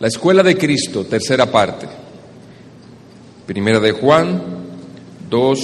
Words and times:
La 0.00 0.08
escuela 0.08 0.42
de 0.42 0.56
Cristo, 0.56 1.04
tercera 1.04 1.52
parte. 1.52 1.86
Primera 3.44 3.78
de 3.78 3.92
Juan 3.92 4.42
2, 5.28 5.60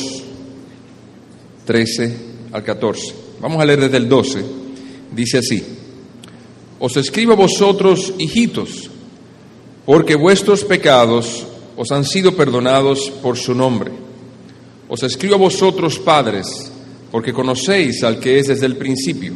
13 1.65 2.17
al 2.53 2.63
14. 2.63 3.15
Vamos 3.41 3.63
a 3.63 3.65
leer 3.65 3.81
desde 3.81 3.97
el 3.97 4.07
12. 4.07 4.45
Dice 5.11 5.39
así, 5.39 5.65
Os 6.79 6.99
escribo 6.99 7.33
a 7.33 7.37
vosotros, 7.37 8.13
hijitos, 8.19 8.91
porque 9.87 10.17
vuestros 10.17 10.65
pecados 10.65 11.47
os 11.75 11.91
han 11.91 12.05
sido 12.05 12.37
perdonados 12.37 13.11
por 13.23 13.39
su 13.39 13.55
nombre. 13.55 13.91
Os 14.87 15.03
escribo 15.03 15.37
a 15.37 15.39
vosotros, 15.39 15.99
padres, 15.99 16.71
porque 17.11 17.33
conocéis 17.33 18.05
al 18.05 18.21
que 18.21 18.39
es 18.39 18.49
desde 18.49 18.67
el 18.67 18.77
principio. 18.77 19.33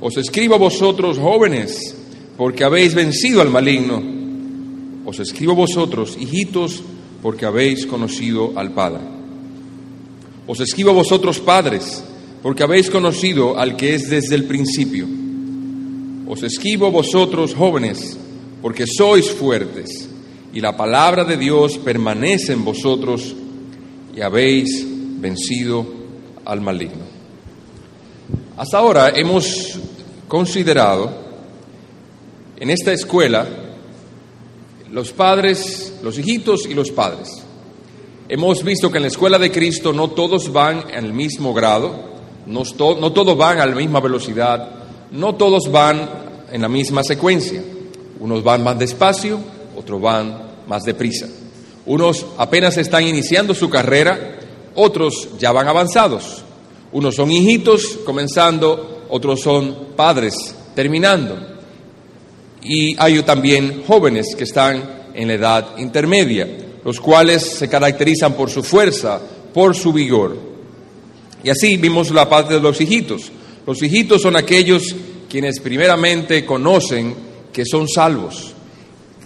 Os 0.00 0.16
escribo 0.16 0.56
a 0.56 0.58
vosotros, 0.58 1.18
jóvenes, 1.18 2.01
porque 2.36 2.64
habéis 2.64 2.94
vencido 2.94 3.40
al 3.40 3.50
maligno. 3.50 4.02
Os 5.04 5.18
escribo 5.20 5.54
vosotros, 5.54 6.16
hijitos, 6.18 6.82
porque 7.22 7.46
habéis 7.46 7.86
conocido 7.86 8.52
al 8.56 8.72
Padre. 8.72 9.00
Os 10.46 10.58
escribo 10.60 10.92
vosotros, 10.92 11.38
padres, 11.38 12.02
porque 12.42 12.64
habéis 12.64 12.90
conocido 12.90 13.58
al 13.58 13.76
que 13.76 13.94
es 13.94 14.10
desde 14.10 14.34
el 14.34 14.44
principio. 14.44 15.06
Os 16.26 16.42
escribo 16.42 16.90
vosotros, 16.90 17.54
jóvenes, 17.54 18.18
porque 18.60 18.84
sois 18.86 19.30
fuertes, 19.30 20.08
y 20.52 20.60
la 20.60 20.76
palabra 20.76 21.24
de 21.24 21.36
Dios 21.36 21.78
permanece 21.78 22.52
en 22.54 22.64
vosotros, 22.64 23.34
y 24.16 24.20
habéis 24.20 24.84
vencido 25.20 25.86
al 26.44 26.60
maligno. 26.60 27.04
Hasta 28.56 28.78
ahora 28.78 29.10
hemos 29.14 29.78
considerado 30.26 31.10
en 32.62 32.70
esta 32.70 32.92
escuela 32.92 33.44
los 34.92 35.10
padres, 35.10 35.94
los 36.00 36.16
hijitos 36.16 36.64
y 36.66 36.74
los 36.74 36.92
padres. 36.92 37.42
Hemos 38.28 38.62
visto 38.62 38.88
que 38.88 38.98
en 38.98 39.02
la 39.02 39.08
escuela 39.08 39.36
de 39.36 39.50
Cristo 39.50 39.92
no 39.92 40.10
todos 40.10 40.52
van 40.52 40.84
el 40.94 41.12
mismo 41.12 41.54
grado, 41.54 41.92
no, 42.46 42.62
no 42.78 43.12
todos 43.12 43.36
van 43.36 43.58
a 43.58 43.66
la 43.66 43.74
misma 43.74 43.98
velocidad, 43.98 44.68
no 45.10 45.34
todos 45.34 45.72
van 45.72 46.08
en 46.52 46.62
la 46.62 46.68
misma 46.68 47.02
secuencia. 47.02 47.60
Unos 48.20 48.44
van 48.44 48.62
más 48.62 48.78
despacio, 48.78 49.40
otros 49.76 50.00
van 50.00 50.50
más 50.68 50.84
deprisa. 50.84 51.26
Unos 51.84 52.24
apenas 52.38 52.76
están 52.76 53.04
iniciando 53.04 53.54
su 53.54 53.68
carrera, 53.68 54.38
otros 54.76 55.30
ya 55.36 55.50
van 55.50 55.66
avanzados. 55.66 56.44
Unos 56.92 57.16
son 57.16 57.32
hijitos 57.32 57.98
comenzando, 58.04 59.06
otros 59.10 59.40
son 59.40 59.88
padres 59.96 60.54
terminando. 60.76 61.51
Y 62.62 62.94
hay 62.98 63.22
también 63.22 63.82
jóvenes 63.86 64.34
que 64.36 64.44
están 64.44 65.02
en 65.14 65.28
la 65.28 65.34
edad 65.34 65.78
intermedia, 65.78 66.48
los 66.84 67.00
cuales 67.00 67.42
se 67.42 67.68
caracterizan 67.68 68.34
por 68.34 68.50
su 68.50 68.62
fuerza, 68.62 69.20
por 69.52 69.74
su 69.74 69.92
vigor. 69.92 70.36
Y 71.42 71.50
así 71.50 71.76
vimos 71.76 72.10
la 72.10 72.28
parte 72.28 72.54
de 72.54 72.60
los 72.60 72.80
hijitos. 72.80 73.30
Los 73.66 73.82
hijitos 73.82 74.22
son 74.22 74.36
aquellos 74.36 74.94
quienes 75.28 75.60
primeramente 75.60 76.44
conocen 76.44 77.14
que 77.52 77.64
son 77.64 77.88
salvos. 77.88 78.52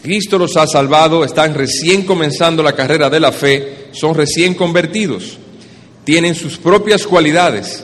Cristo 0.02 0.38
los 0.38 0.56
ha 0.56 0.66
salvado, 0.66 1.24
están 1.24 1.54
recién 1.54 2.02
comenzando 2.02 2.62
la 2.62 2.74
carrera 2.74 3.10
de 3.10 3.20
la 3.20 3.32
fe, 3.32 3.88
son 3.92 4.14
recién 4.14 4.54
convertidos, 4.54 5.38
tienen 6.04 6.34
sus 6.34 6.58
propias 6.58 7.06
cualidades 7.06 7.82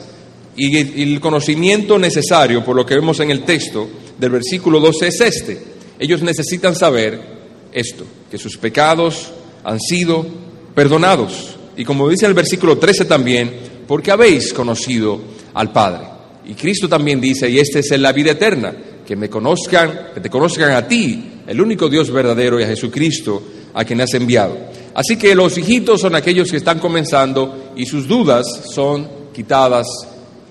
y 0.55 1.01
el 1.01 1.19
conocimiento 1.19 1.99
necesario, 1.99 2.63
por 2.63 2.75
lo 2.75 2.85
que 2.85 2.95
vemos 2.95 3.19
en 3.19 3.31
el 3.31 3.43
texto 3.43 3.89
del 4.17 4.31
versículo 4.31 4.79
12, 4.79 5.07
es 5.07 5.21
este. 5.21 5.59
Ellos 5.99 6.21
necesitan 6.21 6.75
saber 6.75 7.19
esto, 7.71 8.05
que 8.29 8.37
sus 8.37 8.57
pecados 8.57 9.31
han 9.63 9.79
sido 9.79 10.25
perdonados. 10.75 11.55
Y 11.77 11.85
como 11.85 12.09
dice 12.09 12.25
el 12.25 12.33
versículo 12.33 12.77
13 12.77 13.05
también, 13.05 13.51
porque 13.87 14.11
habéis 14.11 14.53
conocido 14.53 15.19
al 15.53 15.71
Padre. 15.71 16.05
Y 16.45 16.53
Cristo 16.53 16.89
también 16.89 17.21
dice, 17.21 17.49
y 17.49 17.59
esta 17.59 17.79
es 17.79 17.89
la 17.99 18.11
vida 18.11 18.31
eterna, 18.31 18.73
que 19.05 19.15
me 19.15 19.29
conozcan, 19.29 20.11
que 20.13 20.19
te 20.19 20.29
conozcan 20.29 20.71
a 20.71 20.87
ti, 20.87 21.41
el 21.47 21.59
único 21.59 21.89
Dios 21.89 22.11
verdadero, 22.11 22.59
y 22.59 22.63
a 22.63 22.67
Jesucristo, 22.67 23.41
a 23.73 23.83
quien 23.83 24.01
has 24.01 24.13
enviado. 24.13 24.57
Así 24.93 25.17
que 25.17 25.33
los 25.35 25.57
hijitos 25.57 26.01
son 26.01 26.15
aquellos 26.15 26.51
que 26.51 26.57
están 26.57 26.79
comenzando 26.79 27.71
y 27.75 27.85
sus 27.85 28.07
dudas 28.07 28.45
son 28.73 29.07
quitadas 29.33 29.87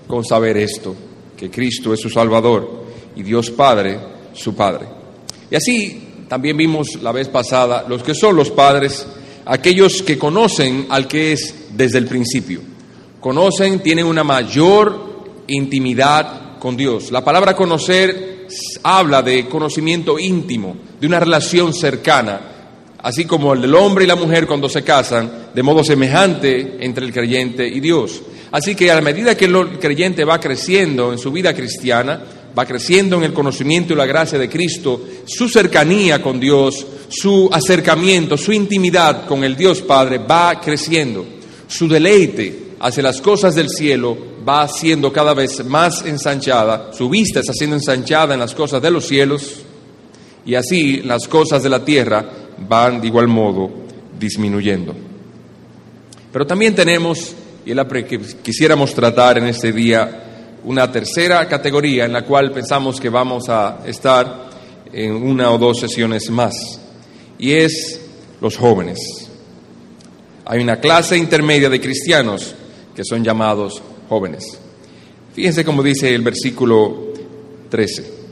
con 0.06 0.24
saber 0.24 0.56
esto, 0.56 0.94
que 1.36 1.50
Cristo 1.50 1.94
es 1.94 2.00
su 2.00 2.10
Salvador 2.10 2.81
y 3.16 3.22
Dios 3.22 3.50
Padre 3.50 3.98
su 4.34 4.54
Padre. 4.54 4.86
Y 5.50 5.56
así 5.56 6.02
también 6.28 6.56
vimos 6.56 6.98
la 7.02 7.12
vez 7.12 7.28
pasada 7.28 7.84
los 7.86 8.02
que 8.02 8.14
son 8.14 8.36
los 8.36 8.50
padres, 8.50 9.06
aquellos 9.44 10.02
que 10.02 10.18
conocen 10.18 10.86
al 10.88 11.06
que 11.06 11.32
es 11.32 11.54
desde 11.74 11.98
el 11.98 12.06
principio. 12.06 12.60
Conocen, 13.20 13.80
tienen 13.80 14.06
una 14.06 14.24
mayor 14.24 15.12
intimidad 15.48 16.58
con 16.58 16.76
Dios. 16.76 17.12
La 17.12 17.22
palabra 17.22 17.54
conocer 17.54 18.46
habla 18.82 19.22
de 19.22 19.46
conocimiento 19.46 20.18
íntimo, 20.18 20.76
de 20.98 21.06
una 21.06 21.20
relación 21.20 21.74
cercana, 21.74 22.40
así 23.02 23.24
como 23.24 23.52
el 23.52 23.60
del 23.60 23.74
hombre 23.74 24.04
y 24.04 24.08
la 24.08 24.16
mujer 24.16 24.46
cuando 24.46 24.68
se 24.68 24.82
casan, 24.82 25.50
de 25.54 25.62
modo 25.62 25.84
semejante 25.84 26.78
entre 26.80 27.04
el 27.04 27.12
creyente 27.12 27.66
y 27.66 27.80
Dios. 27.80 28.22
Así 28.52 28.74
que 28.74 28.90
a 28.90 29.00
medida 29.00 29.36
que 29.36 29.46
el 29.46 29.78
creyente 29.78 30.24
va 30.24 30.40
creciendo 30.40 31.12
en 31.12 31.18
su 31.18 31.30
vida 31.32 31.54
cristiana, 31.54 32.22
va 32.56 32.66
creciendo 32.66 33.16
en 33.16 33.24
el 33.24 33.32
conocimiento 33.32 33.92
y 33.92 33.96
la 33.96 34.06
gracia 34.06 34.38
de 34.38 34.48
Cristo, 34.48 35.00
su 35.24 35.48
cercanía 35.48 36.20
con 36.22 36.38
Dios, 36.38 36.86
su 37.08 37.48
acercamiento, 37.52 38.36
su 38.36 38.52
intimidad 38.52 39.26
con 39.26 39.44
el 39.44 39.56
Dios 39.56 39.82
Padre 39.82 40.18
va 40.18 40.60
creciendo. 40.60 41.24
Su 41.66 41.88
deleite 41.88 42.72
hacia 42.80 43.02
las 43.02 43.20
cosas 43.20 43.54
del 43.54 43.68
cielo 43.68 44.16
va 44.46 44.68
siendo 44.68 45.12
cada 45.12 45.34
vez 45.34 45.64
más 45.64 46.04
ensanchada, 46.04 46.92
su 46.92 47.08
vista 47.08 47.40
está 47.40 47.52
siendo 47.52 47.76
ensanchada 47.76 48.34
en 48.34 48.40
las 48.40 48.54
cosas 48.54 48.82
de 48.82 48.90
los 48.90 49.06
cielos 49.06 49.62
y 50.44 50.54
así 50.54 51.00
las 51.02 51.28
cosas 51.28 51.62
de 51.62 51.68
la 51.68 51.84
tierra 51.84 52.24
van 52.68 53.00
de 53.00 53.06
igual 53.06 53.28
modo 53.28 53.70
disminuyendo. 54.18 54.94
Pero 56.32 56.46
también 56.46 56.74
tenemos, 56.74 57.34
y 57.64 57.72
es 57.72 58.04
que 58.08 58.20
quisiéramos 58.42 58.94
tratar 58.94 59.38
en 59.38 59.46
este 59.46 59.72
día, 59.72 60.31
una 60.64 60.90
tercera 60.90 61.46
categoría 61.48 62.04
en 62.04 62.12
la 62.12 62.24
cual 62.24 62.52
pensamos 62.52 63.00
que 63.00 63.08
vamos 63.08 63.48
a 63.48 63.80
estar 63.86 64.50
en 64.92 65.12
una 65.14 65.50
o 65.50 65.58
dos 65.58 65.80
sesiones 65.80 66.30
más, 66.30 66.54
y 67.38 67.52
es 67.52 68.00
los 68.40 68.56
jóvenes. 68.56 68.98
Hay 70.44 70.60
una 70.60 70.80
clase 70.80 71.16
intermedia 71.16 71.68
de 71.68 71.80
cristianos 71.80 72.54
que 72.94 73.04
son 73.04 73.24
llamados 73.24 73.82
jóvenes. 74.08 74.58
Fíjense 75.34 75.64
cómo 75.64 75.82
dice 75.82 76.14
el 76.14 76.22
versículo 76.22 77.12
13. 77.70 78.22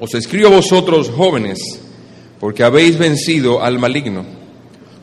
Os 0.00 0.14
escribo 0.14 0.48
a 0.48 0.56
vosotros 0.56 1.10
jóvenes, 1.10 1.58
porque 2.40 2.64
habéis 2.64 2.98
vencido 2.98 3.62
al 3.62 3.78
maligno. 3.78 4.24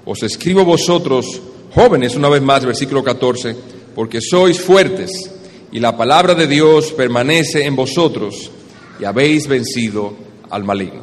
Os 0.06 0.24
escribo 0.24 0.62
a 0.62 0.66
vosotros 0.66 1.42
jóvenes, 1.74 2.16
una 2.16 2.30
vez 2.30 2.42
más, 2.42 2.66
versículo 2.66 3.04
14, 3.04 3.56
porque 3.96 4.20
sois 4.22 4.60
fuertes 4.60 5.32
y 5.76 5.80
la 5.82 5.98
palabra 5.98 6.34
de 6.34 6.48
Dios 6.48 6.94
permanece 6.94 7.66
en 7.66 7.76
vosotros 7.76 8.50
y 8.98 9.04
habéis 9.04 9.46
vencido 9.46 10.16
al 10.50 10.64
maligno. 10.64 11.02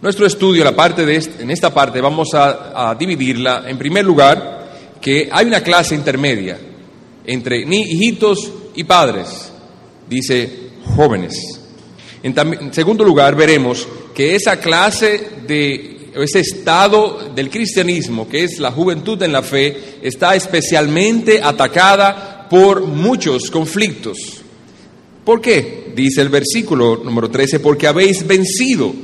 Nuestro 0.00 0.26
estudio, 0.26 0.62
la 0.62 0.76
parte 0.76 1.04
de 1.04 1.16
en 1.40 1.50
esta 1.50 1.74
parte, 1.74 2.00
vamos 2.00 2.28
a, 2.34 2.94
dividirla 2.96 3.64
en 3.66 3.76
primer 3.76 4.04
lugar, 4.04 4.92
que 5.00 5.28
hay 5.28 5.46
una 5.46 5.60
clase 5.60 5.96
intermedia 5.96 6.56
entre 7.26 7.66
ni 7.66 7.82
hijitos 7.82 8.48
y 8.76 8.84
padres, 8.84 9.50
dice 10.08 10.68
jóvenes. 10.94 11.34
En, 12.22 12.72
segundo 12.72 13.02
lugar, 13.02 13.34
veremos 13.34 13.88
que 14.14 14.36
esa 14.36 14.60
clase 14.60 15.30
de 15.48 16.12
ese 16.14 16.38
estado 16.38 17.32
del 17.34 17.50
cristianismo, 17.50 18.28
que 18.28 18.44
es 18.44 18.60
la 18.60 18.70
juventud 18.70 19.20
en 19.20 19.32
la 19.32 19.42
fe, 19.42 19.96
está 20.00 20.36
especialmente 20.36 21.40
atacada 21.42 22.33
por 22.54 22.82
muchos 22.82 23.50
conflictos. 23.50 24.16
¿Por 25.24 25.40
qué? 25.40 25.92
Dice 25.96 26.20
el 26.20 26.28
versículo 26.28 27.00
número 27.02 27.28
13, 27.28 27.58
porque 27.58 27.88
habéis 27.88 28.24
vencido 28.24 28.94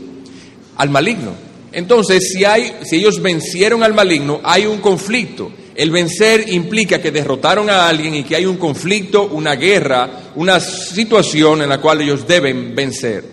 al 0.77 0.89
maligno. 0.89 1.33
Entonces, 1.73 2.31
si, 2.33 2.45
hay, 2.45 2.73
si 2.85 2.99
ellos 2.99 3.21
vencieron 3.21 3.83
al 3.83 3.93
maligno, 3.93 4.41
hay 4.45 4.67
un 4.67 4.79
conflicto. 4.79 5.51
El 5.75 5.91
vencer 5.91 6.45
implica 6.53 7.03
que 7.03 7.11
derrotaron 7.11 7.69
a 7.69 7.89
alguien 7.89 8.15
y 8.15 8.23
que 8.23 8.37
hay 8.37 8.47
un 8.47 8.57
conflicto, 8.57 9.27
una 9.33 9.57
guerra, 9.57 10.31
una 10.37 10.61
situación 10.61 11.63
en 11.63 11.71
la 11.71 11.81
cual 11.81 12.03
ellos 12.03 12.29
deben 12.29 12.73
vencer. 12.77 13.25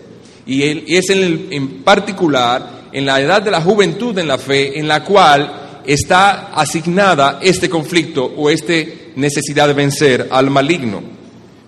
Y, 0.48 0.96
es 0.96 1.10
en, 1.10 1.46
en 1.52 1.84
particular 1.84 2.88
en 2.90 3.06
la 3.06 3.20
edad 3.20 3.40
de 3.40 3.52
la 3.52 3.60
juventud 3.60 4.18
en 4.18 4.26
la 4.26 4.38
fe 4.38 4.80
en 4.80 4.88
la 4.88 5.04
cual 5.04 5.82
está 5.86 6.48
asignada 6.54 7.38
este 7.40 7.70
conflicto 7.70 8.24
o 8.24 8.50
este 8.50 8.97
necesidad 9.16 9.68
de 9.68 9.74
vencer 9.74 10.28
al 10.30 10.50
maligno, 10.50 11.02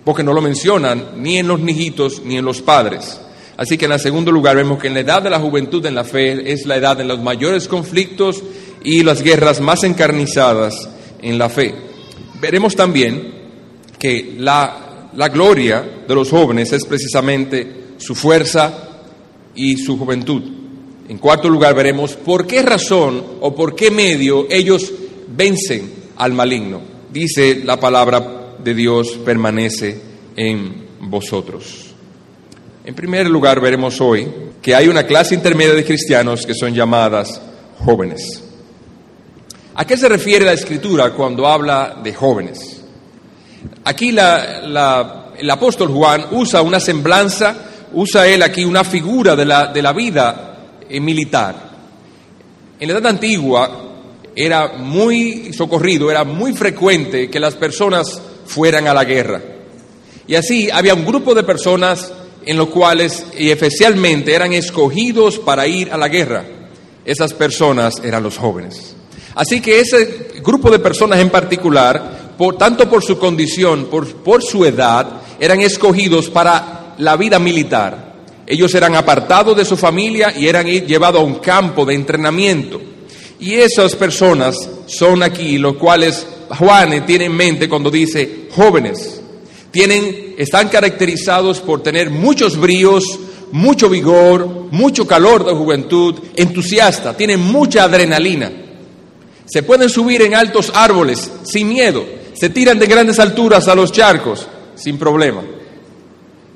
porque 0.03 0.23
no 0.23 0.33
lo 0.33 0.41
mencionan 0.41 1.11
ni 1.17 1.37
en 1.37 1.47
los 1.47 1.59
nijitos 1.59 2.21
ni 2.23 2.37
en 2.37 2.45
los 2.45 2.61
padres. 2.61 3.19
Así 3.57 3.77
que 3.77 3.85
en 3.85 3.91
el 3.91 3.99
segundo 3.99 4.31
lugar 4.31 4.55
vemos 4.55 4.79
que 4.79 4.87
en 4.87 4.95
la 4.95 5.01
edad 5.01 5.21
de 5.21 5.29
la 5.29 5.39
juventud 5.39 5.85
en 5.85 5.95
la 5.95 6.03
fe 6.03 6.51
es 6.51 6.65
la 6.65 6.77
edad 6.77 6.97
de 6.97 7.03
los 7.03 7.21
mayores 7.21 7.67
conflictos 7.67 8.41
y 8.83 9.03
las 9.03 9.21
guerras 9.21 9.61
más 9.61 9.83
encarnizadas 9.83 10.89
en 11.21 11.37
la 11.37 11.49
fe. 11.49 11.75
Veremos 12.39 12.75
también 12.75 13.31
que 13.99 14.35
la, 14.39 15.09
la 15.13 15.29
gloria 15.29 16.03
de 16.07 16.15
los 16.15 16.31
jóvenes 16.31 16.73
es 16.73 16.85
precisamente 16.85 17.81
su 17.97 18.15
fuerza 18.15 18.73
y 19.53 19.77
su 19.77 19.97
juventud. 19.97 20.41
En 21.07 21.17
cuarto 21.17 21.49
lugar 21.49 21.75
veremos 21.75 22.13
por 22.13 22.47
qué 22.47 22.61
razón 22.61 23.23
o 23.41 23.53
por 23.53 23.75
qué 23.75 23.91
medio 23.91 24.47
ellos 24.49 24.91
vencen 25.35 25.91
al 26.17 26.33
maligno. 26.33 26.81
Dice 27.11 27.61
la 27.65 27.77
palabra 27.77 28.55
de 28.63 28.73
Dios 28.73 29.19
permanece 29.25 29.99
en 30.35 30.87
vosotros. 31.01 31.87
En 32.85 32.95
primer 32.95 33.29
lugar, 33.29 33.59
veremos 33.59 33.99
hoy 33.99 34.31
que 34.61 34.73
hay 34.73 34.87
una 34.87 35.03
clase 35.03 35.35
intermedia 35.35 35.73
de 35.73 35.83
cristianos 35.83 36.45
que 36.45 36.53
son 36.53 36.73
llamadas 36.73 37.41
jóvenes. 37.79 38.43
¿A 39.75 39.85
qué 39.85 39.97
se 39.97 40.07
refiere 40.07 40.45
la 40.45 40.53
escritura 40.53 41.11
cuando 41.11 41.47
habla 41.47 41.99
de 42.01 42.13
jóvenes? 42.13 42.81
Aquí 43.83 44.09
el 44.09 45.49
apóstol 45.49 45.89
Juan 45.89 46.27
usa 46.31 46.61
una 46.61 46.79
semblanza, 46.79 47.55
usa 47.93 48.25
él 48.27 48.41
aquí 48.41 48.63
una 48.63 48.85
figura 48.85 49.35
de 49.35 49.45
la, 49.45 49.67
de 49.67 49.81
la 49.81 49.91
vida 49.91 50.57
eh, 50.89 50.99
militar. 50.99 51.55
En 52.79 52.87
la 52.87 52.97
edad 52.97 53.07
antigua 53.07 53.90
era 54.35 54.73
muy 54.77 55.53
socorrido, 55.53 56.09
era 56.09 56.23
muy 56.23 56.53
frecuente 56.53 57.29
que 57.29 57.39
las 57.39 57.55
personas 57.55 58.21
fueran 58.45 58.87
a 58.87 58.93
la 58.93 59.03
guerra. 59.03 59.41
Y 60.27 60.35
así 60.35 60.69
había 60.71 60.93
un 60.93 61.05
grupo 61.05 61.33
de 61.33 61.43
personas 61.43 62.11
en 62.45 62.57
los 62.57 62.69
cuales 62.69 63.25
y 63.37 63.49
especialmente 63.49 64.33
eran 64.33 64.53
escogidos 64.53 65.39
para 65.39 65.67
ir 65.67 65.91
a 65.91 65.97
la 65.97 66.07
guerra. 66.07 66.45
Esas 67.03 67.33
personas 67.33 67.95
eran 68.03 68.23
los 68.23 68.37
jóvenes. 68.37 68.95
Así 69.35 69.61
que 69.61 69.79
ese 69.79 70.31
grupo 70.43 70.69
de 70.69 70.79
personas 70.79 71.19
en 71.19 71.29
particular, 71.29 72.35
tanto 72.57 72.89
por 72.89 73.03
su 73.03 73.17
condición, 73.17 73.85
por 73.85 74.43
su 74.43 74.65
edad, 74.65 75.21
eran 75.39 75.61
escogidos 75.61 76.29
para 76.29 76.95
la 76.97 77.15
vida 77.15 77.39
militar. 77.39 78.11
Ellos 78.45 78.73
eran 78.75 78.95
apartados 78.95 79.55
de 79.55 79.65
su 79.65 79.77
familia 79.77 80.33
y 80.37 80.47
eran 80.47 80.65
llevados 80.67 81.21
a 81.21 81.23
un 81.23 81.35
campo 81.35 81.85
de 81.85 81.95
entrenamiento. 81.95 82.81
Y 83.41 83.55
esas 83.55 83.95
personas 83.95 84.55
son 84.85 85.21
aquí 85.23 85.57
los 85.57 85.75
cuales 85.75 86.25
Juan 86.57 87.05
tiene 87.05 87.25
en 87.25 87.35
mente 87.35 87.67
cuando 87.67 87.91
dice 87.91 88.47
jóvenes 88.51 89.21
tienen, 89.71 90.35
están 90.37 90.67
caracterizados 90.67 91.61
por 91.61 91.81
tener 91.81 92.09
muchos 92.09 92.57
bríos, 92.57 93.19
mucho 93.51 93.89
vigor, 93.89 94.45
mucho 94.69 95.07
calor 95.07 95.45
de 95.45 95.53
juventud, 95.53 96.15
entusiasta, 96.35 97.15
tienen 97.15 97.39
mucha 97.39 97.85
adrenalina. 97.85 98.51
Se 99.45 99.63
pueden 99.63 99.89
subir 99.89 100.21
en 100.21 100.35
altos 100.35 100.71
árboles 100.75 101.31
sin 101.43 101.69
miedo, 101.69 102.05
se 102.33 102.49
tiran 102.49 102.79
de 102.79 102.85
grandes 102.85 103.19
alturas 103.19 103.67
a 103.67 103.75
los 103.75 103.91
charcos 103.91 104.47
sin 104.75 104.97
problema. 104.97 105.41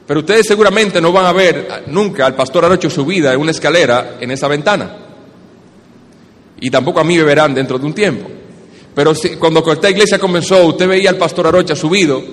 Pero 0.06 0.20
ustedes 0.20 0.46
seguramente 0.46 1.02
no 1.02 1.12
van 1.12 1.26
a 1.26 1.34
ver 1.34 1.86
nunca 1.88 2.26
al 2.26 2.36
pastor 2.36 2.66
Arocho 2.66 2.90
subida 2.90 3.34
en 3.34 3.40
una 3.40 3.52
escalera 3.52 4.18
en 4.20 4.30
esa 4.30 4.48
ventana. 4.48 5.05
Y 6.60 6.70
tampoco 6.70 7.00
a 7.00 7.04
mí 7.04 7.18
me 7.18 7.24
verán 7.24 7.54
dentro 7.54 7.78
de 7.78 7.86
un 7.86 7.94
tiempo. 7.94 8.30
Pero 8.94 9.14
cuando 9.40 9.72
esta 9.72 9.90
iglesia 9.90 10.18
comenzó, 10.18 10.66
usted 10.68 10.88
veía 10.88 11.10
al 11.10 11.18
pastor 11.18 11.48
Arocha 11.48 11.76
subido 11.76 12.24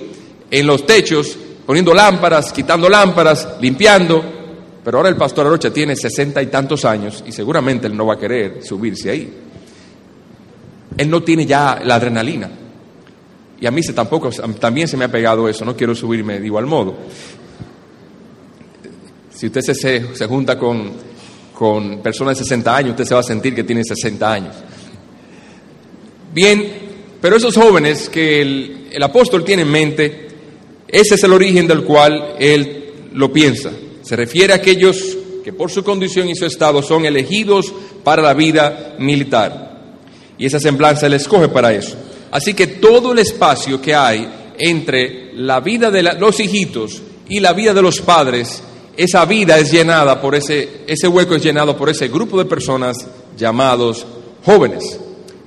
en 0.48 0.66
los 0.66 0.86
techos, 0.86 1.36
poniendo 1.66 1.92
lámparas, 1.92 2.52
quitando 2.52 2.88
lámparas, 2.88 3.56
limpiando. 3.60 4.22
Pero 4.84 4.98
ahora 4.98 5.08
el 5.08 5.16
pastor 5.16 5.46
Arocha 5.46 5.72
tiene 5.72 5.96
sesenta 5.96 6.40
y 6.40 6.46
tantos 6.46 6.84
años 6.84 7.24
y 7.26 7.32
seguramente 7.32 7.88
él 7.88 7.96
no 7.96 8.06
va 8.06 8.14
a 8.14 8.18
querer 8.18 8.64
subirse 8.64 9.10
ahí. 9.10 9.32
Él 10.96 11.10
no 11.10 11.22
tiene 11.22 11.46
ya 11.46 11.80
la 11.82 11.96
adrenalina. 11.96 12.50
Y 13.60 13.66
a 13.66 13.70
mí 13.70 13.82
se, 13.82 13.92
tampoco, 13.92 14.30
también 14.58 14.88
se 14.88 14.96
me 14.96 15.04
ha 15.04 15.08
pegado 15.10 15.48
eso, 15.48 15.64
no 15.64 15.76
quiero 15.76 15.94
subirme 15.94 16.38
de 16.38 16.46
igual 16.46 16.66
modo. 16.66 16.96
Si 19.30 19.46
usted 19.46 19.60
se, 19.62 20.14
se 20.14 20.26
junta 20.26 20.58
con, 20.58 20.92
con 21.62 21.98
personas 21.98 22.36
de 22.36 22.42
60 22.42 22.76
años, 22.76 22.90
usted 22.90 23.04
se 23.04 23.14
va 23.14 23.20
a 23.20 23.22
sentir 23.22 23.54
que 23.54 23.62
tiene 23.62 23.84
60 23.84 24.32
años. 24.32 24.52
Bien, 26.34 26.72
pero 27.20 27.36
esos 27.36 27.54
jóvenes 27.54 28.08
que 28.08 28.42
el, 28.42 29.00
apóstol 29.00 29.44
tiene 29.44 29.62
en 29.62 29.70
mente, 29.70 30.28
ese 30.88 31.14
es 31.14 31.22
el 31.22 31.32
origen 31.32 31.68
del 31.68 31.84
cual 31.84 32.34
él 32.40 32.94
lo 33.12 33.32
piensa. 33.32 33.70
Se 34.02 34.16
refiere 34.16 34.52
a 34.52 34.56
aquellos 34.56 35.16
que 35.44 35.52
por 35.52 35.70
su 35.70 35.84
condición 35.84 36.28
y 36.28 36.34
su 36.34 36.46
estado 36.46 36.82
son 36.82 37.06
elegidos 37.06 37.72
para 38.02 38.22
la 38.22 38.34
vida 38.34 38.96
militar. 38.98 39.94
Y 40.38 40.46
esa 40.46 40.58
semblanza 40.58 41.06
él 41.06 41.14
escoge 41.14 41.46
para 41.46 41.72
eso. 41.72 41.94
Así 42.32 42.54
que 42.54 42.66
todo 42.66 43.12
el 43.12 43.20
espacio 43.20 43.80
que 43.80 43.94
hay 43.94 44.28
entre 44.58 45.32
la 45.34 45.60
vida 45.60 45.92
de 45.92 46.02
los 46.02 46.40
hijitos 46.40 47.00
y 47.28 47.38
la 47.38 47.52
vida 47.52 47.72
de 47.72 47.82
los 47.82 48.00
padres, 48.00 48.64
esa 48.96 49.24
vida 49.24 49.58
es 49.58 49.72
llenada 49.72 50.20
por 50.20 50.34
ese, 50.34 50.82
ese 50.86 51.08
hueco 51.08 51.34
es 51.34 51.42
llenado 51.42 51.76
por 51.76 51.88
ese 51.88 52.08
grupo 52.08 52.38
de 52.38 52.44
personas 52.44 52.96
llamados 53.36 54.06
jóvenes. 54.44 54.98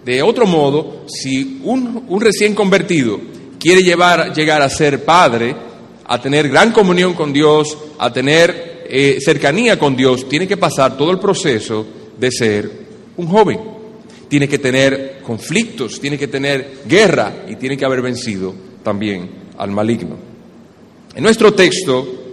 De 0.04 0.22
otro 0.22 0.46
modo, 0.46 1.04
si 1.08 1.62
un, 1.64 2.06
un 2.08 2.22
recién 2.22 2.54
convertido 2.56 3.20
quiere 3.60 3.82
llevar, 3.82 4.34
llegar 4.34 4.62
a 4.62 4.70
ser 4.70 5.04
padre, 5.04 5.56
a 6.06 6.22
tener 6.22 6.50
gran 6.50 6.72
comunión 6.72 7.14
con 7.14 7.34
Dios, 7.34 7.78
a 7.98 8.12
tener 8.14 8.86
eh, 8.88 9.18
cercanía 9.20 9.80
con 9.80 9.96
Dios, 9.96 10.30
tiene 10.30 10.48
que 10.48 10.58
pasar 10.58 10.98
todo 10.98 11.12
el 11.12 11.20
proceso 11.20 11.86
de 12.18 12.32
ser 12.32 12.72
un 13.18 13.28
joven. 13.28 13.60
Tiene 14.28 14.48
que 14.48 14.60
tener 14.60 15.22
conflictos, 15.24 16.00
tiene 16.00 16.18
que 16.18 16.28
tener 16.28 16.80
guerra 16.88 17.46
y 17.48 17.56
tiene 17.56 17.78
que 17.78 17.86
haber 17.86 18.02
vencido 18.02 18.54
también 18.84 19.30
al 19.58 19.72
maligno. 19.72 20.18
En 21.16 21.24
nuestro 21.24 21.54
texto, 21.54 22.25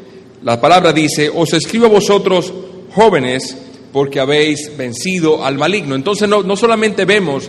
la 0.45 0.61
palabra 0.61 0.93
dice, 0.93 1.31
os 1.33 1.53
escribo 1.53 1.87
a 1.87 1.91
vosotros 1.91 2.53
jóvenes 2.95 3.57
porque 3.93 4.21
habéis 4.21 4.77
vencido 4.77 5.45
al 5.45 5.59
maligno. 5.59 5.95
Entonces 5.95 6.29
no, 6.29 6.43
no 6.43 6.57
solamente 6.57 7.05
vemos 7.05 7.49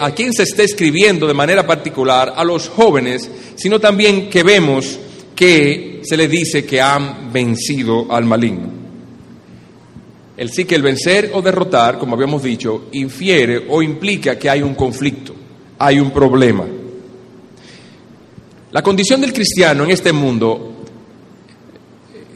a 0.00 0.10
quién 0.10 0.32
se 0.32 0.42
está 0.42 0.62
escribiendo 0.62 1.26
de 1.26 1.34
manera 1.34 1.66
particular, 1.66 2.32
a 2.36 2.44
los 2.44 2.68
jóvenes, 2.68 3.30
sino 3.54 3.78
también 3.78 4.28
que 4.28 4.42
vemos 4.42 4.98
que 5.34 6.00
se 6.04 6.16
les 6.16 6.30
dice 6.30 6.64
que 6.64 6.80
han 6.80 7.32
vencido 7.32 8.06
al 8.10 8.24
maligno. 8.24 8.82
El 10.36 10.50
sí 10.50 10.64
que 10.64 10.74
el 10.74 10.82
vencer 10.82 11.30
o 11.34 11.42
derrotar, 11.42 11.98
como 11.98 12.14
habíamos 12.16 12.42
dicho, 12.42 12.86
infiere 12.92 13.66
o 13.68 13.82
implica 13.82 14.38
que 14.38 14.50
hay 14.50 14.62
un 14.62 14.74
conflicto, 14.74 15.34
hay 15.78 16.00
un 16.00 16.10
problema. 16.10 16.64
La 18.72 18.82
condición 18.82 19.20
del 19.20 19.32
cristiano 19.32 19.84
en 19.84 19.90
este 19.90 20.12
mundo, 20.12 20.71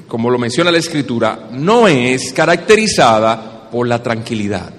como 0.09 0.31
lo 0.31 0.39
menciona 0.39 0.71
la 0.71 0.79
Escritura, 0.79 1.49
no 1.53 1.89
es 1.89 2.33
caracterizada 2.33 3.69
por 3.71 3.89
la 3.89 4.03
tranquilidad. 4.03 4.73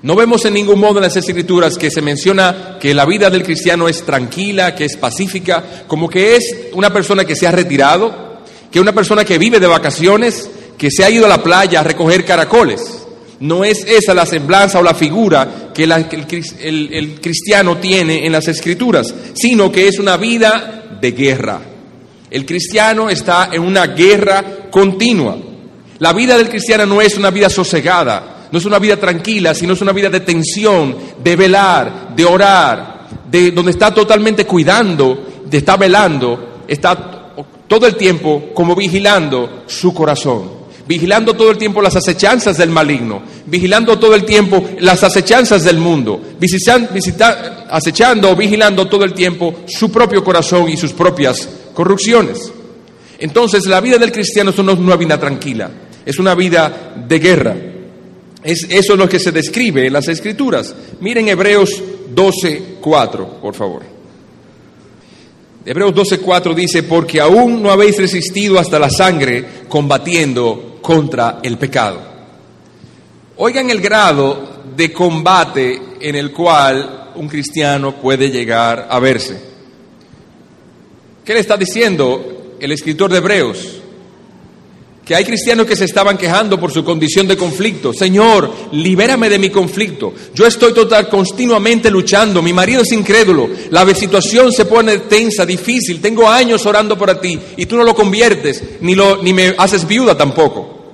No 0.00 0.14
vemos 0.14 0.44
en 0.44 0.54
ningún 0.54 0.78
modo 0.78 0.98
en 0.98 1.02
las 1.02 1.16
escrituras 1.16 1.76
que 1.76 1.90
se 1.90 2.00
menciona 2.00 2.78
que 2.80 2.94
la 2.94 3.04
vida 3.04 3.30
del 3.30 3.42
cristiano 3.42 3.88
es 3.88 4.04
tranquila, 4.04 4.74
que 4.74 4.84
es 4.84 4.96
pacífica, 4.96 5.84
como 5.88 6.08
que 6.08 6.36
es 6.36 6.54
una 6.72 6.92
persona 6.92 7.24
que 7.24 7.34
se 7.34 7.48
ha 7.48 7.50
retirado, 7.50 8.42
que 8.70 8.80
una 8.80 8.94
persona 8.94 9.24
que 9.24 9.38
vive 9.38 9.58
de 9.58 9.66
vacaciones, 9.66 10.48
que 10.78 10.90
se 10.90 11.02
ha 11.02 11.10
ido 11.10 11.26
a 11.26 11.28
la 11.28 11.42
playa 11.42 11.80
a 11.80 11.84
recoger 11.84 12.24
caracoles. 12.24 13.06
No 13.40 13.64
es 13.64 13.84
esa 13.84 14.14
la 14.14 14.24
semblanza 14.24 14.78
o 14.78 14.82
la 14.84 14.94
figura 14.94 15.70
que 15.74 15.84
el 15.84 17.18
cristiano 17.20 17.78
tiene 17.78 18.24
en 18.24 18.32
las 18.32 18.46
escrituras, 18.46 19.12
sino 19.34 19.72
que 19.72 19.88
es 19.88 19.98
una 19.98 20.16
vida 20.16 20.98
de 21.00 21.10
guerra. 21.10 21.60
El 22.30 22.44
cristiano 22.44 23.08
está 23.08 23.48
en 23.52 23.62
una 23.62 23.86
guerra 23.86 24.68
continua. 24.70 25.36
La 25.98 26.12
vida 26.12 26.36
del 26.36 26.48
cristiano 26.48 26.86
no 26.86 27.00
es 27.00 27.16
una 27.16 27.30
vida 27.30 27.48
sosegada, 27.48 28.48
no 28.52 28.58
es 28.58 28.64
una 28.64 28.78
vida 28.78 28.96
tranquila, 28.96 29.54
sino 29.54 29.72
es 29.72 29.80
una 29.80 29.92
vida 29.92 30.10
de 30.10 30.20
tensión, 30.20 30.96
de 31.22 31.36
velar, 31.36 32.14
de 32.14 32.24
orar, 32.24 33.08
de 33.30 33.50
donde 33.50 33.72
está 33.72 33.92
totalmente 33.92 34.44
cuidando, 34.44 35.42
de 35.46 35.58
está 35.58 35.76
velando, 35.76 36.62
está 36.68 37.34
todo 37.66 37.86
el 37.86 37.96
tiempo 37.96 38.50
como 38.54 38.76
vigilando 38.76 39.64
su 39.66 39.92
corazón, 39.92 40.50
vigilando 40.86 41.34
todo 41.34 41.50
el 41.50 41.58
tiempo 41.58 41.82
las 41.82 41.96
acechanzas 41.96 42.58
del 42.58 42.70
maligno, 42.70 43.22
vigilando 43.46 43.98
todo 43.98 44.14
el 44.14 44.24
tiempo 44.24 44.64
las 44.80 45.02
acechanzas 45.02 45.64
del 45.64 45.78
mundo, 45.78 46.20
acechando 47.70 48.30
o 48.30 48.36
vigilando 48.36 48.86
todo 48.86 49.04
el 49.04 49.14
tiempo 49.14 49.54
su 49.66 49.90
propio 49.90 50.22
corazón 50.22 50.68
y 50.68 50.76
sus 50.76 50.92
propias 50.92 51.48
corrupciones. 51.78 52.52
Entonces 53.20 53.64
la 53.66 53.80
vida 53.80 53.98
del 53.98 54.10
cristiano 54.10 54.52
no 54.64 54.72
es 54.72 54.78
una 54.80 54.96
vida 54.96 55.16
tranquila, 55.16 55.70
es 56.04 56.18
una 56.18 56.34
vida 56.34 56.92
de 57.06 57.18
guerra. 57.20 57.56
Es, 58.42 58.66
eso 58.68 58.94
es 58.94 58.98
lo 58.98 59.08
que 59.08 59.20
se 59.20 59.30
describe 59.30 59.86
en 59.86 59.92
las 59.92 60.08
Escrituras. 60.08 60.74
Miren 61.00 61.28
Hebreos 61.28 61.80
12, 62.12 62.78
4, 62.80 63.40
por 63.40 63.54
favor. 63.54 63.82
Hebreos 65.64 65.94
12:4 65.94 66.52
dice, 66.52 66.82
porque 66.82 67.20
aún 67.20 67.62
no 67.62 67.70
habéis 67.70 67.96
resistido 67.96 68.58
hasta 68.58 68.80
la 68.80 68.90
sangre 68.90 69.44
combatiendo 69.68 70.78
contra 70.82 71.38
el 71.44 71.58
pecado. 71.58 72.00
Oigan 73.36 73.70
el 73.70 73.80
grado 73.80 74.62
de 74.74 74.92
combate 74.92 75.80
en 76.00 76.16
el 76.16 76.32
cual 76.32 77.12
un 77.14 77.28
cristiano 77.28 77.94
puede 78.00 78.32
llegar 78.32 78.88
a 78.90 78.98
verse. 78.98 79.47
¿Qué 81.28 81.34
le 81.34 81.40
está 81.40 81.58
diciendo 81.58 82.56
el 82.58 82.72
escritor 82.72 83.12
de 83.12 83.18
Hebreos? 83.18 83.82
que 85.04 85.14
hay 85.14 85.24
cristianos 85.24 85.66
que 85.66 85.76
se 85.76 85.84
estaban 85.84 86.16
quejando 86.16 86.58
por 86.60 86.70
su 86.70 86.84
condición 86.84 87.26
de 87.26 87.36
conflicto. 87.36 87.92
Señor, 87.94 88.50
libérame 88.72 89.28
de 89.28 89.38
mi 89.38 89.50
conflicto. 89.50 90.12
Yo 90.34 90.46
estoy 90.46 90.72
total, 90.74 91.08
continuamente 91.08 91.90
luchando. 91.90 92.42
Mi 92.42 92.52
marido 92.54 92.82
es 92.82 92.92
incrédulo. 92.92 93.48
La 93.70 93.86
situación 93.94 94.52
se 94.52 94.64
pone 94.64 94.98
tensa, 95.00 95.44
difícil. 95.44 96.00
Tengo 96.00 96.28
años 96.28 96.64
orando 96.64 96.96
por 96.96 97.14
ti 97.20 97.38
y 97.56 97.66
tú 97.66 97.76
no 97.76 97.84
lo 97.84 97.94
conviertes, 97.94 98.62
ni, 98.80 98.94
lo, 98.94 99.22
ni 99.22 99.34
me 99.34 99.54
haces 99.58 99.86
viuda 99.86 100.16
tampoco. 100.16 100.92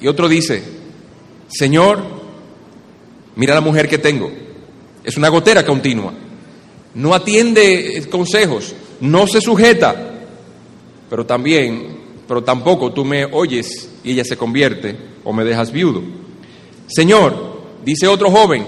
Y 0.00 0.08
otro 0.08 0.28
dice, 0.28 0.62
Señor, 1.48 2.00
mira 3.36 3.54
la 3.54 3.60
mujer 3.60 3.88
que 3.88 3.98
tengo. 3.98 4.41
Es 5.04 5.16
una 5.16 5.28
gotera 5.28 5.64
continua. 5.64 6.12
No 6.94 7.14
atiende 7.14 8.06
consejos 8.10 8.74
no 9.02 9.26
se 9.26 9.40
sujeta, 9.40 9.96
pero 11.10 11.26
también, 11.26 11.98
pero 12.26 12.44
tampoco 12.44 12.92
tú 12.92 13.04
me 13.04 13.24
oyes 13.24 13.90
y 14.04 14.12
ella 14.12 14.24
se 14.24 14.36
convierte 14.36 14.96
o 15.24 15.32
me 15.32 15.44
dejas 15.44 15.72
viudo. 15.72 16.02
Señor, 16.86 17.62
dice 17.84 18.06
otro 18.06 18.30
joven, 18.30 18.64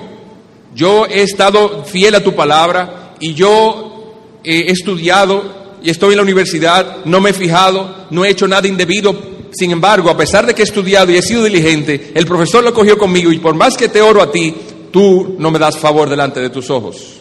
yo 0.75 1.07
he 1.07 1.23
estado 1.23 1.85
fiel 1.85 2.17
a 2.17 2.25
tu 2.25 2.35
palabra 2.35 3.15
y 3.21 3.33
yo 3.35 4.41
he 4.43 4.73
estudiado 4.73 5.77
y 5.81 5.91
estoy 5.91 6.15
en 6.15 6.17
la 6.17 6.25
universidad, 6.25 7.05
no 7.05 7.21
me 7.21 7.31
he 7.31 7.35
fijado, 7.35 8.07
no 8.11 8.25
he 8.25 8.31
hecho 8.31 8.49
nada 8.49 8.67
indebido. 8.67 9.35
Sin 9.53 9.71
embargo, 9.71 10.11
a 10.11 10.17
pesar 10.17 10.47
de 10.47 10.53
que 10.53 10.63
he 10.63 10.65
estudiado 10.65 11.13
y 11.13 11.17
he 11.17 11.23
sido 11.23 11.45
diligente, 11.45 12.11
el 12.13 12.27
profesor 12.27 12.65
lo 12.65 12.75
cogió 12.75 12.99
conmigo 12.99 13.31
y 13.31 13.39
por 13.39 13.55
más 13.55 13.77
que 13.77 13.89
te 13.89 14.03
oro 14.03 14.21
a 14.21 14.33
ti, 14.33 14.53
tú 14.95 15.35
no 15.41 15.51
me 15.51 15.59
das 15.59 15.77
favor 15.77 16.09
delante 16.09 16.39
de 16.39 16.51
tus 16.51 16.71
ojos. 16.71 17.15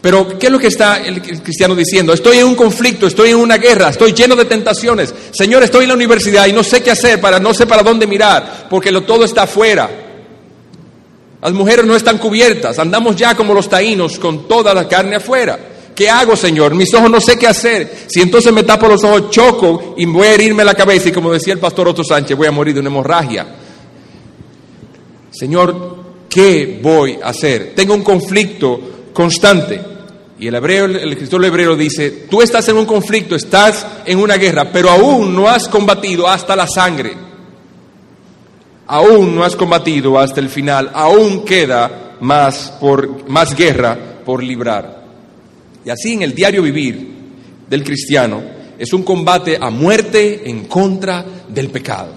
Pero, 0.00 0.36
¿qué 0.36 0.46
es 0.46 0.52
lo 0.52 0.58
que 0.58 0.66
está 0.66 0.96
el 0.96 1.22
cristiano 1.22 1.72
diciendo? 1.76 2.12
Estoy 2.12 2.38
en 2.38 2.46
un 2.46 2.56
conflicto, 2.56 3.06
estoy 3.06 3.30
en 3.30 3.36
una 3.36 3.58
guerra, 3.58 3.90
estoy 3.90 4.12
lleno 4.12 4.34
de 4.34 4.44
tentaciones. 4.44 5.14
Señor, 5.30 5.62
estoy 5.62 5.84
en 5.84 5.90
la 5.90 5.94
universidad 5.94 6.48
y 6.48 6.52
no 6.52 6.64
sé 6.64 6.82
qué 6.82 6.90
hacer, 6.90 7.20
para, 7.20 7.38
no 7.38 7.54
sé 7.54 7.64
para 7.64 7.84
dónde 7.84 8.08
mirar, 8.08 8.66
porque 8.68 8.90
lo, 8.90 9.04
todo 9.04 9.24
está 9.24 9.42
afuera. 9.42 9.88
Las 11.40 11.52
mujeres 11.52 11.84
no 11.84 11.94
están 11.94 12.18
cubiertas, 12.18 12.80
andamos 12.80 13.14
ya 13.14 13.36
como 13.36 13.54
los 13.54 13.68
taínos 13.68 14.18
con 14.18 14.48
toda 14.48 14.74
la 14.74 14.88
carne 14.88 15.14
afuera. 15.14 15.56
¿Qué 15.94 16.10
hago, 16.10 16.34
Señor? 16.34 16.74
Mis 16.74 16.92
ojos 16.92 17.08
no 17.08 17.20
sé 17.20 17.38
qué 17.38 17.46
hacer. 17.46 17.98
Si 18.08 18.20
entonces 18.20 18.52
me 18.52 18.64
tapo 18.64 18.88
los 18.88 19.04
ojos, 19.04 19.30
choco 19.30 19.94
y 19.96 20.06
voy 20.06 20.26
a 20.26 20.34
herirme 20.34 20.64
la 20.64 20.74
cabeza 20.74 21.08
y 21.08 21.12
como 21.12 21.32
decía 21.32 21.52
el 21.52 21.60
pastor 21.60 21.86
Otto 21.86 22.02
Sánchez, 22.02 22.36
voy 22.36 22.48
a 22.48 22.52
morir 22.52 22.74
de 22.74 22.80
una 22.80 22.88
hemorragia. 22.88 23.46
Señor, 25.30 26.05
¿qué 26.36 26.78
voy 26.82 27.18
a 27.22 27.30
hacer? 27.30 27.72
Tengo 27.74 27.94
un 27.94 28.02
conflicto 28.02 29.08
constante. 29.14 29.80
Y 30.38 30.46
el 30.46 30.54
hebreo, 30.54 30.84
el 30.84 31.10
escritor 31.12 31.42
hebreo 31.42 31.74
dice, 31.74 32.26
tú 32.28 32.42
estás 32.42 32.68
en 32.68 32.76
un 32.76 32.84
conflicto, 32.84 33.34
estás 33.34 33.86
en 34.04 34.18
una 34.18 34.36
guerra, 34.36 34.70
pero 34.70 34.90
aún 34.90 35.34
no 35.34 35.48
has 35.48 35.66
combatido 35.66 36.28
hasta 36.28 36.54
la 36.54 36.66
sangre. 36.66 37.14
Aún 38.86 39.34
no 39.34 39.44
has 39.44 39.56
combatido 39.56 40.18
hasta 40.18 40.40
el 40.40 40.50
final, 40.50 40.90
aún 40.92 41.42
queda 41.42 42.16
más 42.20 42.70
por 42.78 43.26
más 43.30 43.56
guerra 43.56 43.98
por 44.22 44.42
librar. 44.42 45.04
Y 45.86 45.88
así 45.88 46.12
en 46.12 46.22
el 46.22 46.34
diario 46.34 46.60
vivir 46.60 47.14
del 47.66 47.82
cristiano 47.82 48.42
es 48.78 48.92
un 48.92 49.04
combate 49.04 49.56
a 49.58 49.70
muerte 49.70 50.42
en 50.50 50.66
contra 50.66 51.24
del 51.48 51.70
pecado. 51.70 52.10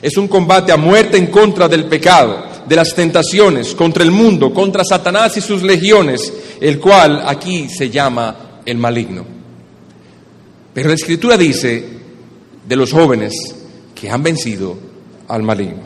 Es 0.00 0.16
un 0.16 0.28
combate 0.28 0.72
a 0.72 0.78
muerte 0.78 1.18
en 1.18 1.26
contra 1.26 1.68
del 1.68 1.84
pecado, 1.84 2.55
de 2.68 2.76
las 2.76 2.94
tentaciones, 2.94 3.74
contra 3.74 4.02
el 4.02 4.10
mundo, 4.10 4.52
contra 4.52 4.84
Satanás 4.84 5.36
y 5.36 5.40
sus 5.40 5.62
legiones, 5.62 6.32
el 6.60 6.80
cual 6.80 7.22
aquí 7.26 7.68
se 7.68 7.90
llama 7.90 8.60
el 8.64 8.78
maligno. 8.78 9.24
Pero 10.74 10.88
la 10.88 10.94
escritura 10.94 11.36
dice 11.36 11.84
de 12.66 12.76
los 12.76 12.92
jóvenes 12.92 13.32
que 13.94 14.10
han 14.10 14.22
vencido 14.22 14.76
al 15.28 15.42
maligno. 15.42 15.82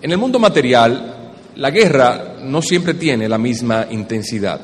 En 0.00 0.12
el 0.12 0.18
mundo 0.18 0.38
material, 0.38 1.32
la 1.56 1.70
guerra 1.70 2.36
no 2.42 2.62
siempre 2.62 2.94
tiene 2.94 3.28
la 3.28 3.38
misma 3.38 3.88
intensidad. 3.90 4.60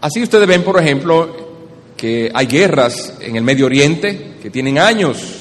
Así 0.00 0.22
ustedes 0.22 0.46
ven, 0.46 0.64
por 0.64 0.80
ejemplo, 0.80 1.48
que 1.96 2.30
hay 2.34 2.46
guerras 2.46 3.14
en 3.20 3.36
el 3.36 3.44
Medio 3.44 3.66
Oriente 3.66 4.36
que 4.42 4.50
tienen 4.50 4.78
años. 4.78 5.37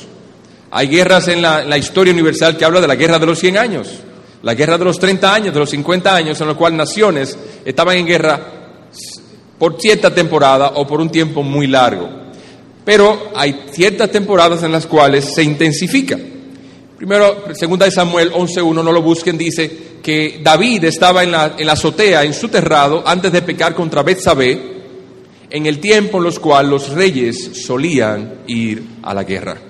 Hay 0.71 0.87
guerras 0.87 1.27
en 1.27 1.41
la, 1.41 1.77
historia 1.77 2.13
universal 2.13 2.57
que 2.57 2.65
habla 2.65 2.81
de 2.81 2.87
la 2.87 2.95
guerra 2.95 3.19
de 3.19 3.25
los 3.25 3.39
100 3.39 3.57
años. 3.57 3.87
La 4.43 4.53
guerra 4.53 4.77
de 4.77 4.85
los 4.85 4.99
30 4.99 5.33
años, 5.33 5.53
de 5.53 5.59
los 5.59 5.69
50 5.69 6.15
años, 6.15 6.39
en 6.39 6.47
los 6.47 6.57
cuales 6.57 6.77
naciones 6.77 7.37
estaban 7.65 7.97
en 7.97 8.05
guerra 8.05 8.39
por 9.57 9.79
cierta 9.79 10.13
temporada 10.13 10.73
o 10.75 10.85
por 10.85 11.01
un 11.01 11.09
tiempo 11.09 11.41
muy 11.41 11.67
largo. 11.67 12.09
Pero 12.85 13.31
hay 13.35 13.65
ciertas 13.71 14.11
temporadas 14.11 14.63
en 14.63 14.71
las 14.71 14.85
cuales 14.85 15.25
se 15.33 15.43
intensifica. 15.43 16.17
Primero, 16.97 17.53
segunda 17.53 17.85
de 17.85 17.91
Samuel 17.91 18.31
11.1, 18.31 18.83
no 18.83 18.91
lo 18.91 19.01
busquen, 19.01 19.37
dice 19.37 19.87
que 20.01 20.39
David 20.41 20.85
estaba 20.85 21.23
en 21.23 21.31
la, 21.31 21.55
azotea, 21.69 22.23
en 22.23 22.33
su 22.33 22.47
terrado, 22.47 23.03
antes 23.05 23.31
de 23.31 23.41
pecar 23.41 23.75
contra 23.75 24.03
Betsabé, 24.03 24.77
en 25.49 25.65
el 25.65 25.79
tiempo 25.79 26.17
en 26.17 26.23
los 26.23 26.39
cual 26.39 26.69
los 26.69 26.89
reyes 26.89 27.63
solían 27.65 28.41
ir 28.47 28.83
a 29.03 29.13
la 29.13 29.23
guerra. 29.23 29.66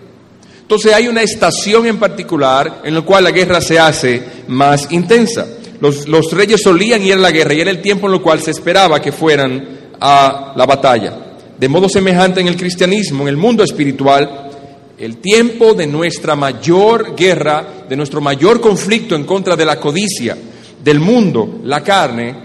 Entonces 0.68 0.94
hay 0.94 1.08
una 1.08 1.22
estación 1.22 1.86
en 1.86 1.98
particular 1.98 2.82
en 2.84 2.94
la 2.94 3.00
cual 3.00 3.24
la 3.24 3.32
guerra 3.32 3.62
se 3.62 3.80
hace 3.80 4.22
más 4.50 4.92
intensa. 4.92 5.48
Los, 5.80 6.30
reyes 6.34 6.62
solían 6.62 7.02
ir 7.04 7.14
a 7.14 7.18
la 7.18 7.32
guerra 7.32 7.54
y 7.54 7.62
era 7.62 7.72
el 7.72 7.82
tiempo 7.82 8.08
en 8.08 8.16
el 8.16 8.22
cual 8.22 8.42
se 8.42 8.52
esperaba 8.52 9.02
que 9.02 9.14
fueran 9.14 9.94
a 9.98 10.52
la 10.58 10.66
batalla. 10.66 11.38
De 11.58 11.70
modo 11.70 11.88
semejante 11.88 12.42
en 12.42 12.50
el 12.50 12.58
cristianismo, 12.58 13.22
en 13.22 13.30
el 13.30 13.38
mundo 13.38 13.64
espiritual, 13.64 14.52
el 14.98 15.20
tiempo 15.20 15.74
de 15.74 15.88
nuestra 15.88 16.36
mayor 16.36 17.16
guerra, 17.16 17.86
de 17.88 17.96
nuestro 17.96 18.20
mayor 18.20 18.60
conflicto 18.60 19.16
en 19.16 19.24
contra 19.24 19.56
de 19.56 19.66
la 19.66 19.80
codicia, 19.80 20.38
del 20.84 21.00
mundo, 21.00 21.62
la 21.64 21.82
carne, 21.82 22.36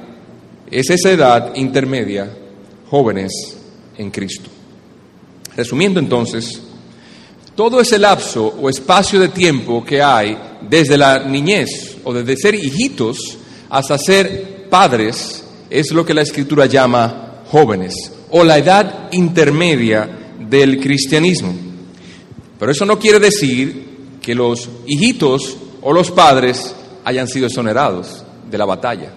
es 0.70 0.88
esa 0.90 1.10
edad 1.10 1.56
intermedia, 1.56 2.32
jóvenes 2.88 3.32
en 3.98 4.12
Cristo. 4.12 4.48
Resumiendo 5.56 5.98
entonces, 5.98 6.62
todo 7.54 7.80
ese 7.80 7.98
lapso 7.98 8.46
o 8.60 8.70
espacio 8.70 9.20
de 9.20 9.28
tiempo 9.28 9.84
que 9.84 10.02
hay 10.02 10.36
desde 10.62 10.96
la 10.96 11.24
niñez 11.24 11.96
o 12.04 12.12
desde 12.12 12.36
ser 12.36 12.54
hijitos 12.54 13.36
hasta 13.68 13.98
ser 13.98 14.68
padres 14.70 15.44
es 15.68 15.92
lo 15.92 16.04
que 16.04 16.14
la 16.14 16.22
escritura 16.22 16.66
llama 16.66 17.42
jóvenes 17.50 17.94
o 18.30 18.42
la 18.42 18.58
edad 18.58 19.08
intermedia 19.12 20.08
del 20.48 20.80
cristianismo. 20.80 21.54
Pero 22.58 22.72
eso 22.72 22.86
no 22.86 22.98
quiere 22.98 23.20
decir 23.20 24.18
que 24.22 24.34
los 24.34 24.68
hijitos 24.86 25.56
o 25.82 25.92
los 25.92 26.10
padres 26.10 26.74
hayan 27.04 27.28
sido 27.28 27.48
exonerados 27.48 28.24
de 28.50 28.56
la 28.58 28.64
batalla, 28.64 29.12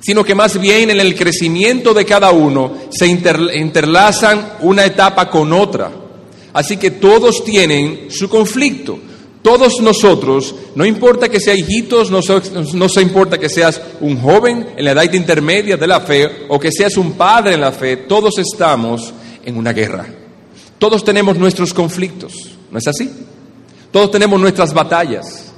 sino 0.00 0.24
que 0.24 0.34
más 0.34 0.58
bien 0.58 0.90
en 0.90 1.00
el 1.00 1.14
crecimiento 1.14 1.94
de 1.94 2.04
cada 2.04 2.30
uno 2.32 2.72
se 2.90 3.06
interlazan 3.06 4.54
una 4.60 4.84
etapa 4.84 5.30
con 5.30 5.52
otra 5.52 6.01
Así 6.52 6.76
que 6.76 6.90
todos 6.90 7.44
tienen 7.44 8.10
su 8.10 8.28
conflicto. 8.28 8.98
Todos 9.42 9.80
nosotros, 9.80 10.54
no 10.76 10.84
importa 10.84 11.28
que 11.28 11.40
seas 11.40 11.58
hijitos, 11.58 12.12
no, 12.12 12.88
se 12.88 13.02
importa 13.02 13.38
que 13.38 13.48
seas 13.48 13.80
un 14.00 14.20
joven 14.20 14.68
en 14.76 14.84
la 14.84 14.92
edad 14.92 15.12
intermedia 15.12 15.76
de 15.76 15.86
la 15.88 16.00
fe 16.00 16.46
o 16.48 16.60
que 16.60 16.70
seas 16.70 16.96
un 16.96 17.12
padre 17.12 17.54
en 17.54 17.60
la 17.60 17.72
fe, 17.72 17.96
todos 17.96 18.38
estamos 18.38 19.12
en 19.44 19.56
una 19.56 19.72
guerra. 19.72 20.06
Todos 20.78 21.04
tenemos 21.04 21.36
nuestros 21.36 21.74
conflictos, 21.74 22.34
¿no 22.70 22.78
es 22.78 22.86
así? 22.86 23.10
Todos 23.90 24.12
tenemos 24.12 24.40
nuestras 24.40 24.72
batallas. 24.72 25.52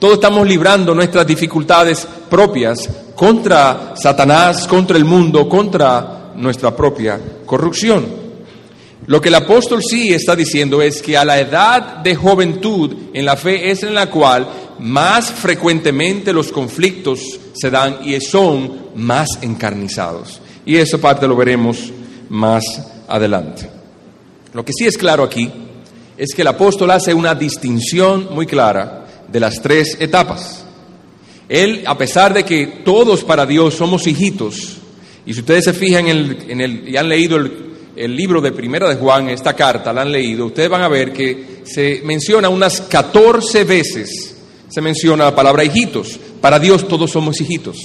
Todos 0.00 0.14
estamos 0.14 0.46
librando 0.46 0.92
nuestras 0.94 1.26
dificultades 1.26 2.06
propias 2.28 2.88
contra 3.14 3.94
Satanás, 3.96 4.66
contra 4.66 4.96
el 4.96 5.04
mundo, 5.04 5.48
contra 5.48 6.32
nuestra 6.34 6.74
propia 6.74 7.20
corrupción. 7.46 8.27
Lo 9.08 9.22
que 9.22 9.30
el 9.30 9.36
apóstol 9.36 9.80
sí 9.82 10.12
está 10.12 10.36
diciendo 10.36 10.82
es 10.82 11.00
que 11.00 11.16
a 11.16 11.24
la 11.24 11.40
edad 11.40 11.96
de 11.96 12.14
juventud 12.14 12.94
en 13.14 13.24
la 13.24 13.36
fe 13.36 13.70
es 13.70 13.82
en 13.82 13.94
la 13.94 14.10
cual 14.10 14.46
más 14.80 15.30
frecuentemente 15.30 16.30
los 16.30 16.52
conflictos 16.52 17.40
se 17.54 17.70
dan 17.70 18.00
y 18.04 18.20
son 18.20 18.90
más 18.96 19.26
encarnizados. 19.40 20.42
Y 20.66 20.76
esa 20.76 20.98
parte 20.98 21.26
lo 21.26 21.36
veremos 21.36 21.90
más 22.28 22.62
adelante. 23.08 23.70
Lo 24.52 24.62
que 24.62 24.74
sí 24.74 24.84
es 24.84 24.98
claro 24.98 25.24
aquí 25.24 25.50
es 26.18 26.34
que 26.34 26.42
el 26.42 26.48
apóstol 26.48 26.90
hace 26.90 27.14
una 27.14 27.34
distinción 27.34 28.28
muy 28.34 28.44
clara 28.44 29.06
de 29.26 29.40
las 29.40 29.62
tres 29.62 29.96
etapas. 30.00 30.66
Él, 31.48 31.82
a 31.86 31.96
pesar 31.96 32.34
de 32.34 32.44
que 32.44 32.82
todos 32.84 33.24
para 33.24 33.46
Dios 33.46 33.72
somos 33.72 34.06
hijitos, 34.06 34.76
y 35.24 35.32
si 35.32 35.40
ustedes 35.40 35.64
se 35.64 35.72
fijan 35.72 36.08
en 36.08 36.16
el, 36.18 36.50
en 36.50 36.60
el 36.60 36.88
y 36.90 36.96
han 36.98 37.08
leído 37.08 37.36
el, 37.36 37.67
el 37.98 38.16
libro 38.16 38.40
de 38.40 38.52
Primera 38.52 38.88
de 38.88 38.96
Juan, 38.96 39.28
esta 39.28 39.54
carta 39.54 39.92
la 39.92 40.02
han 40.02 40.12
leído, 40.12 40.46
ustedes 40.46 40.68
van 40.70 40.82
a 40.82 40.88
ver 40.88 41.12
que 41.12 41.62
se 41.64 42.00
menciona 42.04 42.48
unas 42.48 42.82
14 42.82 43.64
veces, 43.64 44.36
se 44.68 44.80
menciona 44.80 45.24
la 45.24 45.34
palabra 45.34 45.64
hijitos. 45.64 46.18
Para 46.40 46.58
Dios 46.58 46.86
todos 46.86 47.10
somos 47.10 47.40
hijitos. 47.40 47.76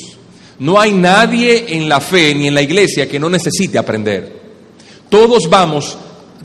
No 0.60 0.80
hay 0.80 0.92
nadie 0.92 1.66
en 1.76 1.90
la 1.90 2.00
fe 2.00 2.36
ni 2.36 2.48
en 2.48 2.54
la 2.54 2.62
iglesia 2.62 3.10
que 3.10 3.20
no 3.20 3.30
necesite 3.30 3.78
aprender. 3.78 4.42
Todos 5.10 5.50
vamos, 5.50 5.98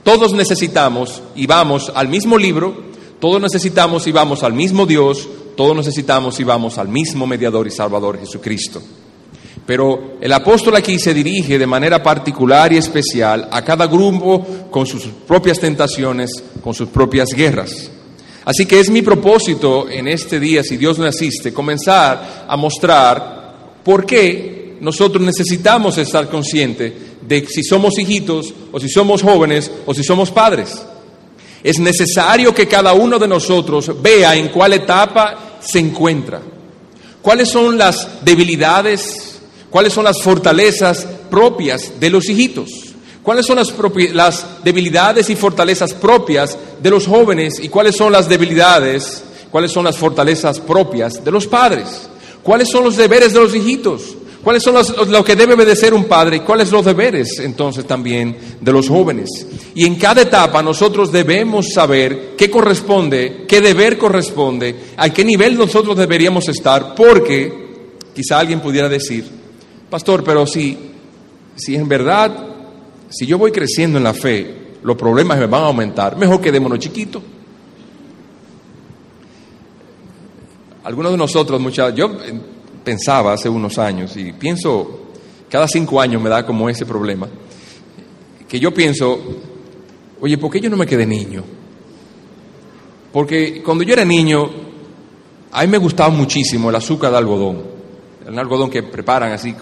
todos 0.02 0.32
necesitamos 0.32 1.22
y 1.36 1.46
vamos 1.46 1.92
al 1.94 2.08
mismo 2.08 2.38
libro, 2.38 2.74
todos 3.20 3.40
necesitamos 3.40 4.06
y 4.06 4.12
vamos 4.12 4.42
al 4.42 4.54
mismo 4.54 4.86
Dios, 4.86 5.28
todos 5.56 5.76
necesitamos 5.76 6.40
y 6.40 6.44
vamos 6.44 6.78
al 6.78 6.88
mismo 6.88 7.26
mediador 7.26 7.66
y 7.66 7.70
salvador 7.70 8.18
Jesucristo. 8.18 8.80
Pero 9.68 10.16
el 10.18 10.32
apóstol 10.32 10.76
aquí 10.76 10.98
se 10.98 11.12
dirige 11.12 11.58
de 11.58 11.66
manera 11.66 12.02
particular 12.02 12.72
y 12.72 12.78
especial 12.78 13.50
a 13.52 13.62
cada 13.62 13.86
grupo 13.86 14.42
con 14.70 14.86
sus 14.86 15.04
propias 15.26 15.58
tentaciones, 15.58 16.42
con 16.64 16.72
sus 16.72 16.88
propias 16.88 17.28
guerras. 17.36 17.90
Así 18.46 18.64
que 18.64 18.80
es 18.80 18.88
mi 18.88 19.02
propósito 19.02 19.86
en 19.90 20.08
este 20.08 20.40
día, 20.40 20.64
si 20.64 20.78
Dios 20.78 20.98
me 20.98 21.08
asiste, 21.08 21.52
comenzar 21.52 22.46
a 22.48 22.56
mostrar 22.56 23.82
por 23.84 24.06
qué 24.06 24.78
nosotros 24.80 25.22
necesitamos 25.22 25.98
estar 25.98 26.30
conscientes 26.30 26.94
de 27.20 27.46
si 27.46 27.62
somos 27.62 27.98
hijitos 27.98 28.54
o 28.72 28.80
si 28.80 28.88
somos 28.88 29.22
jóvenes 29.22 29.70
o 29.84 29.92
si 29.92 30.02
somos 30.02 30.30
padres. 30.30 30.80
Es 31.62 31.78
necesario 31.78 32.54
que 32.54 32.66
cada 32.66 32.94
uno 32.94 33.18
de 33.18 33.28
nosotros 33.28 34.00
vea 34.00 34.34
en 34.34 34.48
cuál 34.48 34.72
etapa 34.72 35.58
se 35.60 35.78
encuentra, 35.78 36.40
cuáles 37.20 37.50
son 37.50 37.76
las 37.76 38.24
debilidades, 38.24 39.27
¿Cuáles 39.70 39.92
son 39.92 40.04
las 40.04 40.22
fortalezas 40.22 41.06
propias 41.30 42.00
de 42.00 42.10
los 42.10 42.28
hijitos? 42.28 42.70
¿Cuáles 43.22 43.44
son 43.44 43.56
las, 43.56 43.74
las, 44.14 44.64
debilidades 44.64 45.28
y 45.28 45.36
fortalezas 45.36 45.92
propias 45.92 46.56
de 46.82 46.90
los 46.90 47.06
jóvenes? 47.06 47.58
¿Y 47.60 47.68
cuáles 47.68 47.94
son 47.94 48.10
las 48.10 48.28
debilidades, 48.28 49.22
cuáles 49.50 49.70
son 49.70 49.84
las 49.84 49.98
fortalezas 49.98 50.60
propias 50.60 51.22
de 51.22 51.30
los 51.30 51.46
padres? 51.46 52.08
¿Cuáles 52.42 52.70
son 52.70 52.84
los 52.84 52.96
deberes 52.96 53.34
de 53.34 53.40
los 53.40 53.54
hijitos? 53.54 54.16
¿Cuáles 54.42 54.62
son 54.62 54.74
los, 54.74 55.08
lo 55.08 55.22
que 55.22 55.36
debe 55.36 55.52
obedecer 55.52 55.92
un 55.92 56.04
padre? 56.04 56.36
¿Y 56.36 56.40
cuáles 56.40 56.68
son 56.68 56.76
los 56.76 56.86
deberes 56.86 57.38
entonces 57.40 57.84
también 57.84 58.34
de 58.60 58.72
los 58.72 58.88
jóvenes? 58.88 59.28
Y 59.74 59.84
en 59.84 59.96
cada 59.96 60.22
etapa 60.22 60.62
nosotros 60.62 61.12
debemos 61.12 61.74
saber 61.74 62.34
qué 62.38 62.50
corresponde, 62.50 63.44
qué 63.46 63.60
deber 63.60 63.98
corresponde, 63.98 64.74
a 64.96 65.10
qué 65.10 65.22
nivel 65.22 65.58
nosotros 65.58 65.98
deberíamos 65.98 66.48
estar, 66.48 66.94
porque 66.94 67.52
quizá 68.14 68.38
alguien 68.38 68.60
pudiera 68.60 68.88
decir, 68.88 69.26
Pastor, 69.90 70.22
pero 70.22 70.46
si, 70.46 70.76
si 71.56 71.74
en 71.74 71.88
verdad, 71.88 72.46
si 73.08 73.26
yo 73.26 73.38
voy 73.38 73.50
creciendo 73.50 73.96
en 73.96 74.04
la 74.04 74.12
fe, 74.12 74.74
los 74.82 74.96
problemas 74.96 75.38
me 75.38 75.46
van 75.46 75.62
a 75.62 75.66
aumentar, 75.66 76.16
mejor 76.16 76.40
quedémonos 76.40 76.78
chiquitos. 76.78 77.22
Algunos 80.84 81.12
de 81.12 81.18
nosotros, 81.18 81.60
muchas, 81.60 81.94
yo 81.94 82.10
pensaba 82.84 83.32
hace 83.32 83.48
unos 83.48 83.78
años 83.78 84.16
y 84.16 84.32
pienso, 84.32 85.08
cada 85.48 85.66
cinco 85.66 86.00
años 86.00 86.20
me 86.20 86.28
da 86.28 86.44
como 86.44 86.68
ese 86.68 86.84
problema, 86.84 87.26
que 88.46 88.60
yo 88.60 88.72
pienso, 88.72 89.18
oye, 90.20 90.36
¿por 90.36 90.50
qué 90.50 90.60
yo 90.60 90.68
no 90.68 90.76
me 90.76 90.86
quedé 90.86 91.06
niño? 91.06 91.44
Porque 93.12 93.62
cuando 93.62 93.84
yo 93.84 93.94
era 93.94 94.04
niño, 94.04 94.50
a 95.50 95.62
mí 95.62 95.68
me 95.68 95.78
gustaba 95.78 96.10
muchísimo 96.10 96.68
el 96.68 96.76
azúcar 96.76 97.10
de 97.10 97.16
algodón 97.16 97.67
el 98.28 98.38
algodón 98.38 98.68
que 98.68 98.82
preparan 98.82 99.32
así, 99.32 99.54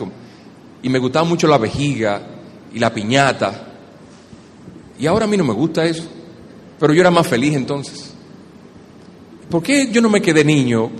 y 0.82 0.88
me 0.88 0.98
gustaba 0.98 1.24
mucho 1.24 1.46
la 1.46 1.58
vejiga 1.58 2.20
y 2.74 2.78
la 2.78 2.92
piñata. 2.92 3.62
Y 4.98 5.06
ahora 5.06 5.24
a 5.24 5.28
mí 5.28 5.36
no 5.36 5.44
me 5.44 5.52
gusta 5.52 5.84
eso, 5.84 6.04
pero 6.78 6.92
yo 6.92 7.00
era 7.00 7.10
más 7.10 7.26
feliz 7.26 7.54
entonces. 7.54 8.12
¿Por 9.48 9.62
qué 9.62 9.88
yo 9.90 10.00
no 10.00 10.08
me 10.08 10.20
quedé 10.20 10.44
niño? 10.44 10.90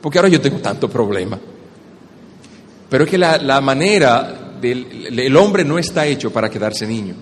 Porque 0.00 0.18
ahora 0.18 0.28
yo 0.28 0.40
tengo 0.40 0.58
tanto 0.58 0.88
problema. 0.88 1.38
Pero 2.88 3.04
es 3.04 3.10
que 3.10 3.18
la, 3.18 3.60
manera 3.60 4.56
del 4.60 5.18
el 5.18 5.36
hombre 5.36 5.64
no 5.64 5.78
está 5.78 6.06
hecho 6.06 6.32
para 6.32 6.48
quedarse 6.48 6.86
niño. 6.86 7.14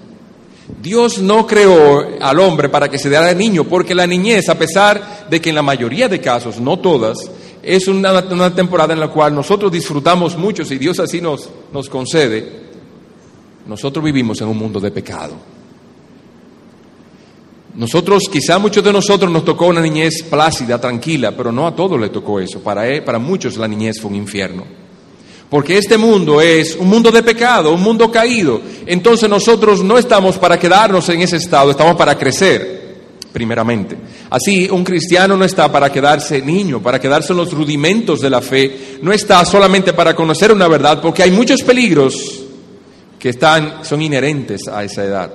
Dios 0.80 1.18
no 1.18 1.46
creó 1.46 2.06
al 2.20 2.38
hombre 2.38 2.68
para 2.68 2.88
que 2.88 2.98
se 2.98 3.08
dé 3.08 3.34
niño, 3.34 3.64
porque 3.64 3.94
la 3.94 4.06
niñez, 4.06 4.48
a 4.48 4.58
pesar 4.58 5.26
de 5.28 5.40
que 5.40 5.48
en 5.48 5.56
la 5.56 5.62
mayoría 5.62 6.08
de 6.08 6.20
casos, 6.20 6.60
no 6.60 6.78
todas, 6.78 7.18
es 7.62 7.88
una, 7.88 8.54
temporada 8.54 8.92
en 8.92 9.00
la 9.00 9.08
cual 9.08 9.34
nosotros 9.34 9.70
disfrutamos 9.70 10.36
mucho, 10.36 10.64
si 10.64 10.78
Dios 10.78 10.98
así 11.00 11.20
nos, 11.20 11.48
nos 11.72 11.88
concede, 11.88 12.68
nosotros 13.66 14.04
vivimos 14.04 14.40
en 14.40 14.48
un 14.48 14.56
mundo 14.56 14.80
de 14.80 14.90
pecado. 14.90 15.34
Nosotros, 17.74 18.24
quizá 18.30 18.58
muchos 18.58 18.82
de 18.82 18.92
nosotros 18.92 19.30
nos 19.30 19.44
tocó 19.44 19.66
una 19.66 19.80
niñez 19.80 20.24
plácida, 20.24 20.80
tranquila, 20.80 21.36
pero 21.36 21.52
no 21.52 21.66
a 21.66 21.76
todos 21.76 22.00
le 22.00 22.08
tocó 22.08 22.40
eso. 22.40 22.60
Para, 22.60 22.88
él, 22.88 23.04
para 23.04 23.18
muchos 23.18 23.56
la 23.56 23.68
niñez 23.68 24.00
fue 24.00 24.10
un 24.10 24.16
infierno. 24.16 24.64
Porque 25.48 25.78
este 25.78 25.96
mundo 25.96 26.40
es 26.40 26.76
un 26.76 26.88
mundo 26.88 27.10
de 27.10 27.22
pecado, 27.22 27.72
un 27.72 27.82
mundo 27.82 28.10
caído. 28.10 28.60
Entonces 28.84 29.28
nosotros 29.28 29.82
no 29.84 29.96
estamos 29.96 30.38
para 30.38 30.58
quedarnos 30.58 31.08
en 31.08 31.22
ese 31.22 31.36
estado, 31.36 31.70
estamos 31.70 31.96
para 31.96 32.18
crecer 32.18 32.87
primeramente. 33.32 33.96
Así, 34.30 34.68
un 34.70 34.84
cristiano 34.84 35.36
no 35.36 35.44
está 35.44 35.70
para 35.70 35.90
quedarse 35.92 36.42
niño, 36.42 36.82
para 36.82 37.00
quedarse 37.00 37.32
en 37.32 37.38
los 37.38 37.52
rudimentos 37.52 38.20
de 38.20 38.30
la 38.30 38.40
fe, 38.40 38.98
no 39.02 39.12
está 39.12 39.44
solamente 39.44 39.92
para 39.92 40.14
conocer 40.14 40.52
una 40.52 40.68
verdad, 40.68 41.00
porque 41.00 41.22
hay 41.22 41.30
muchos 41.30 41.62
peligros 41.62 42.14
que 43.18 43.30
están, 43.30 43.84
son 43.84 44.02
inherentes 44.02 44.68
a 44.68 44.84
esa 44.84 45.04
edad. 45.04 45.32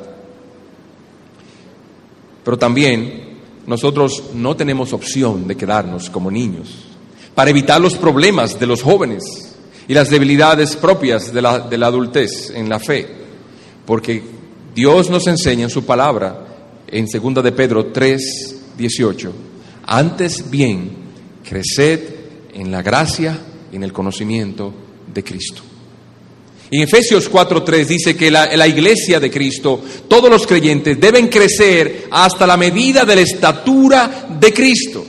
Pero 2.44 2.58
también 2.58 3.40
nosotros 3.68 4.24
no 4.34 4.56
tenemos 4.56 4.94
opción 4.94 5.48
de 5.48 5.56
quedarnos 5.56 6.10
como 6.10 6.30
niños, 6.30 6.86
para 7.36 7.50
evitar 7.50 7.80
los 7.80 7.96
problemas 7.96 8.60
de 8.60 8.68
los 8.68 8.82
jóvenes 8.82 9.24
y 9.88 9.94
las 9.94 10.10
debilidades 10.10 10.76
propias 10.76 11.34
de 11.34 11.42
la, 11.42 11.60
de 11.60 11.78
la 11.78 11.88
adultez 11.88 12.52
en 12.54 12.70
la 12.70 12.80
fe, 12.80 13.08
porque 13.86 14.22
Dios 14.74 15.10
nos 15.10 15.28
enseña 15.28 15.64
en 15.64 15.70
su 15.70 15.86
palabra 15.86 16.53
en 16.94 17.08
2 17.08 17.44
de 17.44 17.52
Pedro 17.52 17.88
3, 17.88 18.56
18. 18.78 19.34
Antes 19.86 20.50
bien, 20.50 20.92
creced 21.44 22.00
en 22.54 22.72
la 22.72 22.82
gracia 22.82 23.40
y 23.72 23.76
en 23.76 23.84
el 23.84 23.92
conocimiento 23.92 24.74
de 25.14 25.24
Cristo. 25.24 25.62
En 26.72 26.82
Efesios 26.82 27.30
4:3 27.30 27.86
dice 27.86 28.16
que 28.16 28.32
la, 28.32 28.56
la, 28.56 28.68
iglesia 28.68 29.20
de 29.20 29.30
Cristo, 29.30 29.82
todos 30.08 30.30
los 30.30 30.48
creyentes 30.48 31.00
deben 31.00 31.28
crecer 31.28 32.08
hasta 32.10 32.48
la 32.48 32.58
medida 32.58 33.06
de 33.06 33.16
la 33.16 33.22
estatura 33.22 34.28
de 34.40 34.54
Cristo. 34.54 35.06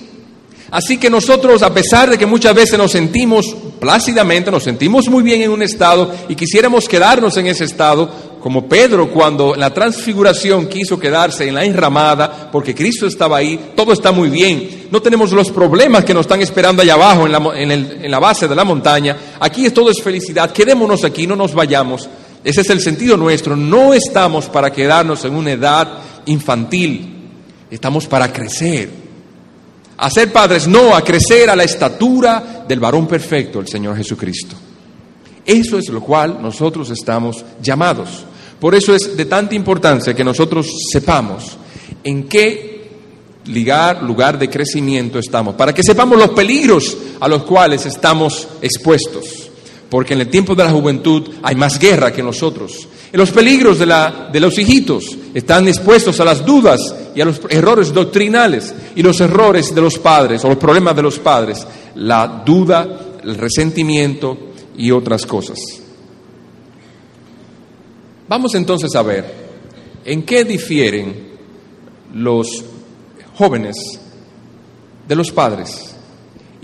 Así 0.70 0.98
que 0.98 1.08
nosotros, 1.08 1.62
a 1.62 1.72
pesar 1.72 2.10
de 2.10 2.18
que 2.18 2.26
muchas 2.26 2.54
veces 2.54 2.76
nos 2.76 2.90
sentimos 2.90 3.54
plácidamente, 3.78 4.50
nos 4.50 4.64
sentimos 4.64 5.08
muy 5.08 5.22
bien 5.22 5.40
en 5.40 5.50
un 5.50 5.62
estado 5.62 6.12
y 6.28 6.34
quisiéramos 6.34 6.88
quedarnos 6.88 7.36
en 7.36 7.46
ese 7.46 7.64
estado, 7.64 8.10
como 8.44 8.68
Pedro 8.68 9.10
cuando 9.10 9.54
en 9.54 9.60
la 9.60 9.72
transfiguración 9.72 10.68
quiso 10.68 10.98
quedarse 10.98 11.48
en 11.48 11.54
la 11.54 11.64
enramada 11.64 12.50
porque 12.52 12.74
Cristo 12.74 13.06
estaba 13.06 13.38
ahí, 13.38 13.72
todo 13.74 13.94
está 13.94 14.12
muy 14.12 14.28
bien, 14.28 14.88
no 14.90 15.00
tenemos 15.00 15.32
los 15.32 15.50
problemas 15.50 16.04
que 16.04 16.12
nos 16.12 16.26
están 16.26 16.42
esperando 16.42 16.82
allá 16.82 16.92
abajo 16.92 17.24
en 17.24 17.32
la, 17.32 17.38
en 17.56 18.10
la 18.10 18.18
base 18.18 18.46
de 18.46 18.54
la 18.54 18.64
montaña, 18.64 19.16
aquí 19.40 19.70
todo 19.70 19.90
es 19.90 20.02
felicidad, 20.02 20.52
quedémonos 20.52 21.04
aquí, 21.04 21.26
no 21.26 21.36
nos 21.36 21.54
vayamos, 21.54 22.06
ese 22.44 22.60
es 22.60 22.68
el 22.68 22.82
sentido 22.82 23.16
nuestro, 23.16 23.56
no 23.56 23.94
estamos 23.94 24.44
para 24.50 24.70
quedarnos 24.70 25.24
en 25.24 25.36
una 25.36 25.52
edad 25.52 25.88
infantil, 26.26 27.30
estamos 27.70 28.06
para 28.06 28.30
crecer, 28.30 28.90
a 29.96 30.10
ser 30.10 30.30
padres, 30.30 30.68
no, 30.68 30.94
a 30.94 31.00
crecer 31.00 31.48
a 31.48 31.56
la 31.56 31.64
estatura 31.64 32.66
del 32.68 32.78
varón 32.78 33.06
perfecto, 33.06 33.60
el 33.60 33.68
Señor 33.68 33.96
Jesucristo. 33.96 34.54
Eso 35.46 35.78
es 35.78 35.88
lo 35.88 36.02
cual 36.02 36.42
nosotros 36.42 36.90
estamos 36.90 37.42
llamados. 37.62 38.26
Por 38.64 38.74
eso 38.74 38.94
es 38.94 39.14
de 39.14 39.26
tanta 39.26 39.54
importancia 39.54 40.14
que 40.14 40.24
nosotros 40.24 40.66
sepamos 40.90 41.54
en 42.02 42.22
qué 42.22 42.88
lugar, 43.48 44.02
lugar 44.02 44.38
de 44.38 44.48
crecimiento 44.48 45.18
estamos, 45.18 45.54
para 45.54 45.74
que 45.74 45.82
sepamos 45.82 46.16
los 46.16 46.30
peligros 46.30 46.96
a 47.20 47.28
los 47.28 47.42
cuales 47.42 47.84
estamos 47.84 48.48
expuestos. 48.62 49.50
Porque 49.90 50.14
en 50.14 50.22
el 50.22 50.28
tiempo 50.28 50.54
de 50.54 50.64
la 50.64 50.70
juventud 50.70 51.28
hay 51.42 51.54
más 51.56 51.78
guerra 51.78 52.10
que 52.10 52.22
nosotros. 52.22 52.88
En 53.12 53.20
los 53.20 53.32
peligros 53.32 53.78
de, 53.78 53.84
la, 53.84 54.30
de 54.32 54.40
los 54.40 54.58
hijitos 54.58 55.14
están 55.34 55.68
expuestos 55.68 56.18
a 56.20 56.24
las 56.24 56.42
dudas 56.42 56.80
y 57.14 57.20
a 57.20 57.26
los 57.26 57.42
errores 57.50 57.92
doctrinales 57.92 58.74
y 58.96 59.02
los 59.02 59.20
errores 59.20 59.74
de 59.74 59.82
los 59.82 59.98
padres 59.98 60.42
o 60.42 60.48
los 60.48 60.56
problemas 60.56 60.96
de 60.96 61.02
los 61.02 61.18
padres, 61.18 61.66
la 61.96 62.42
duda, 62.46 63.18
el 63.22 63.34
resentimiento 63.34 64.38
y 64.78 64.90
otras 64.90 65.26
cosas. 65.26 65.83
Vamos 68.28 68.54
entonces 68.54 68.94
a 68.94 69.02
ver 69.02 69.24
en 70.04 70.22
qué 70.22 70.44
difieren 70.44 71.34
los 72.14 72.64
jóvenes 73.34 73.76
de 75.06 75.16
los 75.16 75.30
padres 75.30 75.94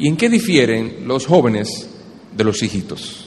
¿Y 0.01 0.09
en 0.09 0.17
qué 0.17 0.31
difieren 0.31 1.05
los 1.07 1.27
jóvenes 1.27 1.87
de 2.35 2.43
los 2.43 2.63
hijitos? 2.63 3.27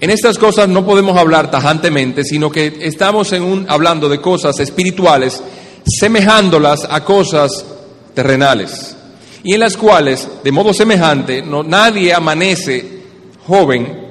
En 0.00 0.08
estas 0.08 0.38
cosas 0.38 0.66
no 0.66 0.86
podemos 0.86 1.16
hablar 1.18 1.50
tajantemente, 1.50 2.24
sino 2.24 2.50
que 2.50 2.78
estamos 2.80 3.34
en 3.34 3.42
un, 3.42 3.66
hablando 3.68 4.08
de 4.08 4.18
cosas 4.18 4.58
espirituales, 4.60 5.42
semejándolas 5.84 6.86
a 6.88 7.04
cosas 7.04 7.66
terrenales, 8.14 8.96
y 9.44 9.52
en 9.52 9.60
las 9.60 9.76
cuales, 9.76 10.26
de 10.42 10.52
modo 10.52 10.72
semejante, 10.72 11.42
no, 11.42 11.62
nadie 11.62 12.14
amanece 12.14 13.02
joven, 13.46 14.01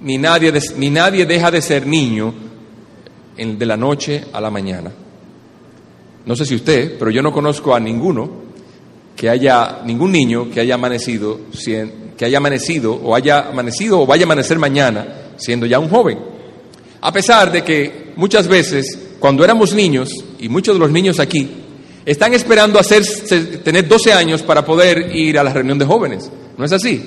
ni 0.00 0.18
nadie, 0.18 0.52
ni 0.76 0.90
nadie 0.90 1.26
deja 1.26 1.50
de 1.50 1.62
ser 1.62 1.86
niño 1.86 2.32
de 3.36 3.66
la 3.66 3.76
noche 3.76 4.24
a 4.32 4.40
la 4.40 4.50
mañana. 4.50 4.90
No 6.24 6.34
sé 6.34 6.44
si 6.44 6.54
usted, 6.54 6.98
pero 6.98 7.10
yo 7.10 7.22
no 7.22 7.32
conozco 7.32 7.74
a 7.74 7.80
ninguno 7.80 8.46
que 9.14 9.30
haya, 9.30 9.80
ningún 9.84 10.12
niño 10.12 10.50
que 10.50 10.60
haya 10.60 10.74
amanecido 10.74 11.40
que 12.16 12.24
haya 12.24 12.38
amanecido 12.38 12.94
o 12.94 13.14
haya 13.14 13.48
amanecido 13.48 14.00
o 14.00 14.06
vaya 14.06 14.24
a 14.24 14.26
amanecer 14.26 14.58
mañana 14.58 15.34
siendo 15.36 15.66
ya 15.66 15.78
un 15.78 15.88
joven. 15.88 16.18
A 17.00 17.12
pesar 17.12 17.52
de 17.52 17.62
que 17.62 18.12
muchas 18.16 18.48
veces 18.48 19.06
cuando 19.18 19.44
éramos 19.44 19.74
niños, 19.74 20.10
y 20.38 20.48
muchos 20.48 20.74
de 20.74 20.78
los 20.78 20.90
niños 20.90 21.20
aquí, 21.20 21.48
están 22.04 22.34
esperando 22.34 22.78
hacer, 22.78 23.02
tener 23.64 23.88
12 23.88 24.12
años 24.12 24.42
para 24.42 24.64
poder 24.64 25.14
ir 25.14 25.38
a 25.38 25.42
la 25.42 25.52
reunión 25.52 25.78
de 25.78 25.84
jóvenes. 25.84 26.30
¿No 26.56 26.64
es 26.64 26.72
así? 26.72 27.02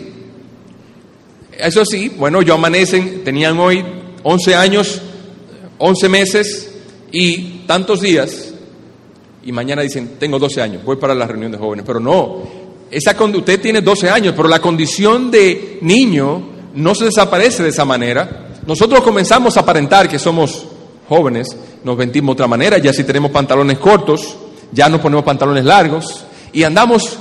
Eso 1.60 1.84
sí, 1.84 2.08
bueno, 2.18 2.42
yo 2.42 2.54
amanecen, 2.54 3.22
tenían 3.26 3.60
hoy 3.60 3.84
11 4.24 4.56
años, 4.56 5.02
11 5.78 6.08
meses 6.10 6.72
y 7.12 7.64
tantos 7.68 8.00
días, 8.00 8.54
y 9.44 9.52
mañana 9.52 9.82
dicen, 9.82 10.12
tengo 10.18 10.40
12 10.40 10.62
años, 10.62 10.84
voy 10.86 10.96
para 10.96 11.14
la 11.14 11.28
reunión 11.28 11.52
de 11.52 11.58
jóvenes. 11.58 11.84
Pero 11.86 12.00
no, 12.00 12.44
esa, 12.90 13.14
usted 13.22 13.60
tiene 13.60 13.82
12 13.82 14.10
años, 14.10 14.34
pero 14.38 14.48
la 14.48 14.62
condición 14.62 15.30
de 15.30 15.80
niño 15.82 16.42
no 16.76 16.96
se 16.96 17.06
desaparece 17.06 17.62
de 17.62 17.70
esa 17.70 17.84
manera. 17.84 18.52
Nosotros 18.66 19.02
comenzamos 19.02 19.58
a 19.58 19.60
aparentar 19.60 20.08
que 20.08 20.18
somos 20.18 20.66
jóvenes, 21.10 21.50
nos 21.84 21.98
vestimos 21.98 22.28
de 22.28 22.34
otra 22.34 22.48
manera, 22.48 22.78
ya 22.78 22.94
si 22.94 23.04
tenemos 23.04 23.32
pantalones 23.32 23.80
cortos, 23.80 24.38
ya 24.72 24.88
nos 24.88 25.02
ponemos 25.02 25.26
pantalones 25.26 25.66
largos 25.66 26.24
y 26.54 26.64
andamos 26.64 27.18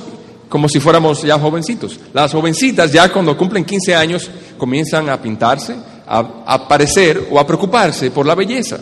como 0.48 0.68
si 0.68 0.80
fuéramos 0.80 1.22
ya 1.22 1.38
jovencitos. 1.38 1.98
Las 2.12 2.32
jovencitas 2.32 2.92
ya 2.92 3.12
cuando 3.12 3.36
cumplen 3.36 3.64
15 3.64 3.94
años 3.94 4.30
comienzan 4.56 5.08
a 5.08 5.20
pintarse, 5.20 5.74
a, 6.06 6.18
a 6.46 6.54
aparecer 6.54 7.28
o 7.30 7.38
a 7.38 7.46
preocuparse 7.46 8.10
por 8.10 8.26
la 8.26 8.34
belleza. 8.34 8.78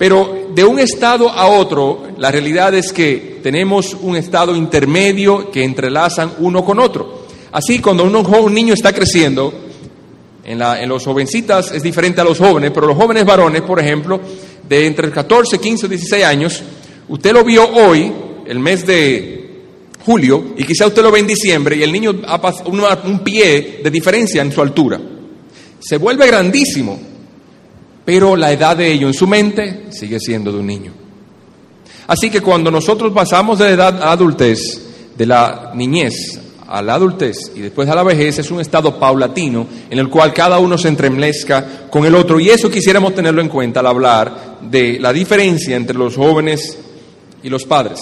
Pero 0.00 0.46
de 0.54 0.64
un 0.64 0.78
estado 0.78 1.28
a 1.28 1.46
otro, 1.46 2.04
la 2.16 2.30
realidad 2.30 2.74
es 2.74 2.90
que 2.90 3.40
tenemos 3.42 3.94
un 4.00 4.16
estado 4.16 4.56
intermedio 4.56 5.50
que 5.50 5.62
entrelazan 5.62 6.32
uno 6.38 6.64
con 6.64 6.78
otro. 6.78 7.26
Así, 7.52 7.80
cuando 7.80 8.04
un, 8.04 8.54
niño 8.54 8.72
está 8.72 8.92
creciendo, 8.92 9.52
en 10.44 10.88
los 10.88 11.04
jovencitas 11.04 11.72
es 11.72 11.82
diferente 11.82 12.20
a 12.20 12.24
los 12.24 12.38
jóvenes, 12.38 12.70
pero 12.72 12.86
los 12.86 12.96
jóvenes 12.96 13.24
varones, 13.24 13.62
por 13.62 13.78
ejemplo, 13.78 14.20
de 14.66 14.86
entre 14.86 15.10
14, 15.10 15.58
15 15.58 15.88
16 15.88 16.24
años, 16.24 16.62
usted 17.08 17.32
lo 17.32 17.44
vio 17.44 17.68
hoy, 17.68 18.10
el 18.46 18.58
mes 18.58 18.86
de 18.86 19.39
julio, 20.04 20.54
y 20.56 20.64
quizá 20.64 20.86
usted 20.86 21.02
lo 21.02 21.10
ve 21.10 21.20
en 21.20 21.26
diciembre, 21.26 21.76
y 21.76 21.82
el 21.82 21.92
niño 21.92 22.20
ha 22.26 22.40
un 23.04 23.18
pie 23.20 23.80
de 23.82 23.90
diferencia 23.90 24.42
en 24.42 24.52
su 24.52 24.60
altura. 24.60 25.00
Se 25.78 25.96
vuelve 25.96 26.26
grandísimo, 26.26 26.98
pero 28.04 28.36
la 28.36 28.52
edad 28.52 28.76
de 28.76 28.92
ello 28.92 29.06
en 29.06 29.14
su 29.14 29.26
mente 29.26 29.86
sigue 29.90 30.18
siendo 30.18 30.52
de 30.52 30.58
un 30.58 30.66
niño. 30.66 30.92
Así 32.06 32.28
que 32.28 32.40
cuando 32.40 32.70
nosotros 32.70 33.12
pasamos 33.12 33.58
de 33.58 33.66
la 33.66 33.70
edad 33.70 34.02
a 34.02 34.12
adultez, 34.12 34.82
de 35.16 35.26
la 35.26 35.72
niñez 35.74 36.40
a 36.66 36.82
la 36.82 36.94
adultez 36.94 37.52
y 37.54 37.60
después 37.60 37.88
a 37.88 37.94
la 37.94 38.02
vejez, 38.02 38.38
es 38.38 38.50
un 38.50 38.60
estado 38.60 38.98
paulatino 38.98 39.66
en 39.88 39.98
el 39.98 40.08
cual 40.08 40.32
cada 40.32 40.58
uno 40.58 40.78
se 40.78 40.88
entremezcla 40.88 41.88
con 41.90 42.04
el 42.04 42.14
otro. 42.14 42.40
Y 42.40 42.48
eso 42.48 42.70
quisiéramos 42.70 43.14
tenerlo 43.14 43.40
en 43.40 43.48
cuenta 43.48 43.80
al 43.80 43.86
hablar 43.86 44.58
de 44.60 44.98
la 44.98 45.12
diferencia 45.12 45.76
entre 45.76 45.96
los 45.96 46.16
jóvenes 46.16 46.78
y 47.42 47.48
los 47.48 47.64
padres. 47.64 48.00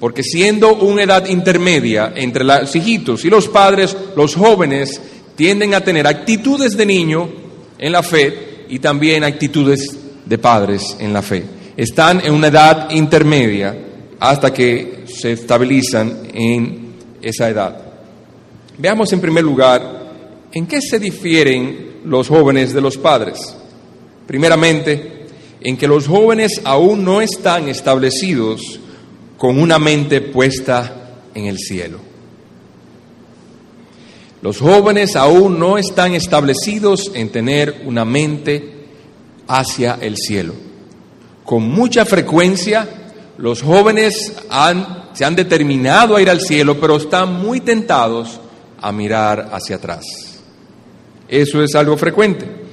Porque 0.00 0.22
siendo 0.22 0.74
una 0.74 1.02
edad 1.02 1.26
intermedia 1.26 2.12
entre 2.14 2.44
los 2.44 2.74
hijitos 2.74 3.24
y 3.24 3.30
los 3.30 3.48
padres, 3.48 3.96
los 4.16 4.34
jóvenes 4.34 5.00
tienden 5.36 5.74
a 5.74 5.80
tener 5.80 6.06
actitudes 6.06 6.76
de 6.76 6.86
niño 6.86 7.28
en 7.78 7.92
la 7.92 8.02
fe 8.02 8.66
y 8.68 8.78
también 8.78 9.24
actitudes 9.24 9.96
de 10.24 10.38
padres 10.38 10.96
en 10.98 11.12
la 11.12 11.22
fe. 11.22 11.44
Están 11.76 12.20
en 12.24 12.32
una 12.32 12.48
edad 12.48 12.90
intermedia 12.90 13.76
hasta 14.20 14.52
que 14.52 15.04
se 15.06 15.32
estabilizan 15.32 16.28
en 16.32 16.94
esa 17.20 17.48
edad. 17.48 17.76
Veamos 18.78 19.12
en 19.12 19.20
primer 19.20 19.44
lugar 19.44 20.04
en 20.52 20.66
qué 20.66 20.80
se 20.80 20.98
difieren 20.98 21.94
los 22.04 22.28
jóvenes 22.28 22.72
de 22.72 22.80
los 22.80 22.96
padres. 22.96 23.56
Primeramente, 24.26 25.26
en 25.60 25.76
que 25.76 25.88
los 25.88 26.06
jóvenes 26.06 26.60
aún 26.64 27.04
no 27.04 27.20
están 27.20 27.68
establecidos 27.68 28.80
con 29.44 29.60
una 29.60 29.78
mente 29.78 30.22
puesta 30.22 31.18
en 31.34 31.44
el 31.44 31.58
cielo. 31.58 31.98
Los 34.40 34.58
jóvenes 34.58 35.16
aún 35.16 35.58
no 35.58 35.76
están 35.76 36.14
establecidos 36.14 37.10
en 37.12 37.28
tener 37.28 37.82
una 37.84 38.06
mente 38.06 38.86
hacia 39.46 39.98
el 40.00 40.16
cielo. 40.16 40.54
Con 41.44 41.68
mucha 41.68 42.06
frecuencia 42.06 42.88
los 43.36 43.60
jóvenes 43.60 44.34
se 45.12 45.24
han 45.26 45.36
determinado 45.36 46.16
a 46.16 46.22
ir 46.22 46.30
al 46.30 46.40
cielo, 46.40 46.80
pero 46.80 46.96
están 46.96 47.34
muy 47.34 47.60
tentados 47.60 48.40
a 48.80 48.92
mirar 48.92 49.50
hacia 49.52 49.76
atrás. 49.76 50.06
Eso 51.28 51.62
es 51.62 51.74
algo 51.74 51.98
frecuente. 51.98 52.63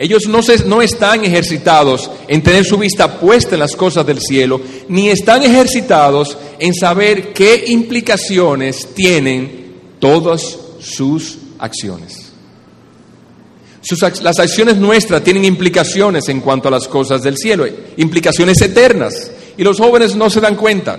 Ellos 0.00 0.28
no, 0.28 0.80
están 0.80 1.24
ejercitados 1.24 2.08
en 2.28 2.40
tener 2.40 2.64
su 2.64 2.78
vista 2.78 3.18
puesta 3.18 3.56
en 3.56 3.60
las 3.60 3.74
cosas 3.74 4.06
del 4.06 4.20
cielo, 4.20 4.60
ni 4.88 5.10
están 5.10 5.42
ejercitados 5.42 6.38
en 6.60 6.72
saber 6.72 7.32
qué 7.32 7.64
implicaciones 7.66 8.94
tienen 8.94 9.74
todos 9.98 10.56
sus 10.78 11.38
acciones. 11.58 12.30
las 14.22 14.38
acciones 14.38 14.76
nuestras 14.76 15.24
tienen 15.24 15.44
implicaciones 15.44 16.28
en 16.28 16.42
cuanto 16.42 16.68
a 16.68 16.70
las 16.70 16.86
cosas 16.86 17.24
del 17.24 17.36
cielo, 17.36 17.66
implicaciones 17.96 18.60
eternas, 18.62 19.32
y 19.56 19.64
los 19.64 19.78
jóvenes 19.78 20.14
no 20.14 20.30
se 20.30 20.40
dan 20.40 20.54
cuenta. 20.54 20.96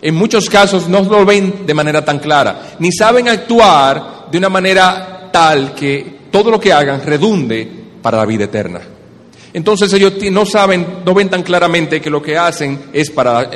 En 0.00 0.14
muchos 0.14 0.48
casos 0.48 0.88
no 0.88 1.02
lo 1.02 1.26
ven 1.26 1.66
de 1.66 1.74
manera 1.74 2.02
tan 2.02 2.18
clara, 2.18 2.76
ni 2.78 2.90
saben 2.90 3.28
actuar 3.28 4.28
de 4.32 4.38
una 4.38 4.48
manera 4.48 5.28
tal 5.30 5.74
que 5.74 6.20
todo 6.30 6.50
lo 6.50 6.58
que 6.58 6.72
hagan 6.72 7.02
redunde 7.04 7.79
para 8.02 8.18
la 8.18 8.26
vida 8.26 8.44
eterna. 8.44 8.80
Entonces 9.52 9.92
ellos 9.92 10.14
no 10.30 10.46
saben, 10.46 10.86
no 11.04 11.12
ven 11.12 11.28
tan 11.28 11.42
claramente 11.42 12.00
que 12.00 12.10
lo 12.10 12.22
que 12.22 12.38
hacen 12.38 12.78
es 12.92 13.10
para 13.10 13.50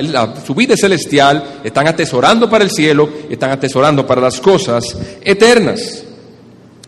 su 0.44 0.54
vida 0.54 0.76
celestial, 0.76 1.60
están 1.62 1.86
atesorando 1.86 2.50
para 2.50 2.64
el 2.64 2.70
cielo, 2.70 3.08
están 3.30 3.50
atesorando 3.50 4.04
para 4.04 4.20
las 4.20 4.40
cosas 4.40 4.96
eternas. 5.22 6.02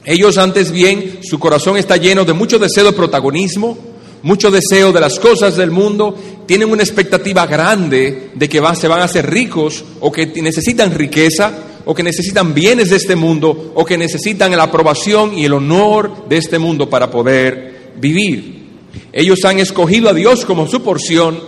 Ellos 0.04 0.38
antes 0.38 0.72
bien, 0.72 1.20
su 1.22 1.38
corazón 1.38 1.76
está 1.76 1.96
lleno 1.96 2.24
de 2.24 2.32
mucho 2.32 2.58
deseo 2.58 2.84
de 2.84 2.92
protagonismo, 2.92 3.78
mucho 4.22 4.50
deseo 4.50 4.92
de 4.92 5.00
las 5.00 5.20
cosas 5.20 5.56
del 5.56 5.70
mundo, 5.70 6.16
tienen 6.46 6.70
una 6.70 6.82
expectativa 6.82 7.46
grande 7.46 8.30
de 8.34 8.48
que 8.48 8.60
se 8.74 8.88
van 8.88 9.00
a 9.00 9.04
hacer 9.04 9.30
ricos 9.30 9.84
o 10.00 10.10
que 10.10 10.26
necesitan 10.26 10.92
riqueza 10.92 11.52
o 11.86 11.94
que 11.94 12.02
necesitan 12.02 12.52
bienes 12.52 12.90
de 12.90 12.96
este 12.96 13.16
mundo 13.16 13.72
o 13.74 13.84
que 13.84 13.96
necesitan 13.96 14.54
la 14.56 14.64
aprobación 14.64 15.38
y 15.38 15.44
el 15.44 15.54
honor 15.54 16.28
de 16.28 16.36
este 16.36 16.58
mundo 16.58 16.90
para 16.90 17.10
poder 17.10 17.92
vivir. 17.98 18.66
Ellos 19.12 19.44
han 19.44 19.60
escogido 19.60 20.10
a 20.10 20.12
Dios 20.12 20.44
como 20.44 20.66
su 20.66 20.82
porción, 20.82 21.40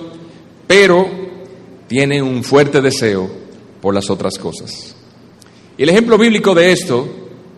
pero 0.66 1.06
tienen 1.88 2.22
un 2.22 2.44
fuerte 2.44 2.80
deseo 2.80 3.28
por 3.82 3.92
las 3.94 4.08
otras 4.10 4.38
cosas. 4.38 4.94
Y 5.76 5.82
el 5.82 5.88
ejemplo 5.88 6.16
bíblico 6.16 6.54
de 6.54 6.72
esto, 6.72 7.06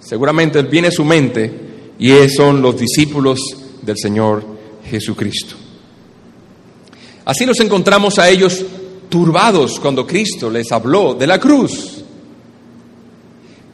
seguramente 0.01 0.63
viene 0.63 0.89
a 0.89 0.93
su 0.93 1.05
mente, 1.05 1.53
y 1.99 2.11
son 2.31 2.63
los 2.63 2.79
discípulos 2.79 3.39
del 3.83 3.97
Señor 3.99 4.43
Jesucristo. 4.91 5.55
Así 7.27 7.45
nos 7.45 7.61
encontramos 7.61 8.19
a 8.19 8.29
ellos 8.29 8.65
turbados 9.11 9.79
cuando 9.79 10.07
Cristo 10.07 10.49
les 10.49 10.73
habló 10.73 11.15
de 11.15 11.27
la 11.27 11.39
cruz. 11.39 12.00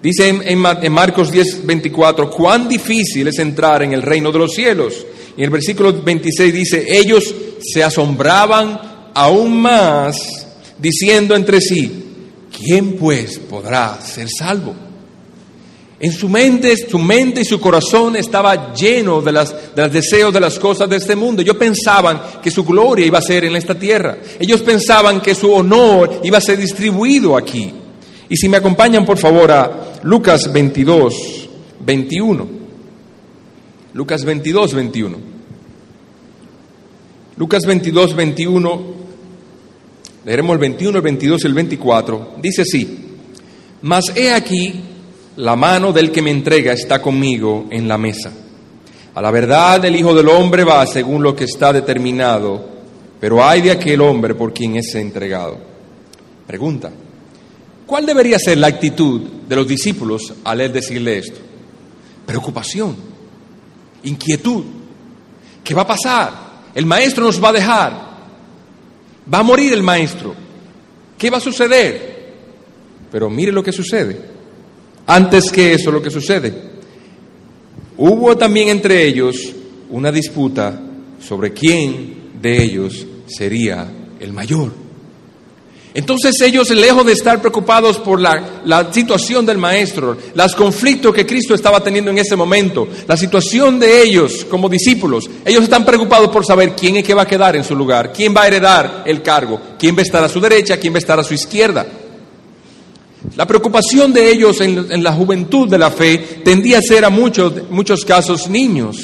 Dice 0.07 0.29
en, 0.29 0.92
Marcos 0.92 1.33
10, 1.33 1.66
24, 1.66 2.31
cuán 2.31 2.69
difícil 2.69 3.27
es 3.27 3.40
entrar 3.40 3.83
en 3.83 3.92
el 3.92 4.03
reino 4.03 4.31
de 4.31 4.38
los 4.38 4.53
cielos. 4.53 5.05
Y 5.37 5.42
el 5.42 5.51
versículo 5.51 5.92
26 5.92 6.55
dice, 6.55 6.87
ellos 6.88 7.35
se 7.61 7.83
asombraban 7.83 9.11
aún 9.12 9.61
más, 9.61 10.47
diciendo 10.79 11.35
entre 11.35 11.61
sí, 11.61 12.05
¿quién 12.57 12.92
pues 12.92 13.40
podrá 13.40 14.01
ser 14.01 14.29
salvo? 14.31 14.77
En 15.99 16.12
su 16.12 16.29
mente, 16.29 16.77
su 16.77 17.01
mente 17.01 17.40
y 17.40 17.45
su 17.45 17.59
corazón 17.59 18.14
estaba 18.14 18.73
lleno 18.75 19.21
de, 19.21 19.33
las, 19.33 19.75
de 19.75 19.83
los 19.83 19.92
deseos 19.92 20.33
de 20.33 20.38
las 20.38 20.57
cosas 20.61 20.88
de 20.88 20.99
este 20.99 21.16
mundo. 21.16 21.42
Ellos 21.42 21.57
pensaban 21.57 22.23
que 22.40 22.53
su 22.53 22.64
gloria 22.64 23.07
iba 23.07 23.19
a 23.19 23.23
ser 23.23 23.45
en 23.47 23.57
esta 23.57 23.75
tierra. 23.75 24.19
Ellos 24.38 24.62
pensaban 24.62 25.21
que 25.21 25.35
su 25.35 25.53
honor 25.53 26.21
iba 26.23 26.38
a 26.38 26.40
ser 26.40 26.59
distribuido 26.59 27.37
aquí. 27.37 27.75
Y 28.29 28.37
si 28.37 28.49
me 28.49 28.57
acompañan, 28.57 29.05
por 29.05 29.19
favor, 29.19 29.51
a 29.51 29.86
Lucas 30.07 30.53
22, 30.53 31.49
21. 31.81 32.47
Lucas 33.92 34.25
22, 34.25 34.75
21. 34.75 35.19
Lucas 37.37 37.66
22, 37.66 38.14
21. 38.14 38.83
Leeremos 40.25 40.55
el 40.55 40.59
21, 40.61 40.97
el 40.99 41.03
22 41.03 41.42
y 41.42 41.47
el 41.49 41.55
24. 41.55 42.35
Dice 42.40 42.62
así, 42.62 43.16
mas 43.83 44.05
he 44.14 44.33
aquí, 44.33 44.75
la 45.38 45.57
mano 45.57 45.92
del 45.92 46.12
que 46.12 46.23
me 46.23 46.31
entrega 46.31 46.73
está 46.73 47.03
conmigo 47.03 47.66
en 47.71 47.88
la 47.88 47.99
mesa. 47.99 48.31
A 49.12 49.21
la 49.21 49.33
verdad 49.33 49.85
el 49.87 49.97
Hijo 49.97 50.14
del 50.14 50.29
Hombre 50.29 50.62
va 50.62 50.87
según 50.87 51.25
lo 51.25 51.35
que 51.35 51.47
está 51.47 51.73
determinado, 51.73 52.64
pero 53.19 53.45
hay 53.45 53.61
de 53.61 53.73
aquel 53.73 54.01
hombre 54.03 54.37
por 54.37 54.55
quien 54.55 54.77
es 54.77 54.95
entregado. 54.95 55.59
Pregunta, 56.47 56.92
¿cuál 57.87 58.05
debería 58.05 58.38
ser 58.38 58.59
la 58.59 58.66
actitud 58.66 59.20
de 59.49 59.57
los 59.57 59.66
discípulos 59.66 60.35
al 60.44 60.61
él 60.61 60.72
decirle 60.72 61.18
esto? 61.18 61.38
Preocupación, 62.27 62.96
inquietud. 64.03 64.64
¿Qué 65.62 65.75
va 65.75 65.83
a 65.83 65.87
pasar? 65.87 66.33
El 66.75 66.87
maestro 66.87 67.25
nos 67.25 67.42
va 67.42 67.49
a 67.51 67.53
dejar. 67.53 68.07
Va 69.33 69.38
a 69.38 69.42
morir 69.42 69.72
el 69.72 69.83
maestro. 69.83 70.35
¿Qué 71.16 71.31
va 71.31 71.38
a 71.38 71.40
suceder? 71.40 72.35
Pero 73.11 73.31
mire 73.31 73.53
lo 73.53 73.62
que 73.62 73.72
sucede. 73.72 74.20
Antes 75.07 75.51
que 75.51 75.75
eso, 75.75 75.90
lo 75.90 76.03
que 76.03 76.11
sucede. 76.11 76.53
Hubo 77.96 78.37
también 78.37 78.68
entre 78.68 79.07
ellos 79.07 79.53
una 79.90 80.12
disputa 80.12 80.79
sobre 81.20 81.53
quién 81.53 82.40
de 82.42 82.62
ellos 82.62 83.07
sería 83.27 83.90
el 84.20 84.33
mayor. 84.33 84.86
Entonces 85.97 86.39
ellos, 86.43 86.69
lejos 86.69 87.07
de 87.07 87.15
estar 87.15 87.41
preocupados 87.41 87.97
por 87.97 88.21
la, 88.21 88.93
situación 88.93 89.47
del 89.47 89.57
maestro, 89.57 90.15
los 90.35 90.55
conflictos 90.55 91.15
que 91.15 91.25
Cristo 91.25 91.55
estaba 91.55 91.83
teniendo 91.83 92.11
en 92.11 92.19
ese 92.19 92.37
momento, 92.37 92.87
la 93.09 93.17
situación 93.17 93.81
de 93.81 94.03
ellos 94.03 94.45
como 94.45 94.69
discípulos, 94.69 95.25
ellos 95.43 95.63
están 95.63 95.87
preocupados 95.87 96.29
por 96.29 96.45
saber 96.45 96.77
quién 96.77 96.97
es 96.97 97.03
que 97.03 97.15
va 97.15 97.23
a 97.23 97.27
quedar 97.27 97.57
en 97.57 97.65
su 97.65 97.75
lugar, 97.75 98.13
quién 98.13 98.37
va 98.37 98.43
a 98.43 98.47
heredar 98.47 99.05
el 99.07 99.23
cargo, 99.23 99.59
quién 99.79 99.97
va 99.97 100.01
a 100.01 100.03
estar 100.03 100.23
a 100.23 100.29
su 100.29 100.39
derecha, 100.39 100.77
quién 100.77 100.93
va 100.93 100.99
a 100.99 100.99
estar 100.99 101.19
a 101.19 101.25
su 101.25 101.33
izquierda. 101.33 101.87
La 103.35 103.47
preocupación 103.47 104.13
de 104.13 104.31
ellos 104.31 104.61
en, 104.61 105.03
la 105.03 105.15
juventud 105.15 105.67
de 105.67 105.79
la 105.79 105.91
fe 105.91 106.43
tendía 106.45 106.81
a 106.81 106.83
ser 106.83 107.07
a 107.07 107.09
muchos, 107.09 107.71
muchos 107.71 108.05
casos 108.05 108.51
niños, 108.51 108.99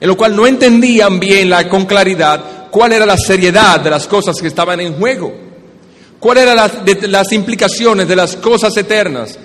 en 0.00 0.08
lo 0.08 0.16
cual 0.16 0.34
no 0.34 0.48
entendían 0.48 1.20
bien 1.20 1.52
con 1.70 1.86
claridad 1.86 2.70
cuál 2.72 2.92
era 2.92 3.06
la 3.06 3.16
seriedad 3.16 3.78
de 3.78 3.90
las 3.90 4.08
cosas 4.08 4.34
que 4.40 4.48
estaban 4.48 4.80
en 4.80 4.94
juego, 4.94 5.45
cuáles 6.18 6.44
eran 6.44 6.70
las, 7.08 7.32
implicaciones 7.32 8.08
de 8.08 8.16
las 8.16 8.36
cosas 8.36 8.76
eternas, 8.76 9.38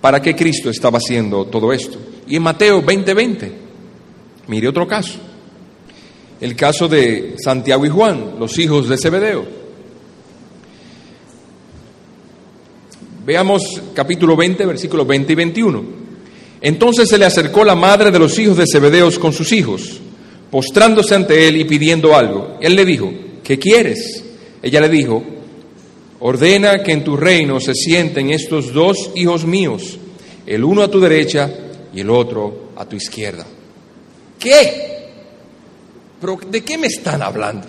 para 0.00 0.20
qué 0.20 0.36
Cristo 0.36 0.70
estaba 0.70 0.98
haciendo 0.98 1.46
todo 1.46 1.72
esto. 1.72 1.98
Y 2.28 2.36
en 2.36 2.42
Mateo 2.42 2.82
20:20, 2.82 3.52
mire 4.48 4.68
otro 4.68 4.86
caso, 4.86 5.18
el 6.40 6.54
caso 6.56 6.88
de 6.88 7.36
Santiago 7.42 7.86
y 7.86 7.88
Juan, 7.88 8.34
los 8.38 8.58
hijos 8.58 8.88
de 8.88 8.98
Zebedeo. 8.98 9.64
Veamos 13.24 13.62
capítulo 13.94 14.36
20, 14.36 14.66
versículos 14.66 15.06
20 15.06 15.32
y 15.32 15.36
21. 15.36 15.84
Entonces 16.60 17.08
se 17.08 17.18
le 17.18 17.24
acercó 17.24 17.64
la 17.64 17.74
madre 17.74 18.10
de 18.10 18.18
los 18.18 18.38
hijos 18.38 18.56
de 18.56 18.66
Zebedeos 18.70 19.18
con 19.18 19.32
sus 19.32 19.52
hijos, 19.52 20.00
postrándose 20.50 21.14
ante 21.14 21.48
él 21.48 21.56
y 21.56 21.64
pidiendo 21.64 22.14
algo. 22.14 22.58
Él 22.60 22.74
le 22.74 22.84
dijo, 22.84 23.12
¿qué 23.42 23.58
quieres? 23.58 24.24
Ella 24.62 24.80
le 24.80 24.88
dijo, 24.88 25.22
ordena 26.26 26.82
que 26.82 26.92
en 26.92 27.04
tu 27.04 27.18
reino 27.18 27.60
se 27.60 27.74
sienten 27.74 28.30
estos 28.30 28.72
dos 28.72 29.10
hijos 29.14 29.44
míos, 29.44 29.98
el 30.46 30.64
uno 30.64 30.82
a 30.82 30.90
tu 30.90 30.98
derecha 30.98 31.50
y 31.92 32.00
el 32.00 32.08
otro 32.08 32.70
a 32.76 32.86
tu 32.86 32.96
izquierda. 32.96 33.44
¿Qué? 34.38 35.10
¿Pero 36.18 36.38
de 36.48 36.64
qué 36.64 36.78
me 36.78 36.86
están 36.86 37.20
hablando? 37.20 37.66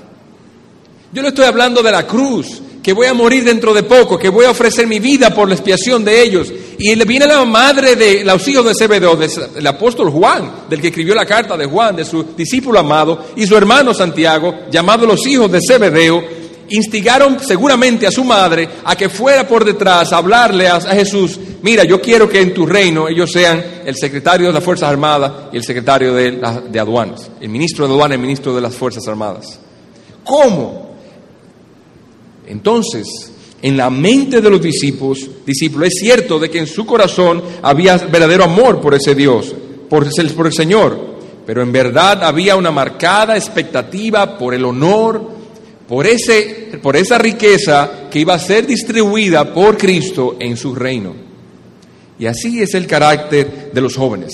Yo 1.12 1.22
le 1.22 1.30
estoy 1.30 1.44
hablando 1.44 1.84
de 1.84 1.92
la 1.92 2.08
cruz, 2.08 2.62
que 2.82 2.94
voy 2.94 3.08
a 3.08 3.14
morir 3.14 3.44
dentro 3.44 3.74
de 3.74 3.84
poco, 3.84 4.18
que 4.18 4.30
voy 4.30 4.46
a 4.46 4.52
ofrecer 4.52 4.88
mi 4.88 5.00
vida 5.00 5.32
por 5.34 5.50
la 5.50 5.56
expiación 5.56 6.06
de 6.06 6.22
ellos. 6.22 6.48
Y 6.78 6.96
viene 7.04 7.28
la 7.28 7.44
madre 7.44 7.98
de 7.98 8.24
los 8.24 8.48
hijos 8.48 8.66
de 8.68 8.74
Zebedeo, 8.74 9.18
del 9.18 9.68
apóstol 9.68 10.10
Juan, 10.12 10.66
del 10.70 10.80
que 10.80 10.88
escribió 10.88 11.14
la 11.14 11.26
carta 11.26 11.58
de 11.58 11.66
Juan, 11.66 11.98
de 11.98 12.06
su 12.06 12.24
discípulo 12.24 12.80
amado, 12.80 13.26
y 13.36 13.46
su 13.46 13.58
hermano 13.58 13.94
Santiago, 13.94 14.60
llamados 14.72 15.08
los 15.08 15.28
hijos 15.28 15.52
de 15.52 15.60
Zebedeo, 15.68 16.45
instigaron 16.70 17.40
seguramente 17.40 18.08
a 18.08 18.12
su 18.12 18.24
madre 18.24 18.68
a 18.84 18.96
que 18.96 19.10
fuera 19.10 19.48
por 19.48 19.64
detrás 19.64 20.12
a 20.12 20.18
hablarle 20.18 20.68
a, 20.68 20.80
Jesús, 20.80 21.40
mira, 21.62 21.84
yo 21.84 22.02
quiero 22.02 22.28
que 22.28 22.42
en 22.42 22.54
tu 22.54 22.66
reino 22.66 23.08
ellos 23.08 23.32
sean 23.32 23.64
el 23.86 23.96
secretario 23.96 24.48
de 24.48 24.54
las 24.54 24.64
Fuerzas 24.64 24.90
Armadas 24.90 25.32
y 25.52 25.58
el 25.58 25.64
secretario 25.64 26.14
de, 26.14 26.80
aduanas, 26.80 27.30
el 27.40 27.50
ministro 27.50 27.88
de 27.88 27.94
aduanas 27.94 28.16
y 28.16 28.20
el 28.20 28.22
ministro 28.22 28.56
de 28.56 28.62
las 28.62 28.76
Fuerzas 28.76 29.08
Armadas. 29.08 29.60
¿Cómo? 30.24 30.96
Entonces, 32.48 33.32
en 33.62 33.78
la 33.78 33.90
mente 33.90 34.42
de 34.42 34.50
los 34.50 34.62
discípulos, 34.62 35.30
discípulos, 35.46 35.90
es 35.90 36.00
cierto 36.00 36.40
de 36.40 36.50
que 36.50 36.60
en 36.60 36.68
su 36.68 36.86
corazón 36.86 37.42
había 37.62 37.98
verdadero 37.98 38.44
amor 38.44 38.82
por 38.82 38.94
ese 38.94 39.16
Dios, 39.16 39.54
por 39.90 40.06
el, 40.06 40.30
por 40.32 40.48
el 40.48 40.54
Señor, 40.54 41.16
pero 41.46 41.62
en 41.62 41.72
verdad 41.72 42.24
había 42.24 42.56
una 42.56 42.72
marcada 42.72 43.36
expectativa 43.36 44.38
por 44.38 44.54
el 44.54 44.66
honor, 44.66 45.35
por, 45.88 46.08
ese, 46.08 46.80
por 46.82 46.96
esa 46.96 47.18
riqueza 47.18 48.08
que 48.10 48.20
iba 48.20 48.34
a 48.34 48.40
ser 48.40 48.66
distribuida 48.66 49.54
por 49.54 49.78
Cristo 49.78 50.38
en 50.40 50.58
su 50.58 50.74
reino. 50.74 51.16
Y 52.18 52.26
así 52.26 52.62
es 52.62 52.74
el 52.74 52.88
carácter 52.88 53.72
de 53.74 53.82
los 53.82 53.96
jóvenes. 53.96 54.32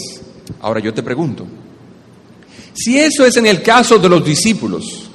Ahora 0.62 0.80
yo 0.80 0.94
te 0.94 1.04
pregunto, 1.04 1.46
si 2.74 3.00
eso 3.00 3.26
es 3.26 3.38
en 3.38 3.48
el 3.48 3.62
caso 3.62 3.98
de 3.98 4.08
los 4.08 4.24
discípulos, 4.24 5.10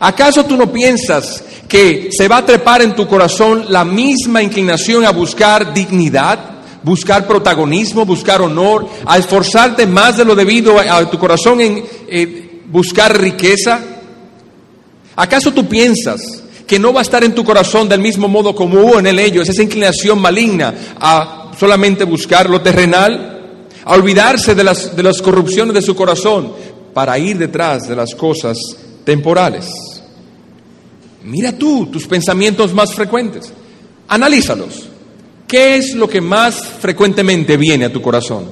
¿acaso 0.00 0.44
tú 0.44 0.56
no 0.56 0.72
piensas 0.72 1.44
que 1.68 2.10
se 2.16 2.28
va 2.28 2.38
a 2.38 2.46
trepar 2.46 2.82
en 2.82 2.94
tu 2.94 3.06
corazón 3.06 3.66
la 3.68 3.84
misma 3.84 4.42
inclinación 4.42 5.04
a 5.04 5.10
buscar 5.10 5.74
dignidad, 5.74 6.38
buscar 6.82 7.26
protagonismo, 7.26 8.06
buscar 8.06 8.40
honor, 8.40 8.88
a 9.04 9.18
esforzarte 9.18 9.86
más 9.86 10.16
de 10.16 10.24
lo 10.24 10.34
debido 10.34 10.78
a, 10.78 11.10
tu 11.10 11.18
corazón 11.18 11.60
en 11.60 11.84
eh, 12.08 12.62
buscar 12.70 13.20
riqueza? 13.20 13.95
¿Acaso 15.16 15.52
tú 15.52 15.66
piensas 15.66 16.20
que 16.66 16.78
no 16.78 16.92
va 16.92 17.00
a 17.00 17.02
estar 17.02 17.24
en 17.24 17.34
tu 17.34 17.42
corazón 17.42 17.88
del 17.88 18.00
mismo 18.00 18.28
modo 18.28 18.54
como 18.54 18.80
hubo 18.80 18.98
en 18.98 19.06
el 19.06 19.18
ellos, 19.18 19.48
esa 19.48 19.62
inclinación 19.62 20.20
maligna 20.20 20.74
a 21.00 21.52
solamente 21.58 22.04
buscar 22.04 22.50
lo 22.50 22.60
terrenal, 22.60 23.64
a 23.84 23.94
olvidarse 23.94 24.54
de 24.54 24.64
las, 24.64 24.94
de 24.94 25.02
las 25.02 25.22
corrupciones 25.22 25.74
de 25.74 25.82
su 25.82 25.94
corazón 25.94 26.52
para 26.92 27.18
ir 27.18 27.38
detrás 27.38 27.88
de 27.88 27.96
las 27.96 28.14
cosas 28.14 28.58
temporales? 29.04 29.66
Mira 31.24 31.52
tú 31.52 31.86
tus 31.86 32.06
pensamientos 32.06 32.74
más 32.74 32.94
frecuentes, 32.94 33.52
analízalos. 34.08 34.88
¿Qué 35.46 35.76
es 35.76 35.94
lo 35.94 36.08
que 36.08 36.20
más 36.20 36.56
frecuentemente 36.56 37.56
viene 37.56 37.84
a 37.84 37.92
tu 37.92 38.02
corazón? 38.02 38.50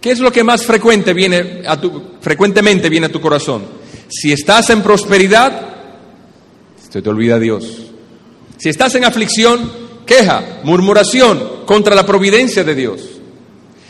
¿Qué 0.00 0.12
es 0.12 0.20
lo 0.20 0.30
que 0.30 0.44
más 0.44 0.64
frecuente 0.64 1.12
viene 1.12 1.62
a 1.66 1.80
tu, 1.80 2.02
frecuentemente 2.20 2.88
viene 2.88 3.06
a 3.06 3.12
tu 3.12 3.20
corazón? 3.20 3.77
Si 4.08 4.32
estás 4.32 4.70
en 4.70 4.82
prosperidad, 4.82 5.68
se 6.90 7.02
te 7.02 7.08
olvida 7.08 7.38
Dios. 7.38 7.64
Si 8.56 8.68
estás 8.68 8.94
en 8.94 9.04
aflicción, 9.04 9.70
queja, 10.06 10.60
murmuración 10.64 11.64
contra 11.66 11.94
la 11.94 12.06
providencia 12.06 12.64
de 12.64 12.74
Dios. 12.74 13.02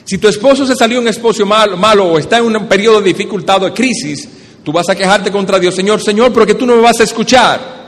Si 0.05 0.19
tu 0.19 0.29
esposo 0.29 0.67
se 0.67 0.75
salió 0.75 1.01
un 1.01 1.09
esposo 1.09 1.47
malo, 1.47 2.05
o 2.07 2.19
está 2.19 2.39
en 2.39 2.45
un 2.57 2.67
periodo 2.67 3.01
de 3.01 3.09
dificultad 3.09 3.63
o 3.63 3.67
de 3.67 3.73
crisis, 3.73 4.29
Tú 4.69 4.73
vas 4.73 4.91
a 4.91 4.95
quejarte 4.95 5.33
contra 5.33 5.59
Dios, 5.59 5.75
Señor, 5.75 6.03
Señor, 6.03 6.31
porque 6.31 6.55
tú 6.55 6.67
no 6.67 6.77
me 6.77 6.83
vas 6.83 7.01
a 7.01 7.05
escuchar. 7.05 7.79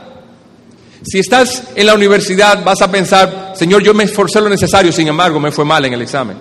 Si 1.03 1.19
estás 1.19 1.65
en 1.75 1.85
la 1.85 1.95
universidad, 1.95 2.65
vas 2.65 2.81
a 2.81 2.91
pensar, 2.91 3.53
Señor, 3.55 3.83
yo 3.83 3.93
me 3.93 4.05
esforcé 4.05 4.41
lo 4.41 4.49
necesario, 4.49 4.91
sin 4.91 5.07
embargo, 5.07 5.39
me 5.39 5.53
fue 5.53 5.63
mal 5.63 5.85
en 5.85 5.93
el 5.93 6.01
examen. 6.01 6.39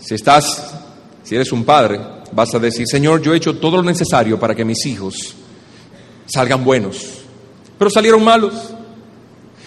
Si 0.00 0.14
estás, 0.14 0.72
si 1.22 1.34
eres 1.34 1.52
un 1.52 1.64
padre, 1.64 2.00
vas 2.32 2.54
a 2.54 2.58
decir, 2.58 2.86
Señor, 2.86 3.22
yo 3.22 3.34
he 3.34 3.36
hecho 3.36 3.56
todo 3.56 3.78
lo 3.78 3.82
necesario 3.82 4.38
para 4.38 4.54
que 4.54 4.64
mis 4.64 4.84
hijos 4.86 5.34
salgan 6.26 6.64
buenos, 6.64 7.04
pero 7.78 7.90
salieron 7.90 8.22
malos. 8.22 8.54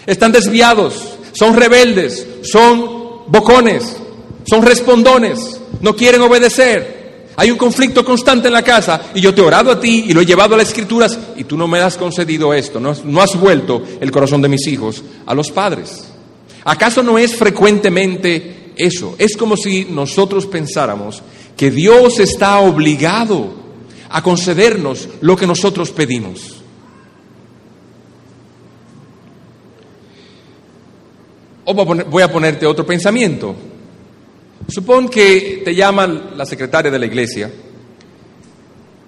Están 0.06 0.32
desviados, 0.32 1.18
son 1.32 1.56
rebeldes, 1.56 2.26
son 2.42 3.24
bocones, 3.26 3.96
son 4.48 4.62
respondones, 4.62 5.60
no 5.80 5.96
quieren 5.96 6.20
obedecer. 6.20 7.04
Hay 7.36 7.50
un 7.50 7.58
conflicto 7.58 8.04
constante 8.04 8.46
en 8.46 8.54
la 8.54 8.62
casa 8.62 9.00
y 9.14 9.20
yo 9.20 9.34
te 9.34 9.40
he 9.40 9.44
orado 9.44 9.72
a 9.72 9.80
ti 9.80 10.04
y 10.08 10.12
lo 10.12 10.20
he 10.20 10.26
llevado 10.26 10.54
a 10.54 10.58
las 10.58 10.68
escrituras 10.68 11.18
y 11.36 11.44
tú 11.44 11.56
no 11.56 11.66
me 11.66 11.80
has 11.80 11.96
concedido 11.96 12.54
esto, 12.54 12.78
no, 12.78 12.94
no 13.04 13.20
has 13.20 13.38
vuelto 13.38 13.82
el 14.00 14.10
corazón 14.10 14.40
de 14.40 14.48
mis 14.48 14.66
hijos 14.68 15.02
a 15.26 15.34
los 15.34 15.50
padres. 15.50 16.04
¿Acaso 16.64 17.02
no 17.02 17.18
es 17.18 17.34
frecuentemente 17.36 18.72
eso? 18.76 19.16
Es 19.18 19.36
como 19.36 19.56
si 19.56 19.86
nosotros 19.86 20.46
pensáramos 20.46 21.22
que 21.56 21.70
Dios 21.70 22.18
está 22.20 22.58
obligado 22.58 23.54
a 24.10 24.22
concedernos 24.22 25.08
lo 25.20 25.36
que 25.36 25.46
nosotros 25.46 25.90
pedimos. 25.90 26.62
O 31.64 31.74
voy 31.74 32.22
a 32.22 32.30
ponerte 32.30 32.66
otro 32.66 32.84
pensamiento. 32.84 33.54
Supón 34.68 35.08
que 35.08 35.62
te 35.64 35.74
llama 35.74 36.06
la 36.06 36.46
secretaria 36.46 36.90
de 36.90 36.98
la 36.98 37.06
iglesia 37.06 37.50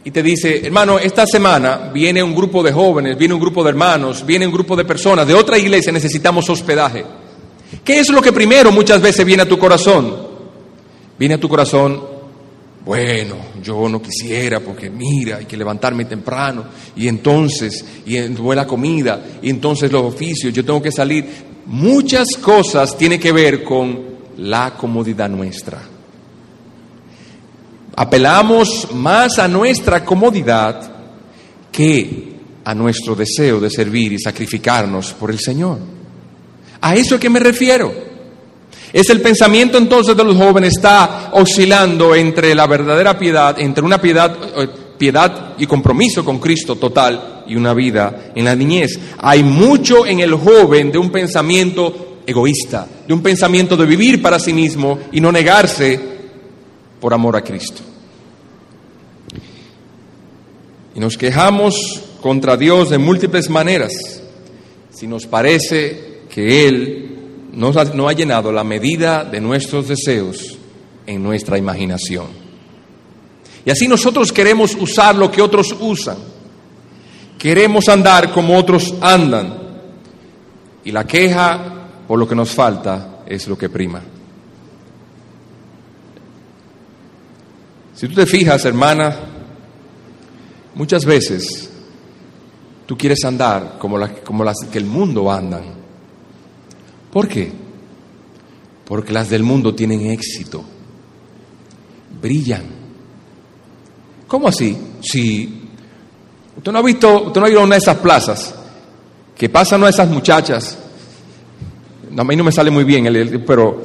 y 0.05 0.11
te 0.11 0.23
dice, 0.23 0.65
hermano, 0.65 0.99
esta 0.99 1.27
semana 1.27 1.91
viene 1.93 2.23
un 2.23 2.35
grupo 2.35 2.63
de 2.63 2.73
jóvenes, 2.73 3.19
viene 3.19 3.35
un 3.35 3.41
grupo 3.41 3.65
de 3.65 3.71
hermanos, 3.71 4.25
viene 4.25 4.47
un 4.47 4.53
grupo 4.53 4.77
de 4.77 4.85
personas 4.85 5.27
de 5.27 5.35
otra 5.35 5.59
iglesia, 5.59 5.91
necesitamos 5.91 6.49
hospedaje. 6.49 7.05
¿Qué 7.85 7.99
es 7.99 8.09
lo 8.11 8.23
que 8.23 8.33
primero 8.33 8.71
muchas 8.71 9.01
veces 9.01 9.25
viene 9.25 9.43
a 9.43 9.49
tu 9.49 9.59
corazón? 9.59 10.17
Viene 11.19 11.35
a 11.35 11.41
tu 11.41 11.49
corazón, 11.49 12.16
bueno, 12.87 13.35
yo 13.61 13.89
no 13.89 14.01
quisiera 14.01 14.61
porque 14.61 14.89
mira, 14.89 15.39
hay 15.39 15.45
que 15.45 15.57
levantarme 15.57 16.05
temprano 16.05 16.67
y 16.95 17.09
entonces, 17.09 17.85
y 18.07 18.17
la 18.55 18.65
comida, 18.65 19.21
y 19.43 19.51
entonces 19.51 19.91
los 19.91 20.05
oficios, 20.05 20.55
yo 20.55 20.65
tengo 20.65 20.81
que 20.81 20.93
salir. 20.93 21.27
Muchas 21.67 22.29
cosas 22.41 22.97
tienen 22.97 23.19
que 23.19 23.33
ver 23.33 23.65
con 23.65 24.01
la 24.39 24.75
comodidad 24.75 25.29
nuestra. 25.29 25.83
Apelamos 27.97 28.89
más 28.95 29.41
a 29.41 29.49
nuestra 29.49 30.05
comodidad 30.05 30.89
que 31.73 32.37
a 32.63 32.73
nuestro 32.73 33.17
deseo 33.17 33.59
de 33.59 33.69
servir 33.69 34.13
y 34.13 34.21
sacrificarnos 34.21 35.13
por 35.15 35.33
el 35.33 35.41
Señor. 35.41 35.81
A 36.81 36.95
eso 36.95 37.17
es 37.17 37.21
que 37.21 37.31
me 37.31 37.41
refiero. 37.41 38.16
Es 38.97 39.11
el 39.11 39.21
pensamiento 39.21 39.77
entonces 39.77 40.17
de 40.17 40.25
los 40.25 40.39
jóvenes 40.39 40.73
está 40.73 41.29
oscilando 41.35 42.15
entre 42.15 42.55
la 42.55 42.67
verdadera 42.67 43.19
piedad, 43.19 43.55
entre 43.61 43.85
una 43.85 44.01
piedad, 44.01 44.35
eh, 44.57 44.69
piedad 44.97 45.53
y 45.59 45.67
compromiso 45.67 46.25
con 46.25 46.39
Cristo 46.39 46.77
total 46.77 47.45
y 47.47 47.57
una 47.57 47.75
vida 47.75 48.33
en 48.35 48.47
la 48.47 48.57
niñez. 48.57 48.99
Hay 49.19 49.43
mucho 49.43 50.07
en 50.07 50.21
el 50.21 50.33
joven 50.33 50.91
de 50.91 50.97
un 50.97 51.11
pensamiento 51.11 52.21
egoísta, 52.27 52.89
de 53.07 53.13
un 53.13 53.21
pensamiento 53.21 53.77
de 53.77 53.85
vivir 53.85 54.23
para 54.23 54.39
sí 54.39 54.55
mismo 54.55 54.99
y 55.13 55.21
no 55.21 55.31
negarse 55.31 56.01
por 56.99 57.13
amor 57.13 57.37
a 57.37 57.45
Cristo. 57.45 57.83
Y 60.95 61.01
nos 61.01 61.19
quejamos 61.19 62.03
contra 62.23 62.57
Dios 62.57 62.89
de 62.89 62.97
múltiples 62.97 63.51
maneras 63.51 63.93
si 64.89 65.07
nos 65.07 65.27
parece 65.27 66.23
que 66.31 66.67
Él 66.67 67.06
no 67.57 68.09
ha 68.09 68.13
llenado 68.13 68.53
la 68.53 68.63
medida 68.63 69.25
de 69.25 69.41
nuestros 69.41 69.89
deseos 69.89 70.59
en 71.07 71.23
nuestra 71.23 71.59
imaginación. 71.59 72.27
Y 73.65 73.71
así 73.71 73.89
nosotros 73.89 74.33
queremos 74.33 74.77
usar 74.77 75.17
lo 75.17 75.31
que 75.31 75.43
otros 75.43 75.75
usan. 75.81 76.17
Queremos 77.37 77.89
andar 77.89 78.33
como 78.33 78.57
otros 78.57 78.95
andan. 79.01 79.55
Y 80.85 80.93
la 80.93 81.05
queja 81.05 81.89
por 82.07 82.19
lo 82.19 82.29
que 82.29 82.37
nos 82.37 82.51
falta 82.51 83.23
es 83.27 83.49
lo 83.49 83.59
que 83.59 83.69
prima. 83.69 84.01
Si 87.95 88.07
tú 88.07 88.15
te 88.15 88.27
fijas, 88.27 88.65
hermana, 88.67 89.17
muchas 90.75 91.05
veces 91.05 91.71
tú 92.87 92.97
quieres 92.97 93.25
andar 93.25 93.79
como, 93.79 93.99
como 94.23 94.45
las 94.45 94.59
que 94.71 94.79
el 94.79 94.85
mundo 94.85 95.33
andan. 95.33 95.76
¿Por 97.17 97.29
qué? 97.29 97.51
Porque 98.85 99.11
las 99.11 99.31
del 99.31 99.43
mundo 99.43 99.75
tienen 99.75 100.11
éxito, 100.11 100.63
brillan. 102.21 102.63
¿Cómo 104.29 104.49
así? 104.49 104.77
Si 105.01 105.63
usted 106.59 106.73
no 106.73 106.79
ha 106.79 106.83
visto, 106.83 107.23
usted 107.23 107.41
no 107.41 107.47
ha 107.47 107.51
ido 107.51 107.61
a 107.61 107.65
una 107.65 107.77
de 107.77 107.79
esas 107.79 107.97
plazas 107.97 108.55
que 109.35 109.49
pasan 109.49 109.83
a 109.85 109.89
esas 109.89 110.11
muchachas 110.11 110.77
a 112.19 112.23
mí 112.23 112.37
no 112.37 112.45
me 112.45 112.53
sale 112.53 112.71
muy 112.71 112.85
bien, 112.85 113.07
el, 113.07 113.43
pero 113.45 113.83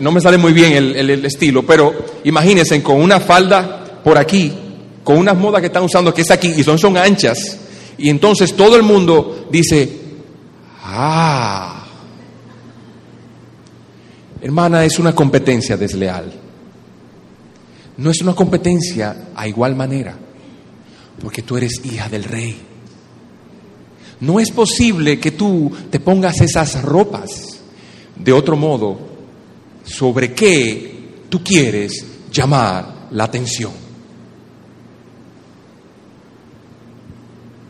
no 0.00 0.10
me 0.10 0.20
sale 0.20 0.38
muy 0.38 0.52
bien 0.52 0.72
el, 0.72 1.24
estilo, 1.24 1.64
pero 1.64 1.94
imagínense 2.24 2.82
con 2.82 3.00
una 3.00 3.20
falda 3.20 4.00
por 4.02 4.18
aquí, 4.18 4.52
con 5.04 5.18
unas 5.18 5.36
modas 5.36 5.60
que 5.60 5.68
están 5.68 5.84
usando 5.84 6.12
que 6.12 6.22
es 6.22 6.30
aquí 6.32 6.52
y 6.56 6.64
son, 6.64 6.80
son 6.80 6.96
anchas, 6.96 7.58
y 7.96 8.08
entonces 8.08 8.56
todo 8.56 8.74
el 8.74 8.82
mundo 8.82 9.46
dice, 9.52 10.00
ah, 10.82 11.81
hermana, 14.42 14.84
es 14.84 14.98
una 14.98 15.14
competencia 15.14 15.76
desleal. 15.76 16.32
No 17.96 18.10
es 18.10 18.20
una 18.20 18.34
competencia 18.34 19.28
a 19.34 19.46
igual 19.46 19.76
manera, 19.76 20.16
porque 21.20 21.42
tú 21.42 21.56
eres 21.56 21.80
hija 21.84 22.08
del 22.08 22.24
rey. 22.24 22.56
No 24.20 24.40
es 24.40 24.50
posible 24.50 25.18
que 25.20 25.32
tú 25.32 25.70
te 25.90 26.00
pongas 26.00 26.40
esas 26.40 26.82
ropas 26.82 27.60
de 28.16 28.32
otro 28.32 28.56
modo 28.56 28.98
sobre 29.84 30.32
qué 30.32 31.24
tú 31.28 31.42
quieres 31.42 32.04
llamar 32.32 33.08
la 33.10 33.24
atención. 33.24 33.72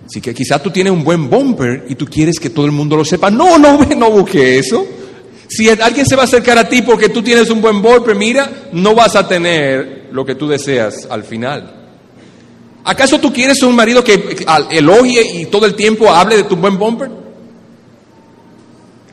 Así 0.07 0.21
que 0.21 0.35
quizá 0.35 0.63
tú 0.63 0.71
tienes 0.71 0.93
un 0.93 1.05
buen 1.05 1.29
bumper 1.29 1.87
y 1.89 1.95
tú 1.95 2.07
quieres 2.07 2.39
que 2.39 2.51
todo 2.51 2.67
el 2.67 2.73
mundo 2.73 2.97
lo 2.97 3.05
sepa. 3.05 3.31
No, 3.31 3.59
no, 3.59 3.79
no 3.97 4.11
busque 4.11 4.59
eso. 4.59 4.87
Si 5.55 5.69
alguien 5.69 6.07
se 6.07 6.17
va 6.17 6.23
a 6.23 6.25
acercar 6.25 6.57
a 6.57 6.67
ti 6.67 6.81
porque 6.81 7.11
tú 7.11 7.23
tienes 7.23 7.51
un 7.51 7.61
buen 7.61 7.83
bumper, 7.83 8.15
mira, 8.15 8.51
no 8.73 8.95
vas 8.95 9.15
a 9.17 9.29
tener 9.29 10.09
lo 10.11 10.25
que 10.25 10.35
tú 10.35 10.49
deseas 10.49 11.07
al 11.11 11.25
final. 11.25 11.83
¿Acaso 12.85 13.21
tú 13.21 13.31
quieres 13.31 13.63
un 13.63 13.77
marido 13.77 14.03
que 14.03 14.45
elogie 14.71 15.41
y 15.41 15.47
todo 15.47 15.67
el 15.67 15.75
tiempo 15.75 16.11
hable 16.11 16.39
de 16.39 16.45
tu 16.45 16.57
buen 16.57 16.79
bumper? 16.79 17.11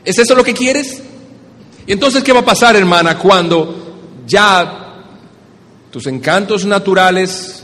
¿Es 0.06 0.18
eso 0.18 0.34
lo 0.34 0.44
que 0.46 0.54
quieres? 0.54 1.02
Y 1.86 1.92
entonces, 1.92 2.24
¿qué 2.24 2.32
va 2.32 2.40
a 2.40 2.46
pasar, 2.46 2.76
hermana, 2.78 3.18
cuando 3.18 3.98
ya 4.26 5.04
tus 5.92 6.08
encantos 6.08 6.66
naturales, 6.66 7.64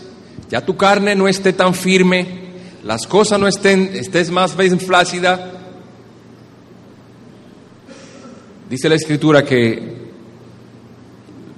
ya 0.50 0.66
tu 0.66 0.76
carne 0.76 1.16
no 1.16 1.30
esté 1.30 1.54
tan 1.54 1.74
firme, 1.74 2.44
las 2.84 3.08
cosas 3.08 3.40
no 3.40 3.48
estén, 3.48 3.92
estés 3.96 4.32
más 4.32 4.58
bien 4.58 4.82
flácida? 4.82 5.55
Dice 8.70 8.90
la 8.90 8.96
escritura 8.96 9.44
que 9.44 10.06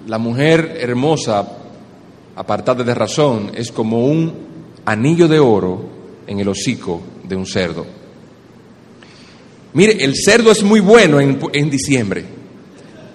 la 0.08 0.18
mujer 0.18 0.78
hermosa 0.80 1.58
apartada 2.36 2.84
de 2.84 2.94
razón, 2.94 3.52
es 3.56 3.72
como 3.72 4.06
un 4.06 4.32
anillo 4.86 5.28
de 5.28 5.40
oro 5.40 5.82
en 6.28 6.40
el 6.40 6.48
hocico 6.48 7.02
de 7.24 7.36
un 7.36 7.46
cerdo. 7.46 7.86
Mire, 9.74 10.04
el 10.04 10.16
cerdo 10.16 10.52
es 10.52 10.64
muy 10.64 10.80
bueno 10.80 11.20
en, 11.20 11.40
en 11.54 11.70
diciembre, 11.70 12.26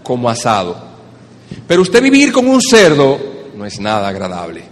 como 0.03 0.29
asado. 0.29 0.77
Pero 1.67 1.83
usted 1.83 2.03
vivir 2.03 2.33
con 2.33 2.49
un 2.49 2.61
cerdo 2.61 3.19
no 3.57 3.65
es 3.65 3.79
nada 3.79 4.09
agradable. 4.09 4.63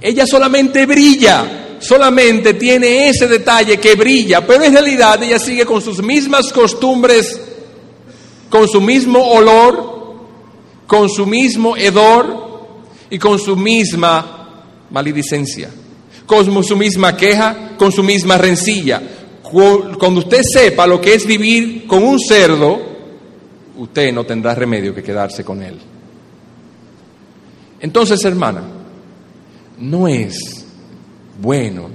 Ella 0.00 0.26
solamente 0.26 0.86
brilla, 0.86 1.78
solamente 1.80 2.54
tiene 2.54 3.08
ese 3.08 3.28
detalle 3.28 3.78
que 3.78 3.94
brilla, 3.94 4.46
pero 4.46 4.64
en 4.64 4.72
realidad 4.72 5.22
ella 5.22 5.38
sigue 5.38 5.64
con 5.64 5.80
sus 5.80 6.02
mismas 6.02 6.52
costumbres, 6.52 7.40
con 8.52 8.68
su 8.68 8.80
mismo 8.82 9.18
olor, 9.18 10.14
con 10.86 11.08
su 11.08 11.26
mismo 11.26 11.74
hedor, 11.74 12.52
y 13.08 13.18
con 13.18 13.38
su 13.38 13.56
misma 13.56 14.48
maledicencia, 14.90 15.70
con 16.26 16.64
su 16.64 16.76
misma 16.76 17.14
queja, 17.16 17.76
con 17.78 17.90
su 17.92 18.02
misma 18.02 18.36
rencilla. 18.36 19.02
Cuando 19.42 20.20
usted 20.20 20.42
sepa 20.42 20.86
lo 20.86 20.98
que 20.98 21.14
es 21.14 21.26
vivir 21.26 21.86
con 21.86 22.02
un 22.02 22.18
cerdo, 22.18 22.78
usted 23.76 24.14
no 24.14 24.24
tendrá 24.24 24.54
remedio 24.54 24.94
que 24.94 25.02
quedarse 25.02 25.44
con 25.44 25.62
él. 25.62 25.78
Entonces, 27.80 28.24
hermana, 28.24 28.62
no 29.78 30.08
es 30.08 30.64
bueno 31.40 31.90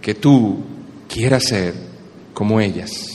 que 0.00 0.14
tú 0.14 0.64
quieras 1.08 1.44
ser 1.44 1.74
como 2.32 2.58
ellas. 2.58 3.13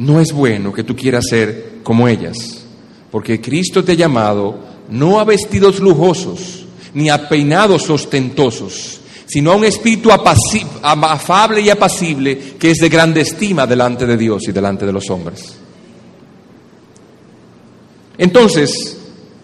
No 0.00 0.18
es 0.18 0.32
bueno 0.32 0.72
que 0.72 0.82
tú 0.82 0.96
quieras 0.96 1.26
ser 1.28 1.80
como 1.82 2.08
ellas, 2.08 2.64
porque 3.10 3.38
Cristo 3.38 3.84
te 3.84 3.92
ha 3.92 3.96
llamado 3.96 4.58
no 4.88 5.20
a 5.20 5.24
vestidos 5.24 5.78
lujosos, 5.78 6.64
ni 6.94 7.10
a 7.10 7.28
peinados 7.28 7.90
ostentosos, 7.90 8.98
sino 9.26 9.52
a 9.52 9.56
un 9.56 9.66
espíritu 9.66 10.08
afable 10.10 11.60
y 11.60 11.68
apacible 11.68 12.54
que 12.58 12.70
es 12.70 12.78
de 12.78 12.88
grande 12.88 13.20
estima 13.20 13.66
delante 13.66 14.06
de 14.06 14.16
Dios 14.16 14.48
y 14.48 14.52
delante 14.52 14.86
de 14.86 14.92
los 14.92 15.10
hombres. 15.10 15.54
Entonces, 18.16 18.96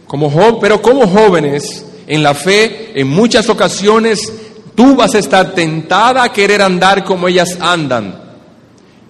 como 0.07 0.59
pero 0.59 0.81
como 0.81 1.07
jóvenes 1.07 1.85
en 2.07 2.23
la 2.23 2.33
fe, 2.33 2.99
en 2.99 3.09
muchas 3.09 3.51
ocasiones 3.51 4.33
tú 4.75 4.97
vas 4.97 5.15
a 5.15 5.19
estar 5.19 5.53
tentada 5.53 6.23
a 6.23 6.33
querer 6.33 6.63
andar 6.63 7.05
como 7.05 7.29
ellas 7.29 7.59
andan. 7.61 8.26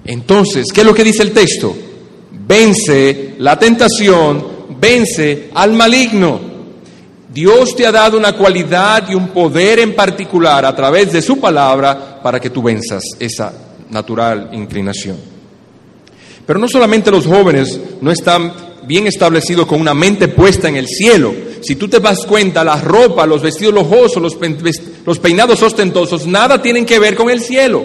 Entonces, 0.07 0.67
¿qué 0.73 0.81
es 0.81 0.87
lo 0.87 0.95
que 0.95 1.05
dice 1.05 1.23
el 1.23 1.33
texto? 1.33 1.75
Vence 2.31 3.35
la 3.39 3.59
tentación 3.59 4.57
vence 4.81 5.51
al 5.55 5.73
maligno. 5.73 6.57
Dios 7.33 7.77
te 7.77 7.87
ha 7.87 7.93
dado 7.93 8.17
una 8.17 8.33
cualidad 8.33 9.09
y 9.11 9.15
un 9.15 9.29
poder 9.29 9.79
en 9.81 9.95
particular 9.95 10.65
a 10.65 10.75
través 10.75 11.13
de 11.13 11.21
su 11.21 11.39
palabra 11.39 12.21
para 12.23 12.41
que 12.41 12.51
tú 12.51 12.63
venzas 12.63 13.03
esa 13.19 13.53
natural 13.91 14.51
inclinación. 14.53 15.17
Pero 16.47 16.59
no 16.59 16.69
solamente 16.69 17.11
los 17.11 17.27
jóvenes 17.27 17.79
no 18.01 18.11
están 18.11 18.53
bien 18.87 19.07
establecidos 19.07 19.67
con 19.67 19.81
una 19.81 19.93
mente 19.93 20.29
puesta 20.29 20.69
en 20.69 20.77
el 20.77 20.87
cielo. 20.87 21.35
Si 21.61 21.75
tú 21.77 21.89
te 21.89 21.99
das 21.99 22.25
cuenta, 22.25 22.65
la 22.65 22.81
ropa, 22.81 23.27
los 23.27 23.43
vestidos 23.43 23.75
lujosos, 23.75 24.23
los, 24.23 24.37
los 25.05 25.19
peinados 25.19 25.61
ostentosos, 25.61 26.27
nada 26.27 26.63
tienen 26.63 26.87
que 26.87 26.99
ver 26.99 27.17
con 27.17 27.29
el 27.29 27.41
cielo. 27.41 27.85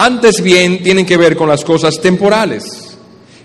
Antes 0.00 0.40
bien 0.40 0.80
tienen 0.80 1.04
que 1.04 1.16
ver 1.16 1.36
con 1.36 1.48
las 1.48 1.64
cosas 1.64 2.00
temporales. 2.00 2.96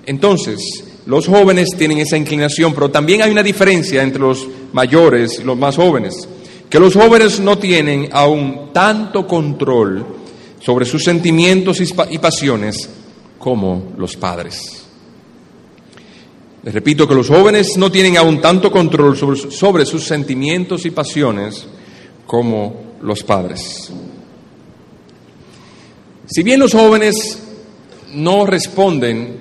Entonces, 0.05 0.83
los 1.07 1.25
jóvenes 1.25 1.69
tienen 1.75 1.97
esa 1.97 2.15
inclinación, 2.15 2.75
pero 2.75 2.91
también 2.91 3.23
hay 3.23 3.31
una 3.31 3.41
diferencia 3.41 4.03
entre 4.03 4.21
los 4.21 4.47
mayores 4.71 5.39
y 5.39 5.43
los 5.43 5.57
más 5.57 5.77
jóvenes, 5.77 6.29
que 6.69 6.79
los 6.79 6.93
jóvenes 6.93 7.39
no 7.39 7.57
tienen 7.57 8.07
aún 8.11 8.69
tanto 8.71 9.25
control 9.25 10.05
sobre 10.59 10.85
sus 10.85 11.03
sentimientos 11.03 11.79
y 11.81 12.17
pasiones 12.19 12.87
como 13.39 13.93
los 13.97 14.15
padres. 14.15 14.83
Les 16.61 16.71
repito 16.71 17.07
que 17.07 17.15
los 17.15 17.29
jóvenes 17.29 17.77
no 17.77 17.91
tienen 17.91 18.15
aún 18.15 18.39
tanto 18.39 18.71
control 18.71 19.17
sobre, 19.17 19.87
sus 19.87 20.03
sentimientos 20.03 20.85
y 20.85 20.91
pasiones 20.91 21.65
como 22.27 22.93
los 23.01 23.23
padres. 23.23 23.91
Si 26.33 26.41
bien 26.41 26.59
los 26.59 26.73
jóvenes 26.73 27.37
no 28.15 28.47
responden 28.47 29.37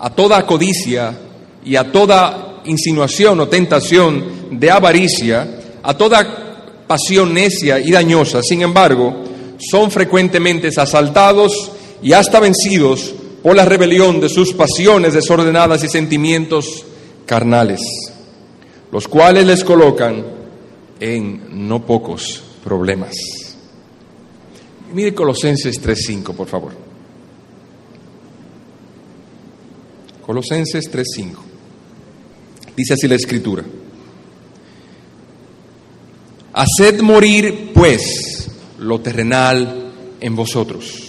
a 0.00 0.10
toda 0.10 0.44
codicia 0.44 1.16
y 1.64 1.76
a 1.76 1.92
toda 1.92 2.62
insinuación 2.64 3.38
o 3.38 3.46
tentación 3.46 4.48
de 4.58 4.72
avaricia, 4.72 5.46
a 5.84 5.96
toda 5.96 6.82
pasión 6.88 7.32
necia 7.32 7.78
y 7.78 7.92
dañosa, 7.92 8.42
sin 8.42 8.62
embargo, 8.62 9.22
son 9.56 9.92
frecuentemente 9.92 10.68
asaltados 10.76 11.70
y 12.02 12.12
hasta 12.12 12.40
vencidos 12.40 13.14
por 13.40 13.54
la 13.54 13.64
rebelión 13.64 14.18
de 14.18 14.28
sus 14.28 14.52
pasiones 14.52 15.14
desordenadas 15.14 15.84
y 15.84 15.88
sentimientos 15.88 16.84
carnales, 17.24 17.80
los 18.90 19.06
cuales 19.06 19.46
les 19.46 19.62
colocan 19.62 20.24
en 20.98 21.68
no 21.68 21.86
pocos 21.86 22.42
problemas. 22.64 23.43
Mire 24.94 25.12
Colosenses 25.12 25.82
3.5, 25.82 26.34
por 26.34 26.48
favor. 26.48 26.72
Colosenses 30.24 30.90
3.5. 30.90 31.36
Dice 32.76 32.94
así 32.94 33.06
la 33.06 33.16
escritura. 33.16 33.62
Haced 36.54 37.00
morir, 37.02 37.72
pues, 37.74 38.48
lo 38.78 39.00
terrenal 39.00 39.92
en 40.20 40.36
vosotros 40.36 41.04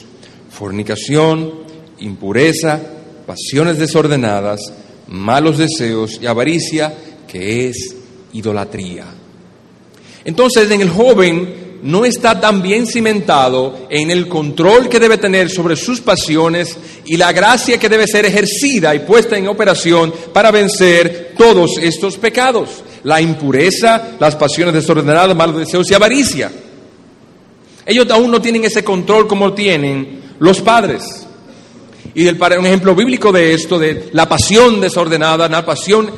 fornicación, 0.55 1.51
impureza, 1.99 2.81
pasiones 3.27 3.77
desordenadas, 3.77 4.61
malos 5.07 5.57
deseos 5.57 6.19
y 6.21 6.27
avaricia, 6.27 6.93
que 7.27 7.67
es 7.67 7.95
idolatría. 8.31 9.05
Entonces, 10.23 10.71
en 10.71 10.81
el 10.81 10.89
joven 10.89 11.64
no 11.83 12.05
está 12.05 12.39
tan 12.39 12.61
bien 12.61 12.87
cimentado 12.87 13.87
en 13.89 14.11
el 14.11 14.27
control 14.27 14.89
que 14.89 14.99
debe 14.99 15.17
tener 15.17 15.49
sobre 15.49 15.75
sus 15.75 16.01
pasiones 16.01 16.77
y 17.05 17.17
la 17.17 17.31
gracia 17.31 17.77
que 17.77 17.89
debe 17.89 18.07
ser 18.07 18.25
ejercida 18.25 18.95
y 18.95 18.99
puesta 18.99 19.37
en 19.37 19.47
operación 19.47 20.13
para 20.33 20.51
vencer 20.51 21.33
todos 21.37 21.77
estos 21.81 22.17
pecados, 22.17 22.83
la 23.03 23.21
impureza, 23.21 24.15
las 24.19 24.35
pasiones 24.35 24.73
desordenadas, 24.73 25.35
malos 25.35 25.57
deseos 25.57 25.89
y 25.91 25.93
avaricia. 25.93 26.51
Ellos 27.85 28.09
aún 28.09 28.31
no 28.31 28.41
tienen 28.41 28.65
ese 28.65 28.83
control 28.83 29.27
como 29.27 29.53
tienen 29.53 30.21
los 30.39 30.61
padres. 30.61 31.25
Y 32.13 32.23
del, 32.23 32.37
un 32.57 32.65
ejemplo 32.65 32.95
bíblico 32.95 33.31
de 33.31 33.53
esto, 33.53 33.77
de 33.77 34.09
la 34.13 34.27
pasión 34.27 34.81
desordenada, 34.81 35.47
la 35.47 35.65
pasión 35.65 36.09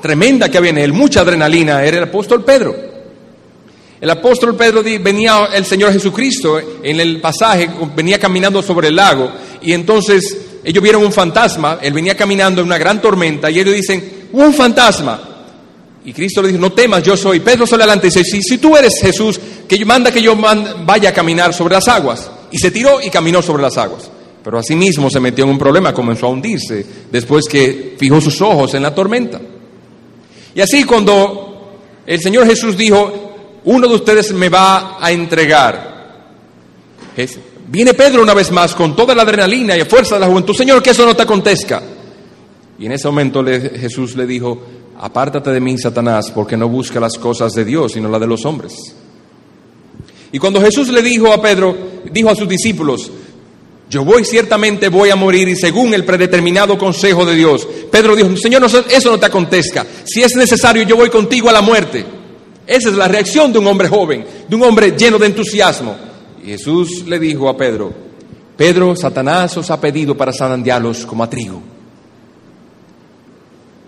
tremenda 0.00 0.50
que 0.50 0.58
había 0.58 0.70
en 0.70 0.78
él, 0.78 0.92
mucha 0.92 1.22
adrenalina, 1.22 1.82
era 1.84 1.98
el 1.98 2.04
apóstol 2.04 2.44
Pedro. 2.44 2.87
El 4.00 4.10
apóstol 4.10 4.54
Pedro 4.54 4.82
venía 4.82 5.48
el 5.52 5.64
Señor 5.64 5.92
Jesucristo 5.92 6.60
en 6.82 7.00
el 7.00 7.20
pasaje, 7.20 7.68
venía 7.96 8.18
caminando 8.18 8.62
sobre 8.62 8.88
el 8.88 8.96
lago 8.96 9.30
y 9.60 9.72
entonces 9.72 10.38
ellos 10.62 10.82
vieron 10.82 11.04
un 11.04 11.12
fantasma, 11.12 11.78
él 11.82 11.92
venía 11.92 12.16
caminando 12.16 12.60
en 12.60 12.66
una 12.66 12.78
gran 12.78 13.00
tormenta 13.00 13.50
y 13.50 13.58
ellos 13.58 13.74
dicen, 13.74 14.28
un 14.32 14.54
fantasma. 14.54 15.20
Y 16.04 16.12
Cristo 16.12 16.40
le 16.40 16.48
dijo, 16.48 16.60
no 16.60 16.72
temas, 16.72 17.02
yo 17.02 17.16
soy. 17.16 17.40
Pedro 17.40 17.66
sale 17.66 17.82
adelante 17.82 18.06
y 18.06 18.10
dice, 18.10 18.24
si, 18.24 18.42
si 18.42 18.58
tú 18.58 18.76
eres 18.76 19.00
Jesús, 19.00 19.38
que 19.68 19.84
manda 19.84 20.10
que 20.12 20.22
yo 20.22 20.36
vaya 20.36 21.10
a 21.10 21.12
caminar 21.12 21.52
sobre 21.52 21.74
las 21.74 21.88
aguas. 21.88 22.30
Y 22.50 22.58
se 22.58 22.70
tiró 22.70 23.00
y 23.02 23.10
caminó 23.10 23.42
sobre 23.42 23.62
las 23.62 23.76
aguas. 23.76 24.10
Pero 24.42 24.58
asimismo 24.58 25.10
se 25.10 25.20
metió 25.20 25.44
en 25.44 25.50
un 25.50 25.58
problema, 25.58 25.92
comenzó 25.92 26.26
a 26.26 26.30
hundirse 26.30 26.86
después 27.10 27.46
que 27.46 27.96
fijó 27.98 28.20
sus 28.20 28.40
ojos 28.40 28.72
en 28.74 28.82
la 28.82 28.94
tormenta. 28.94 29.40
Y 30.54 30.60
así 30.60 30.84
cuando 30.84 31.76
el 32.06 32.20
Señor 32.20 32.46
Jesús 32.46 32.76
dijo, 32.76 33.27
uno 33.64 33.88
de 33.88 33.94
ustedes 33.94 34.32
me 34.32 34.48
va 34.48 34.98
a 35.00 35.10
entregar. 35.10 36.24
viene 37.66 37.94
Pedro 37.94 38.22
una 38.22 38.34
vez 38.34 38.50
más 38.50 38.74
con 38.74 38.94
toda 38.94 39.14
la 39.14 39.22
adrenalina 39.22 39.76
y 39.76 39.84
fuerza 39.84 40.14
de 40.14 40.20
la 40.20 40.26
juventud, 40.26 40.54
Señor, 40.54 40.82
que 40.82 40.90
eso 40.90 41.04
no 41.04 41.16
te 41.16 41.22
acontezca. 41.22 41.82
Y 42.78 42.86
en 42.86 42.92
ese 42.92 43.08
momento 43.08 43.44
Jesús 43.44 44.14
le 44.14 44.26
dijo, 44.26 44.62
apártate 45.00 45.50
de 45.50 45.60
mí, 45.60 45.76
Satanás, 45.78 46.30
porque 46.30 46.56
no 46.56 46.68
busca 46.68 47.00
las 47.00 47.18
cosas 47.18 47.52
de 47.52 47.64
Dios, 47.64 47.92
sino 47.92 48.08
las 48.08 48.20
de 48.20 48.26
los 48.26 48.44
hombres. 48.44 48.94
Y 50.30 50.38
cuando 50.38 50.60
Jesús 50.60 50.88
le 50.88 51.02
dijo 51.02 51.32
a 51.32 51.40
Pedro, 51.40 51.76
dijo 52.12 52.30
a 52.30 52.36
sus 52.36 52.48
discípulos, 52.48 53.10
yo 53.90 54.04
voy 54.04 54.24
ciertamente 54.24 54.90
voy 54.90 55.08
a 55.08 55.16
morir 55.16 55.48
y 55.48 55.56
según 55.56 55.94
el 55.94 56.04
predeterminado 56.04 56.76
consejo 56.76 57.24
de 57.24 57.34
Dios. 57.34 57.66
Pedro 57.90 58.14
dijo, 58.14 58.36
Señor, 58.36 58.62
eso 58.64 59.10
no 59.10 59.18
te 59.18 59.26
acontezca. 59.26 59.86
Si 60.04 60.22
es 60.22 60.36
necesario, 60.36 60.82
yo 60.82 60.96
voy 60.96 61.08
contigo 61.08 61.48
a 61.48 61.52
la 61.52 61.62
muerte. 61.62 62.17
Esa 62.68 62.90
es 62.90 62.94
la 62.94 63.08
reacción 63.08 63.52
de 63.52 63.58
un 63.58 63.66
hombre 63.66 63.88
joven, 63.88 64.24
de 64.48 64.54
un 64.54 64.62
hombre 64.62 64.92
lleno 64.96 65.18
de 65.18 65.26
entusiasmo. 65.26 65.96
Y 66.44 66.48
Jesús 66.48 67.04
le 67.06 67.18
dijo 67.18 67.48
a 67.48 67.56
Pedro, 67.56 67.92
Pedro, 68.56 68.94
Satanás 68.94 69.56
os 69.56 69.70
ha 69.70 69.80
pedido 69.80 70.16
para 70.16 70.32
zarandearlos 70.32 71.04
como 71.04 71.24
a 71.24 71.30
trigo. 71.30 71.60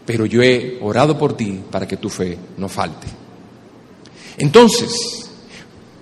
Pero 0.04 0.26
yo 0.26 0.42
he 0.42 0.78
orado 0.80 1.16
por 1.16 1.36
ti 1.36 1.60
para 1.70 1.86
que 1.86 1.98
tu 1.98 2.08
fe 2.08 2.36
no 2.56 2.68
falte. 2.68 3.06
Entonces, 4.38 5.20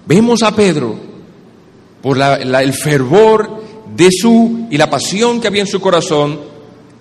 Vemos 0.08 0.42
a 0.42 0.56
Pedro 0.56 0.96
por 2.00 2.18
el 2.18 2.72
fervor 2.72 3.62
de 3.94 4.10
su 4.10 4.66
y 4.70 4.78
la 4.78 4.88
pasión 4.88 5.38
que 5.38 5.48
había 5.48 5.60
en 5.60 5.66
su 5.68 5.82
corazón, 5.82 6.40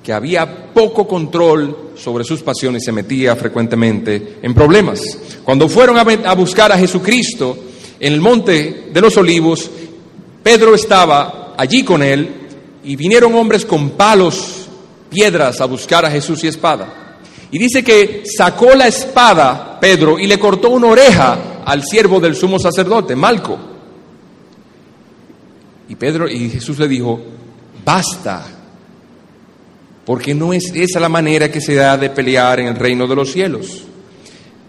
que 0.07 0.13
había 0.13 0.71
poco 0.73 1.05
control 1.05 1.91
sobre 1.97 2.23
sus 2.23 2.41
pasiones 2.41 2.81
y 2.81 2.85
se 2.85 2.93
metía 2.93 3.35
frecuentemente 3.35 4.37
en 4.41 4.53
problemas. 4.53 5.01
Cuando 5.43 5.67
fueron 5.67 5.97
a, 5.97 6.33
buscar 6.33 6.71
a 6.71 6.77
Jesucristo 6.77 7.57
en 7.99 8.13
el 8.13 8.21
monte 8.21 8.87
de 8.93 9.01
los 9.01 9.17
olivos, 9.17 9.69
Pedro 10.41 10.75
estaba 10.75 11.55
allí 11.57 11.83
con 11.83 12.01
él 12.01 12.29
y 12.85 12.95
vinieron 12.95 13.35
hombres 13.35 13.65
con 13.65 13.89
palos, 13.89 14.69
piedras 15.09 15.59
a 15.59 15.65
buscar 15.65 16.05
a 16.05 16.09
Jesús 16.09 16.41
y 16.45 16.47
espada. 16.47 17.17
Y 17.51 17.59
dice 17.59 17.83
que 17.83 18.23
sacó 18.25 18.75
la 18.75 18.87
espada 18.87 19.77
Pedro 19.77 20.17
y 20.17 20.25
le 20.25 20.39
cortó 20.39 20.69
una 20.69 20.87
oreja 20.87 21.63
al 21.65 21.83
siervo 21.83 22.21
del 22.21 22.37
sumo 22.37 22.59
sacerdote, 22.59 23.13
Malco. 23.13 23.59
Y 25.89 25.95
Pedro 25.95 26.29
y 26.29 26.49
Jesús 26.49 26.79
le 26.79 26.87
dijo, 26.87 27.19
basta, 27.83 28.56
porque 30.07 30.33
no 30.33 30.53
es 30.53 30.71
esa 30.73 31.01
la 31.01 31.09
manera 31.09 31.51
que 31.51 31.59
se 31.59 31.75
da 31.75 31.97
de 31.97 32.09
pelear 32.09 32.61
en 32.61 32.67
el 32.67 32.77
reino 32.77 33.07
de 33.07 33.15
los 33.17 33.33
cielos. 33.33 33.83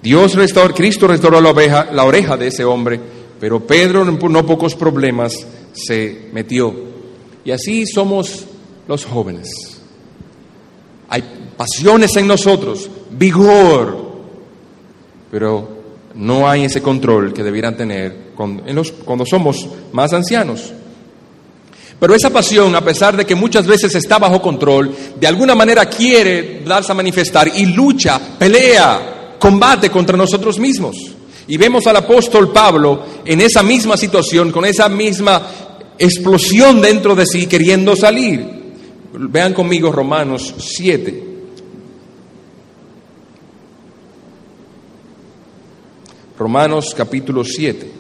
Dios 0.02 0.34
restauró, 0.34 0.74
Cristo 0.74 1.06
restauró 1.06 1.40
la, 1.40 1.50
oveja, 1.50 1.88
la 1.92 2.02
oreja 2.02 2.36
de 2.36 2.48
ese 2.48 2.64
hombre, 2.64 2.98
pero 3.38 3.64
Pedro 3.64 4.18
por 4.18 4.32
no 4.32 4.44
pocos 4.44 4.74
problemas 4.74 5.46
se 5.72 6.28
metió. 6.32 6.74
Y 7.44 7.52
así 7.52 7.86
somos 7.86 8.46
los 8.88 9.04
jóvenes. 9.04 9.48
Hay 11.08 11.22
pasiones 11.56 12.16
en 12.16 12.26
nosotros, 12.26 12.90
vigor, 13.12 13.96
pero 15.30 15.68
no 16.16 16.48
hay 16.48 16.64
ese 16.64 16.82
control 16.82 17.32
que 17.32 17.44
debieran 17.44 17.76
tener 17.76 18.32
cuando, 18.34 19.24
somos 19.24 19.68
más 19.92 20.12
ancianos. 20.12 20.72
Pero 22.00 22.14
esa 22.14 22.30
pasión, 22.30 22.74
a 22.76 22.84
pesar 22.84 23.16
de 23.16 23.26
que 23.26 23.34
muchas 23.34 23.66
veces 23.66 23.94
está 23.94 24.18
bajo 24.18 24.40
control, 24.40 24.94
de 25.18 25.26
alguna 25.26 25.54
manera 25.54 25.86
quiere 25.86 26.62
darse 26.64 26.92
a 26.92 26.94
manifestar 26.94 27.50
y 27.56 27.66
lucha, 27.66 28.20
pelea, 28.38 29.36
combate 29.38 29.90
contra 29.90 30.16
nosotros 30.16 30.58
mismos. 30.58 30.96
Y 31.48 31.56
vemos 31.56 31.86
al 31.86 31.96
apóstol 31.96 32.52
Pablo 32.52 33.02
en 33.24 33.40
esa 33.40 33.62
misma 33.62 33.96
situación, 33.96 34.52
con 34.52 34.64
esa 34.64 34.88
misma 34.88 35.42
explosión 35.98 36.80
dentro 36.80 37.16
de 37.16 37.26
sí, 37.26 37.46
queriendo 37.46 37.96
salir. 37.96 38.58
Vean 39.12 39.52
conmigo 39.52 39.90
Romanos 39.90 40.54
7. 40.56 41.24
Romanos 46.38 46.94
capítulo 46.96 47.42
7. 47.42 47.97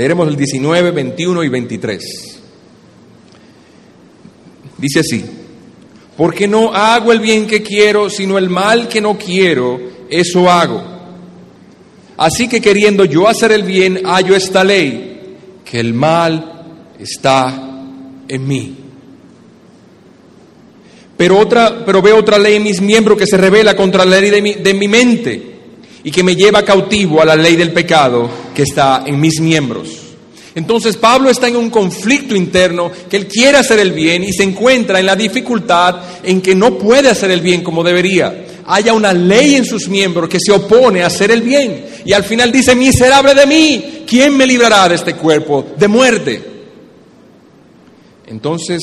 Leeremos 0.00 0.28
el 0.28 0.34
19, 0.34 0.92
21 0.92 1.44
y 1.44 1.48
23. 1.50 2.40
Dice 4.78 5.00
así, 5.00 5.22
porque 6.16 6.48
no 6.48 6.72
hago 6.72 7.12
el 7.12 7.20
bien 7.20 7.46
que 7.46 7.62
quiero, 7.62 8.08
sino 8.08 8.38
el 8.38 8.48
mal 8.48 8.88
que 8.88 9.02
no 9.02 9.18
quiero, 9.18 9.78
eso 10.08 10.50
hago. 10.50 10.82
Así 12.16 12.48
que 12.48 12.62
queriendo 12.62 13.04
yo 13.04 13.28
hacer 13.28 13.52
el 13.52 13.62
bien, 13.62 14.00
hallo 14.06 14.34
esta 14.34 14.64
ley, 14.64 15.36
que 15.66 15.78
el 15.78 15.92
mal 15.92 16.78
está 16.98 17.84
en 18.26 18.48
mí. 18.48 18.76
Pero, 21.14 21.38
otra, 21.38 21.84
pero 21.84 22.00
veo 22.00 22.16
otra 22.16 22.38
ley 22.38 22.54
en 22.54 22.62
mis 22.62 22.80
miembros 22.80 23.18
que 23.18 23.26
se 23.26 23.36
revela 23.36 23.76
contra 23.76 24.06
la 24.06 24.18
ley 24.18 24.30
de 24.30 24.40
mi, 24.40 24.54
de 24.54 24.72
mi 24.72 24.88
mente 24.88 25.42
y 26.02 26.10
que 26.10 26.22
me 26.22 26.34
lleva 26.34 26.64
cautivo 26.64 27.20
a 27.20 27.26
la 27.26 27.36
ley 27.36 27.54
del 27.54 27.72
pecado 27.72 28.30
que 28.60 28.64
está 28.64 29.04
en 29.06 29.18
mis 29.18 29.40
miembros. 29.40 29.88
Entonces 30.54 30.98
Pablo 30.98 31.30
está 31.30 31.48
en 31.48 31.56
un 31.56 31.70
conflicto 31.70 32.36
interno 32.36 32.92
que 33.08 33.16
él 33.16 33.26
quiere 33.26 33.56
hacer 33.56 33.78
el 33.78 33.92
bien 33.92 34.22
y 34.22 34.34
se 34.34 34.42
encuentra 34.42 35.00
en 35.00 35.06
la 35.06 35.16
dificultad 35.16 36.02
en 36.22 36.42
que 36.42 36.54
no 36.54 36.76
puede 36.76 37.08
hacer 37.08 37.30
el 37.30 37.40
bien 37.40 37.62
como 37.62 37.82
debería. 37.82 38.44
Haya 38.66 38.92
una 38.92 39.14
ley 39.14 39.54
en 39.54 39.64
sus 39.64 39.88
miembros 39.88 40.28
que 40.28 40.38
se 40.38 40.52
opone 40.52 41.02
a 41.02 41.06
hacer 41.06 41.30
el 41.30 41.40
bien. 41.40 41.86
Y 42.04 42.12
al 42.12 42.22
final 42.22 42.52
dice, 42.52 42.74
miserable 42.74 43.34
de 43.34 43.46
mí, 43.46 44.04
¿quién 44.06 44.36
me 44.36 44.46
librará 44.46 44.90
de 44.90 44.96
este 44.96 45.14
cuerpo 45.14 45.68
de 45.78 45.88
muerte? 45.88 46.44
Entonces, 48.26 48.82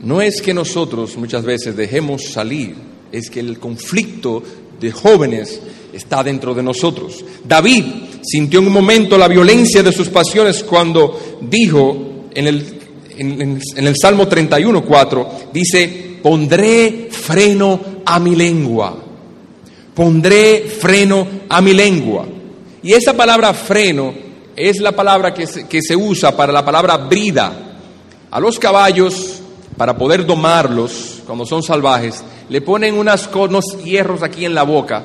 no 0.00 0.22
es 0.22 0.40
que 0.40 0.54
nosotros 0.54 1.14
muchas 1.18 1.44
veces 1.44 1.76
dejemos 1.76 2.22
salir, 2.32 2.74
es 3.12 3.28
que 3.28 3.40
el 3.40 3.58
conflicto 3.58 4.42
de 4.80 4.92
jóvenes 4.92 5.60
está 5.92 6.22
dentro 6.22 6.54
de 6.54 6.62
nosotros. 6.62 7.24
David 7.44 7.84
sintió 8.22 8.60
en 8.60 8.66
un 8.66 8.72
momento 8.72 9.16
la 9.16 9.28
violencia 9.28 9.82
de 9.82 9.92
sus 9.92 10.08
pasiones 10.08 10.62
cuando 10.62 11.38
dijo 11.40 12.28
en 12.34 12.46
el, 12.46 12.80
en, 13.16 13.60
el 13.76 13.94
Salmo 14.00 14.28
31, 14.28 14.84
4, 14.84 15.30
dice, 15.52 16.18
pondré 16.22 17.08
freno 17.10 17.80
a 18.04 18.18
mi 18.18 18.36
lengua, 18.36 18.96
pondré 19.94 20.62
freno 20.62 21.26
a 21.48 21.60
mi 21.60 21.72
lengua. 21.72 22.26
Y 22.82 22.92
esa 22.92 23.14
palabra 23.14 23.54
freno 23.54 24.12
es 24.54 24.80
la 24.80 24.92
palabra 24.92 25.34
que 25.34 25.46
que 25.68 25.82
se 25.82 25.96
usa 25.96 26.36
para 26.36 26.52
la 26.52 26.64
palabra 26.64 26.96
brida. 26.96 27.62
A 28.30 28.40
los 28.40 28.58
caballos, 28.58 29.40
para 29.76 29.96
poder 29.96 30.26
domarlos 30.26 31.15
cuando 31.26 31.44
son 31.44 31.62
salvajes, 31.62 32.22
le 32.48 32.60
ponen 32.60 32.94
unas, 32.94 33.28
unos 33.34 33.64
hierros 33.84 34.22
aquí 34.22 34.44
en 34.44 34.54
la 34.54 34.62
boca 34.62 35.04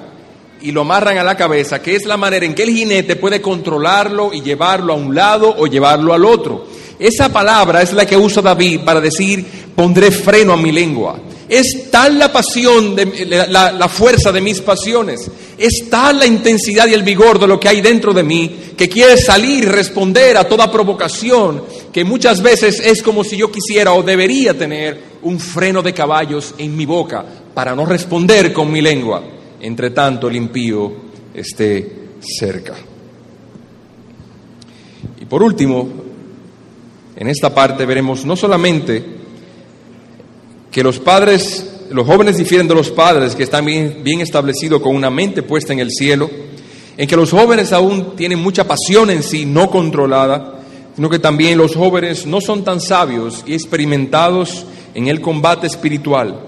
y 0.62 0.72
lo 0.72 0.82
amarran 0.82 1.18
a 1.18 1.24
la 1.24 1.36
cabeza, 1.36 1.82
que 1.82 1.96
es 1.96 2.06
la 2.06 2.18
manera 2.18 2.46
en 2.46 2.54
que 2.54 2.64
el 2.64 2.70
jinete 2.70 3.16
puede 3.16 3.42
controlarlo 3.42 4.32
y 4.34 4.42
llevarlo 4.42 4.94
a 4.94 4.96
un 4.96 5.16
lado 5.16 5.54
o 5.58 5.66
llevarlo 5.68 6.14
al 6.14 6.24
otro. 6.24 6.66
Esa 7.00 7.30
palabra 7.30 7.82
es 7.82 7.94
la 7.94 8.06
que 8.06 8.16
usa 8.16 8.44
David 8.44 8.82
para 8.86 9.02
decir, 9.02 9.44
pondré 9.76 10.12
freno 10.12 10.54
a 10.54 10.58
mi 10.58 10.72
lengua. 10.72 11.20
Es 11.50 11.90
tal 11.90 12.20
la 12.20 12.32
pasión, 12.32 12.96
la, 13.28 13.72
la, 13.74 13.90
fuerza 13.90 14.32
de 14.32 14.40
mis 14.40 14.62
pasiones, 14.62 15.30
es 15.58 15.90
tal 15.90 16.20
la 16.20 16.26
intensidad 16.26 16.88
y 16.88 16.94
el 16.94 17.04
vigor 17.04 17.40
de 17.40 17.48
lo 17.48 17.60
que 17.60 17.68
hay 17.68 17.82
dentro 17.82 18.14
de 18.14 18.24
mí, 18.24 18.72
que 18.78 18.88
quiere 18.88 19.18
salir 19.18 19.68
responder 19.68 20.38
a 20.38 20.46
toda 20.46 20.72
provocación, 20.72 21.64
que 21.92 22.04
muchas 22.04 22.42
veces 22.42 22.80
es 22.80 23.02
como 23.02 23.24
si 23.24 23.38
yo 23.38 23.52
quisiera 23.52 23.94
o 23.94 24.04
debería 24.04 24.58
tener 24.58 25.12
un 25.24 25.40
freno 25.40 25.82
de 25.82 25.94
caballos 25.94 26.56
en 26.58 26.76
mi 26.76 26.86
boca 26.86 27.26
para 27.54 27.76
no 27.76 27.86
responder 27.86 28.54
con 28.54 28.72
mi 28.72 28.82
lengua 28.82 29.22
entre 29.62 29.92
tanto 29.92 30.28
el 30.28 30.36
impío 30.36 30.92
esté 31.34 32.10
cerca. 32.20 32.76
Y 35.20 35.26
por 35.26 35.44
último, 35.44 35.88
en 37.16 37.28
esta 37.28 37.54
parte 37.54 37.86
veremos 37.86 38.26
no 38.26 38.36
solamente 38.36 39.04
que 40.72 40.84
los 40.84 41.00
padres, 41.00 41.86
los 41.92 42.08
jóvenes 42.08 42.38
difieren 42.38 42.68
de 42.68 42.76
los 42.76 42.90
padres 42.90 43.36
que 43.36 43.44
están 43.44 43.66
bien, 43.66 44.02
bien 44.04 44.22
establecidos 44.22 44.82
con 44.82 44.96
una 44.96 45.10
mente 45.10 45.44
puesta 45.44 45.74
en 45.74 45.80
el 45.80 45.92
cielo, 45.92 46.30
en 46.98 47.08
que 47.08 47.16
los 47.16 47.32
jóvenes 47.32 47.72
aún 47.72 48.16
tienen 48.16 48.40
mucha 48.40 48.68
pasión 48.68 49.10
en 49.10 49.22
sí, 49.22 49.46
no 49.46 49.70
controlada, 49.70 50.61
sino 50.96 51.10
que 51.10 51.20
también 51.20 51.58
los 51.58 51.76
jóvenes 51.76 52.26
no 52.26 52.42
son 52.42 52.64
tan 52.64 52.82
sabios 52.82 53.44
y 53.46 53.54
experimentados 53.54 54.66
en 54.94 55.08
el 55.08 55.22
combate 55.22 55.68
espiritual 55.68 56.40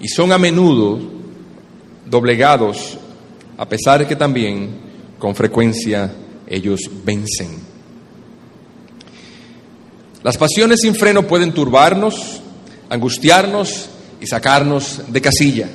y 0.00 0.08
son 0.08 0.32
a 0.32 0.38
menudo 0.38 0.98
doblegados, 2.06 2.98
a 3.56 3.68
pesar 3.68 4.00
de 4.00 4.06
que 4.06 4.16
también 4.16 4.70
con 5.18 5.34
frecuencia 5.34 6.12
ellos 6.46 6.80
vencen. 7.04 7.60
Las 10.22 10.36
pasiones 10.36 10.80
sin 10.80 10.94
freno 10.94 11.26
pueden 11.26 11.52
turbarnos, 11.52 12.40
angustiarnos 12.88 13.88
y 14.20 14.26
sacarnos 14.26 15.02
de 15.08 15.20
casilla. 15.20 15.68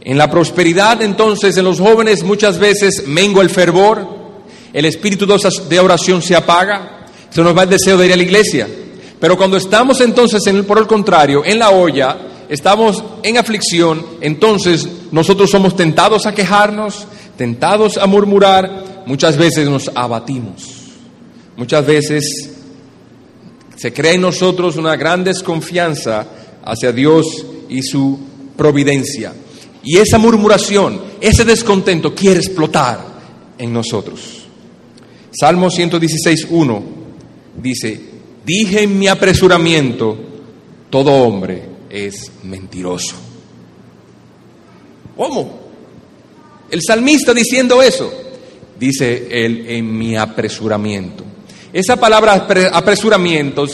En 0.00 0.16
la 0.16 0.30
prosperidad, 0.30 1.02
entonces, 1.02 1.56
en 1.56 1.64
los 1.64 1.80
jóvenes 1.80 2.22
muchas 2.22 2.58
veces 2.58 3.06
mengua 3.06 3.42
el 3.42 3.50
fervor, 3.50 4.06
el 4.72 4.84
espíritu 4.84 5.26
de 5.26 5.80
oración 5.80 6.22
se 6.22 6.36
apaga, 6.36 6.95
se 7.36 7.42
nos 7.42 7.54
va 7.54 7.64
el 7.64 7.68
deseo 7.68 7.98
de 7.98 8.06
ir 8.06 8.14
a 8.14 8.16
la 8.16 8.22
iglesia. 8.22 8.66
Pero 9.20 9.36
cuando 9.36 9.58
estamos 9.58 10.00
entonces, 10.00 10.40
en 10.46 10.56
el, 10.56 10.64
por 10.64 10.78
el 10.78 10.86
contrario, 10.86 11.42
en 11.44 11.58
la 11.58 11.68
olla, 11.68 12.16
estamos 12.48 13.04
en 13.22 13.36
aflicción, 13.36 14.06
entonces 14.22 14.88
nosotros 15.12 15.50
somos 15.50 15.76
tentados 15.76 16.24
a 16.24 16.34
quejarnos, 16.34 17.06
tentados 17.36 17.98
a 17.98 18.06
murmurar, 18.06 19.04
muchas 19.04 19.36
veces 19.36 19.68
nos 19.68 19.90
abatimos, 19.94 20.62
muchas 21.58 21.84
veces 21.84 22.52
se 23.76 23.92
crea 23.92 24.12
en 24.14 24.22
nosotros 24.22 24.76
una 24.76 24.96
gran 24.96 25.22
desconfianza 25.22 26.26
hacia 26.64 26.90
Dios 26.90 27.44
y 27.68 27.82
su 27.82 28.18
providencia. 28.56 29.34
Y 29.84 29.98
esa 29.98 30.16
murmuración, 30.16 31.02
ese 31.20 31.44
descontento 31.44 32.14
quiere 32.14 32.40
explotar 32.40 32.98
en 33.58 33.74
nosotros. 33.74 34.46
Salmo 35.38 35.68
116.1 35.68 36.95
dice, 37.60 38.00
dije 38.44 38.82
en 38.82 38.98
mi 38.98 39.08
apresuramiento, 39.08 40.16
todo 40.90 41.12
hombre 41.12 41.62
es 41.90 42.30
mentiroso. 42.44 43.16
¿Cómo? 45.16 45.66
El 46.70 46.82
salmista 46.82 47.32
diciendo 47.32 47.82
eso, 47.82 48.12
dice 48.78 49.28
él 49.30 49.64
en 49.68 49.96
mi 49.96 50.16
apresuramiento. 50.16 51.24
Esa 51.72 51.96
palabra 51.96 52.46
apresuramiento 52.72 53.66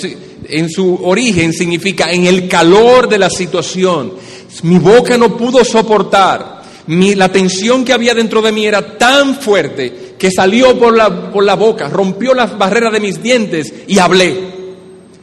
en 0.49 0.69
su 0.69 0.95
origen 1.05 1.53
significa 1.53 2.11
en 2.11 2.27
el 2.27 2.49
calor 2.49 3.09
de 3.09 3.19
la 3.19 3.31
situación. 3.31 4.15
Mi 4.63 4.79
boca 4.79 5.17
no 5.17 5.37
pudo 5.37 5.65
soportar. 5.65 6.52
La 6.87 7.31
tensión 7.31 7.85
que 7.85 7.93
había 7.93 8.15
dentro 8.15 8.43
de 8.43 8.51
mí 8.51 8.67
era 8.67 8.99
tan 8.99 9.37
fuerte 9.37 10.15
que 10.19 10.31
salió 10.31 10.79
por 10.79 10.97
la, 10.97 11.31
por 11.31 11.45
la 11.45 11.55
boca, 11.55 11.89
rompió 11.89 12.35
las 12.35 12.59
barreras 12.59 12.93
de 12.93 13.01
mis 13.01 13.23
dientes 13.23 13.73
y 13.87 13.99
hablé. 13.99 14.53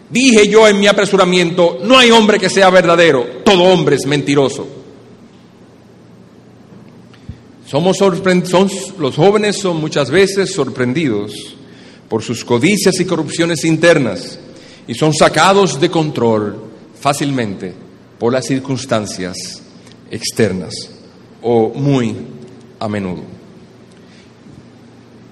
Dije 0.09 0.47
yo 0.47 0.67
en 0.67 0.79
mi 0.79 0.87
apresuramiento, 0.87 1.79
no 1.83 1.97
hay 1.97 2.11
hombre 2.11 2.39
que 2.39 2.49
sea 2.49 2.69
verdadero, 2.69 3.25
todo 3.43 3.63
hombre 3.63 3.97
es 3.97 4.05
mentiroso. 4.05 4.67
Somos 7.67 7.97
son, 7.97 8.69
los 8.97 9.15
jóvenes 9.15 9.57
son 9.57 9.77
muchas 9.77 10.09
veces 10.09 10.51
sorprendidos 10.51 11.33
por 12.07 12.23
sus 12.23 12.43
codicias 12.43 12.99
y 12.99 13.05
corrupciones 13.05 13.63
internas 13.65 14.39
y 14.87 14.95
son 14.95 15.13
sacados 15.13 15.79
de 15.79 15.91
control 15.91 16.63
fácilmente 16.99 17.73
por 18.17 18.33
las 18.33 18.45
circunstancias 18.47 19.61
externas 20.09 20.98
o 21.41 21.69
muy 21.69 22.15
a 22.79 22.87
menudo. 22.87 23.23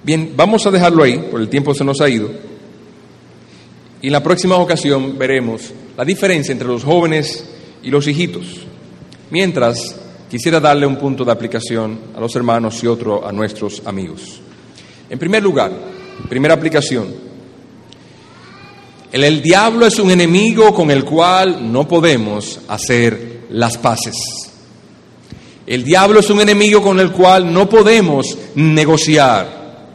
Bien, 0.02 0.32
vamos 0.36 0.66
a 0.66 0.70
dejarlo 0.70 1.02
ahí, 1.02 1.18
por 1.30 1.40
el 1.40 1.48
tiempo 1.48 1.74
se 1.74 1.84
nos 1.84 2.00
ha 2.00 2.08
ido. 2.08 2.30
Y 4.00 4.06
en 4.06 4.12
la 4.12 4.22
próxima 4.22 4.56
ocasión 4.56 5.18
veremos 5.18 5.72
la 5.96 6.04
diferencia 6.04 6.52
entre 6.52 6.68
los 6.68 6.84
jóvenes 6.84 7.44
y 7.82 7.90
los 7.90 8.06
hijitos. 8.06 8.46
Mientras, 9.30 9.96
quisiera 10.30 10.60
darle 10.60 10.86
un 10.86 10.96
punto 10.96 11.24
de 11.24 11.32
aplicación 11.32 11.98
a 12.16 12.20
los 12.20 12.34
hermanos 12.36 12.82
y 12.82 12.86
otro 12.86 13.26
a 13.26 13.32
nuestros 13.32 13.82
amigos. 13.84 14.40
En 15.10 15.18
primer 15.18 15.42
lugar, 15.42 15.72
primera 16.28 16.54
aplicación, 16.54 17.08
el, 19.10 19.24
el 19.24 19.42
diablo 19.42 19.86
es 19.86 19.98
un 19.98 20.10
enemigo 20.10 20.72
con 20.72 20.90
el 20.90 21.04
cual 21.04 21.72
no 21.72 21.88
podemos 21.88 22.60
hacer 22.68 23.40
las 23.50 23.76
paces. 23.76 24.47
El 25.68 25.84
diablo 25.84 26.20
es 26.20 26.30
un 26.30 26.40
enemigo 26.40 26.82
con 26.82 26.98
el 26.98 27.12
cual 27.12 27.52
no 27.52 27.68
podemos 27.68 28.38
negociar. 28.54 29.86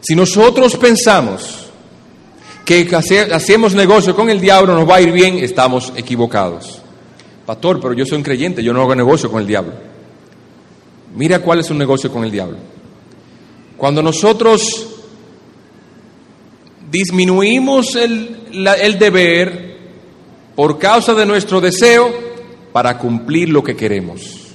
Si 0.00 0.14
nosotros 0.14 0.74
pensamos 0.78 1.66
que 2.64 2.88
hacemos 3.30 3.74
negocio 3.74 4.16
con 4.16 4.30
el 4.30 4.40
diablo 4.40 4.74
nos 4.74 4.88
va 4.88 4.96
a 4.96 5.00
ir 5.02 5.12
bien, 5.12 5.36
estamos 5.36 5.92
equivocados. 5.96 6.80
Pastor, 7.44 7.78
pero 7.78 7.92
yo 7.92 8.06
soy 8.06 8.16
un 8.16 8.24
creyente, 8.24 8.62
yo 8.64 8.72
no 8.72 8.80
hago 8.80 8.94
negocio 8.94 9.30
con 9.30 9.42
el 9.42 9.46
diablo. 9.46 9.74
Mira 11.14 11.40
cuál 11.40 11.60
es 11.60 11.68
un 11.68 11.76
negocio 11.76 12.10
con 12.10 12.24
el 12.24 12.30
diablo. 12.30 12.56
Cuando 13.76 14.02
nosotros 14.02 14.86
disminuimos 16.90 17.96
el, 17.96 18.48
el 18.80 18.98
deber 18.98 19.76
por 20.56 20.78
causa 20.78 21.12
de 21.12 21.26
nuestro 21.26 21.60
deseo 21.60 22.10
para 22.72 22.96
cumplir 22.96 23.50
lo 23.50 23.62
que 23.62 23.76
queremos. 23.76 24.49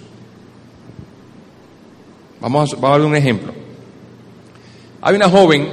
Vamos 2.45 2.73
a, 2.73 2.75
vamos 2.75 2.99
ver 2.99 3.07
un 3.07 3.15
ejemplo. 3.15 3.51
Hay 5.01 5.15
una 5.15 5.27
joven 5.27 5.67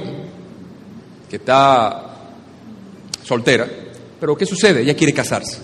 que 1.29 1.35
está 1.35 2.31
soltera, 3.23 3.69
pero 4.19 4.35
¿qué 4.35 4.47
sucede? 4.47 4.81
Ella 4.81 4.95
quiere 4.95 5.13
casarse 5.13 5.59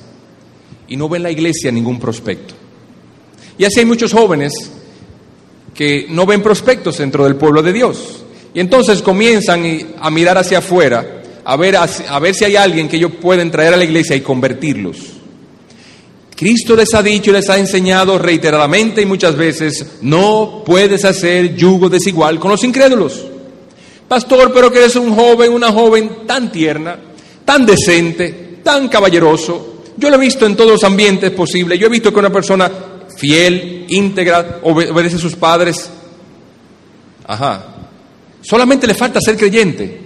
y 0.87 0.95
no 0.95 1.09
ve 1.09 1.17
en 1.17 1.23
la 1.23 1.31
iglesia 1.31 1.71
ningún 1.71 1.99
prospecto. 1.99 2.53
Y 3.57 3.65
así 3.65 3.79
hay 3.79 3.87
muchos 3.87 4.13
jóvenes 4.13 4.53
que 5.73 6.05
no 6.09 6.27
ven 6.27 6.43
prospectos 6.43 6.99
dentro 6.99 7.23
del 7.23 7.37
pueblo 7.37 7.63
de 7.63 7.73
Dios. 7.73 8.23
Y 8.53 8.59
entonces 8.59 9.01
comienzan 9.01 9.63
a 9.99 10.11
mirar 10.11 10.37
hacia 10.37 10.59
afuera, 10.59 11.23
a 11.43 11.57
ver, 11.57 11.75
a 11.75 12.19
ver 12.19 12.35
si 12.35 12.45
hay 12.45 12.55
alguien 12.55 12.87
que 12.87 12.97
ellos 12.97 13.13
pueden 13.19 13.49
traer 13.49 13.73
a 13.73 13.77
la 13.77 13.83
iglesia 13.83 14.15
y 14.15 14.21
convertirlos. 14.21 15.18
Cristo 16.39 16.73
les 16.73 16.93
ha 16.93 17.03
dicho 17.03 17.31
y 17.31 17.33
les 17.33 17.49
ha 17.49 17.57
enseñado 17.57 18.17
reiteradamente 18.17 19.01
y 19.01 19.05
muchas 19.05 19.35
veces, 19.35 19.85
no 20.01 20.63
puedes 20.65 21.03
hacer 21.03 21.53
yugo 21.53 21.89
desigual 21.89 22.39
con 22.39 22.49
los 22.51 22.63
incrédulos. 22.63 23.25
Pastor, 24.07 24.53
pero 24.53 24.71
que 24.71 24.77
eres 24.79 24.95
un 24.95 25.13
joven, 25.13 25.51
una 25.51 25.69
joven 25.73 26.25
tan 26.25 26.49
tierna, 26.49 26.97
tan 27.43 27.65
decente, 27.65 28.59
tan 28.63 28.87
caballeroso. 28.87 29.83
Yo 29.97 30.09
lo 30.09 30.15
he 30.15 30.19
visto 30.19 30.45
en 30.45 30.55
todos 30.55 30.71
los 30.71 30.83
ambientes 30.85 31.29
posibles. 31.31 31.77
Yo 31.77 31.87
he 31.87 31.89
visto 31.89 32.13
que 32.13 32.19
una 32.19 32.31
persona 32.31 32.71
fiel, 33.17 33.85
íntegra, 33.89 34.59
obe- 34.63 34.89
obedece 34.89 35.17
a 35.17 35.19
sus 35.19 35.35
padres. 35.35 35.89
Ajá. 37.27 37.65
Solamente 38.41 38.87
le 38.87 38.93
falta 38.93 39.19
ser 39.19 39.35
creyente. 39.35 39.98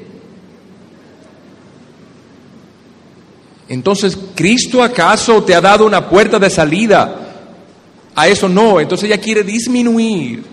Entonces, 3.74 4.18
¿Cristo 4.36 4.84
acaso 4.84 5.44
te 5.44 5.56
ha 5.56 5.62
dado 5.62 5.86
una 5.86 6.08
puerta 6.08 6.38
de 6.40 6.50
salida? 6.50 7.20
A 8.16 8.28
eso 8.28 8.48
no. 8.48 8.80
Entonces 8.80 9.10
ella 9.10 9.20
quiere 9.20 9.44
disminuir 9.44 10.44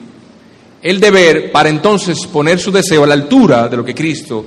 el 0.83 0.99
deber 0.99 1.53
para 1.53 1.69
entonces 1.69 2.27
poner 2.27 2.59
su 2.59 2.73
deseo 2.73 3.05
a 3.05 3.07
la 3.07 3.15
altura 3.15 3.69
de 3.69 3.77
lo 3.77 3.85
que 3.85 3.95
Cristo 3.95 4.45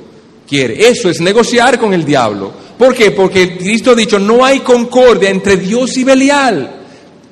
quiere. 0.47 0.88
Eso 0.88 1.09
es 1.09 1.21
negociar 1.21 1.80
con 1.80 1.93
el 1.93 2.03
diablo. 2.03 2.51
¿Por 2.78 2.95
qué? 2.95 3.11
Porque 3.11 3.57
Cristo 3.57 3.91
ha 3.91 3.95
dicho, 3.95 4.17
no 4.17 4.43
hay 4.43 4.61
concordia 4.61 5.30
entre 5.30 5.57
Dios 5.57 5.95
y 5.97 6.03
Belial. 6.03 6.83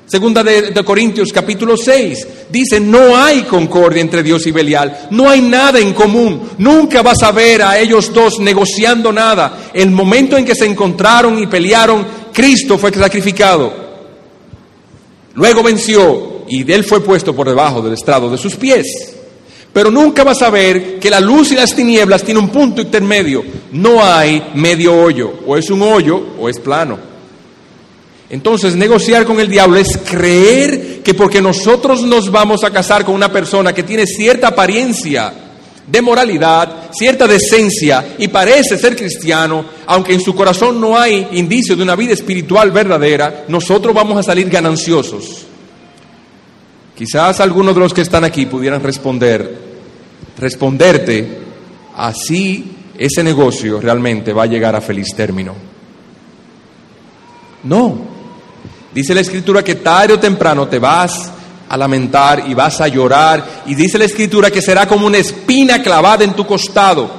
Segunda 0.06 0.42
de, 0.42 0.74
Corintios 0.84 1.32
capítulo 1.32 1.76
6 1.76 2.26
dice, 2.50 2.80
no 2.80 3.16
hay 3.16 3.42
concordia 3.42 4.02
entre 4.02 4.22
Dios 4.22 4.46
y 4.46 4.50
Belial, 4.50 5.08
no 5.10 5.30
hay 5.30 5.40
nada 5.40 5.78
en 5.78 5.94
común, 5.94 6.50
nunca 6.58 7.00
vas 7.02 7.22
a 7.22 7.32
ver 7.32 7.62
a 7.62 7.78
ellos 7.78 8.12
dos 8.12 8.38
negociando 8.38 9.12
nada. 9.12 9.70
El 9.72 9.90
momento 9.90 10.36
en 10.36 10.44
que 10.44 10.54
se 10.54 10.66
encontraron 10.66 11.38
y 11.38 11.46
pelearon, 11.46 12.04
Cristo 12.32 12.76
fue 12.76 12.92
sacrificado. 12.92 13.72
Luego 15.34 15.62
venció 15.62 16.44
y 16.46 16.70
él 16.70 16.84
fue 16.84 17.00
puesto 17.00 17.34
por 17.34 17.48
debajo 17.48 17.80
del 17.80 17.94
estrado 17.94 18.28
de 18.30 18.36
sus 18.36 18.56
pies. 18.56 19.16
Pero 19.72 19.90
nunca 19.90 20.22
vas 20.22 20.42
a 20.42 20.50
ver 20.50 20.98
que 20.98 21.08
la 21.08 21.20
luz 21.20 21.52
y 21.52 21.54
las 21.54 21.74
tinieblas 21.74 22.22
tienen 22.22 22.44
un 22.44 22.50
punto 22.50 22.82
intermedio. 22.82 23.42
No 23.72 24.04
hay 24.04 24.50
medio 24.54 24.94
hoyo. 24.94 25.32
O 25.46 25.56
es 25.56 25.70
un 25.70 25.80
hoyo 25.80 26.20
o 26.38 26.50
es 26.50 26.58
plano. 26.58 27.11
Entonces, 28.32 28.74
negociar 28.74 29.26
con 29.26 29.38
el 29.40 29.48
diablo 29.48 29.76
es 29.76 29.98
creer 29.98 31.02
que 31.02 31.12
porque 31.12 31.42
nosotros 31.42 32.02
nos 32.02 32.30
vamos 32.30 32.64
a 32.64 32.70
casar 32.70 33.04
con 33.04 33.14
una 33.14 33.30
persona 33.30 33.74
que 33.74 33.82
tiene 33.82 34.06
cierta 34.06 34.48
apariencia 34.48 35.34
de 35.86 36.00
moralidad, 36.00 36.90
cierta 36.92 37.28
decencia 37.28 38.14
y 38.16 38.28
parece 38.28 38.78
ser 38.78 38.96
cristiano, 38.96 39.66
aunque 39.84 40.14
en 40.14 40.22
su 40.22 40.34
corazón 40.34 40.80
no 40.80 40.98
hay 40.98 41.28
indicio 41.32 41.76
de 41.76 41.82
una 41.82 41.94
vida 41.94 42.14
espiritual 42.14 42.70
verdadera, 42.70 43.44
nosotros 43.48 43.94
vamos 43.94 44.16
a 44.16 44.22
salir 44.22 44.48
gananciosos. 44.48 45.44
Quizás 46.96 47.38
algunos 47.38 47.74
de 47.74 47.80
los 47.80 47.92
que 47.92 48.00
están 48.00 48.24
aquí 48.24 48.46
pudieran 48.46 48.82
responder, 48.82 49.58
responderte, 50.38 51.38
así 51.98 52.76
ese 52.96 53.22
negocio 53.22 53.78
realmente 53.78 54.32
va 54.32 54.44
a 54.44 54.46
llegar 54.46 54.74
a 54.74 54.80
feliz 54.80 55.08
término. 55.14 55.54
No. 57.64 58.11
Dice 58.94 59.14
la 59.14 59.22
escritura 59.22 59.64
que 59.64 59.76
tarde 59.76 60.14
o 60.14 60.18
temprano 60.18 60.68
te 60.68 60.78
vas 60.78 61.30
a 61.68 61.76
lamentar 61.76 62.44
y 62.46 62.54
vas 62.54 62.80
a 62.80 62.88
llorar. 62.88 63.62
Y 63.66 63.74
dice 63.74 63.98
la 63.98 64.04
escritura 64.04 64.50
que 64.50 64.60
será 64.60 64.86
como 64.86 65.06
una 65.06 65.18
espina 65.18 65.82
clavada 65.82 66.24
en 66.24 66.34
tu 66.34 66.46
costado. 66.46 67.10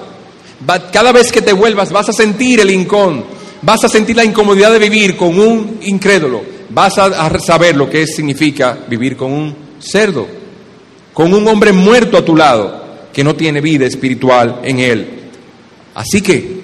Cada 0.91 1.11
vez 1.11 1.31
que 1.31 1.41
te 1.41 1.53
vuelvas 1.53 1.91
vas 1.91 2.09
a 2.09 2.13
sentir 2.13 2.59
el 2.59 2.69
incón, 2.69 3.25
vas 3.63 3.83
a 3.83 3.89
sentir 3.89 4.15
la 4.15 4.23
incomodidad 4.23 4.71
de 4.71 4.79
vivir 4.79 5.17
con 5.17 5.39
un 5.39 5.79
incrédulo, 5.81 6.41
vas 6.69 6.97
a, 6.97 7.39
saber 7.39 7.75
lo 7.75 7.89
que 7.89 8.05
significa 8.05 8.77
vivir 8.87 9.17
con 9.17 9.31
un 9.31 9.55
cerdo, 9.79 10.27
con 11.13 11.33
un 11.33 11.47
hombre 11.47 11.73
muerto 11.73 12.17
a 12.17 12.23
tu 12.23 12.35
lado 12.35 12.83
que 13.11 13.23
no 13.23 13.35
tiene 13.35 13.61
vida 13.61 13.85
espiritual 13.85 14.61
en 14.63 14.79
él. 14.79 15.09
Así 15.95 16.21
que 16.21 16.61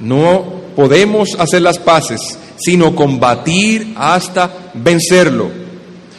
no 0.00 0.57
podemos 0.78 1.30
hacer 1.40 1.60
las 1.62 1.76
paces, 1.76 2.38
sino 2.56 2.94
combatir 2.94 3.94
hasta 3.96 4.70
vencerlo. 4.74 5.50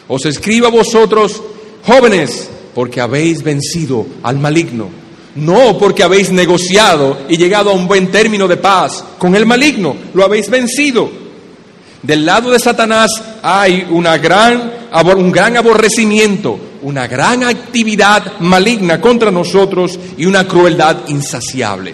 Os 0.10 0.26
escribo 0.26 0.68
a 0.68 0.70
vosotros, 0.70 1.42
jóvenes, 1.86 2.50
porque 2.76 3.00
habéis 3.00 3.42
vencido 3.42 4.06
al 4.22 4.38
maligno. 4.38 4.90
No 5.36 5.78
porque 5.78 6.04
habéis 6.04 6.30
negociado 6.32 7.20
y 7.30 7.38
llegado 7.38 7.70
a 7.70 7.74
un 7.74 7.88
buen 7.88 8.12
término 8.12 8.50
de 8.50 8.58
paz 8.58 9.02
con 9.18 9.34
el 9.34 9.46
maligno, 9.46 9.96
lo 10.14 10.26
habéis 10.26 10.50
vencido. 10.50 11.10
Del 12.04 12.26
lado 12.26 12.52
de 12.52 12.60
Satanás 12.60 13.12
hay 13.42 13.88
un 13.90 14.04
gran 15.32 15.56
aborrecimiento, 15.56 16.60
una 16.82 17.08
gran 17.08 17.46
actividad 17.46 18.40
maligna 18.40 19.00
contra 19.00 19.32
nosotros 19.32 19.98
y 20.18 20.26
una 20.26 20.46
crueldad 20.46 21.08
insaciable. 21.08 21.94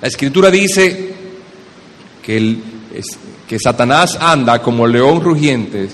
La 0.00 0.08
escritura 0.08 0.50
dice 0.50 1.13
que, 2.24 2.36
el- 2.36 2.62
que 3.48 3.58
Satanás 3.58 4.16
anda 4.20 4.62
como 4.62 4.86
león 4.86 5.20
rugiente 5.20 5.88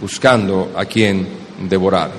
buscando 0.00 0.72
a 0.76 0.84
quien 0.84 1.26
devorar. 1.68 2.10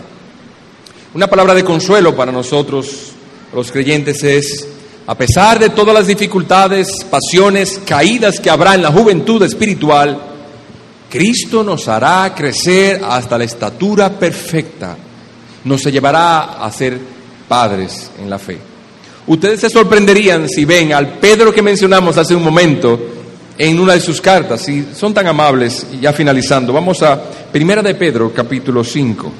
Una 1.13 1.27
palabra 1.27 1.53
de 1.53 1.63
consuelo 1.63 2.15
para 2.15 2.31
nosotros, 2.31 3.11
los 3.53 3.71
creyentes, 3.71 4.23
es, 4.23 4.67
a 5.07 5.15
pesar 5.15 5.59
de 5.59 5.69
todas 5.69 5.93
las 5.93 6.07
dificultades, 6.07 7.03
pasiones, 7.09 7.81
caídas 7.85 8.39
que 8.39 8.49
habrá 8.49 8.75
en 8.75 8.83
la 8.83 8.91
juventud 8.91 9.41
espiritual, 9.43 10.17
Cristo 11.09 11.63
nos 11.63 11.87
hará 11.87 12.33
crecer 12.35 13.01
hasta 13.03 13.37
la 13.37 13.43
estatura 13.43 14.09
perfecta, 14.11 14.95
nos 15.65 15.83
llevará 15.85 16.63
a 16.63 16.71
ser 16.71 16.97
padres 17.47 18.09
en 18.21 18.29
la 18.29 18.39
fe. 18.39 18.57
Ustedes 19.27 19.59
se 19.59 19.69
sorprenderían 19.69 20.47
si 20.47 20.63
ven 20.65 20.93
al 20.93 21.19
Pedro 21.19 21.53
que 21.53 21.61
mencionamos 21.61 22.17
hace 22.17 22.35
un 22.35 22.43
momento 22.43 22.99
en 23.63 23.79
una 23.79 23.93
de 23.93 23.99
sus 23.99 24.19
cartas, 24.19 24.63
si 24.63 24.87
son 24.95 25.13
tan 25.13 25.27
amables, 25.27 25.85
ya 26.01 26.11
finalizando, 26.13 26.73
vamos 26.73 27.03
a 27.03 27.21
Primera 27.51 27.83
de 27.83 27.93
Pedro, 27.93 28.33
capítulo 28.33 28.83
5. 28.83 29.31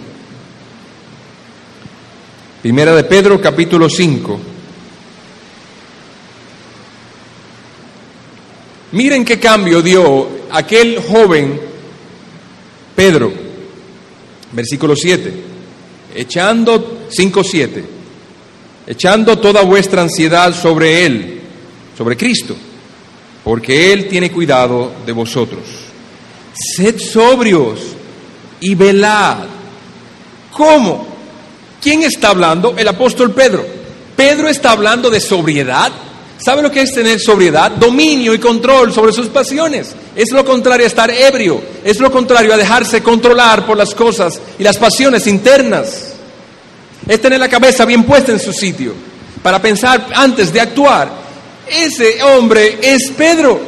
Primera 2.62 2.94
de 2.94 3.04
Pedro, 3.04 3.42
capítulo 3.42 3.90
5. 3.90 4.40
Miren 8.92 9.26
qué 9.26 9.40
cambio 9.40 9.82
dio 9.82 10.28
aquel 10.52 11.02
joven 11.02 11.60
Pedro, 12.96 13.34
versículo 14.52 14.96
7, 14.96 15.34
echando 16.14 17.08
5, 17.10 17.44
7, 17.44 17.86
echando 18.86 19.40
toda 19.40 19.64
vuestra 19.64 20.04
ansiedad 20.04 20.54
sobre 20.54 21.06
Él, 21.08 21.42
sobre 21.98 22.16
Cristo, 22.16 22.56
porque 23.44 23.92
Él 23.94 24.08
tiene 24.08 24.32
cuidado 24.32 24.92
de 25.06 25.12
vosotros. 25.12 25.62
Sed 26.54 27.00
sobrios 27.00 27.80
y 28.60 28.76
velad. 28.76 29.46
¿Cómo? 30.52 31.08
¿Quién 31.82 32.04
está 32.04 32.30
hablando? 32.30 32.76
El 32.78 32.88
apóstol 32.88 33.32
Pedro. 33.32 33.66
Pedro 34.16 34.48
está 34.48 34.72
hablando 34.72 35.10
de 35.10 35.20
sobriedad. 35.20 35.92
¿Sabe 36.38 36.62
lo 36.62 36.72
que 36.72 36.82
es 36.82 36.92
tener 36.92 37.20
sobriedad? 37.20 37.72
Dominio 37.72 38.34
y 38.34 38.40
control 38.40 38.94
sobre 38.94 39.14
sus 39.14 39.28
pasiones. 39.28 39.96
Es 40.16 40.32
lo 40.32 40.44
contrario 40.44 40.86
a 40.86 40.88
estar 40.88 41.10
ebrio. 41.10 41.62
Es 41.84 42.00
lo 42.00 42.12
contrario 42.12 42.54
a 42.54 42.58
dejarse 42.58 43.02
controlar 43.02 43.66
por 43.66 43.78
las 43.78 43.96
cosas 43.96 44.40
y 44.58 44.64
las 44.64 44.78
pasiones 44.78 45.26
internas. 45.28 46.14
Es 47.08 47.22
tener 47.22 47.40
la 47.40 47.50
cabeza 47.50 47.86
bien 47.86 48.04
puesta 48.04 48.32
en 48.32 48.40
su 48.40 48.54
sitio 48.54 48.94
para 49.42 49.62
pensar 49.62 50.08
antes 50.14 50.54
de 50.54 50.62
actuar. 50.62 51.21
Ese 51.72 52.22
hombre 52.22 52.80
es 52.82 53.12
Pedro. 53.18 53.60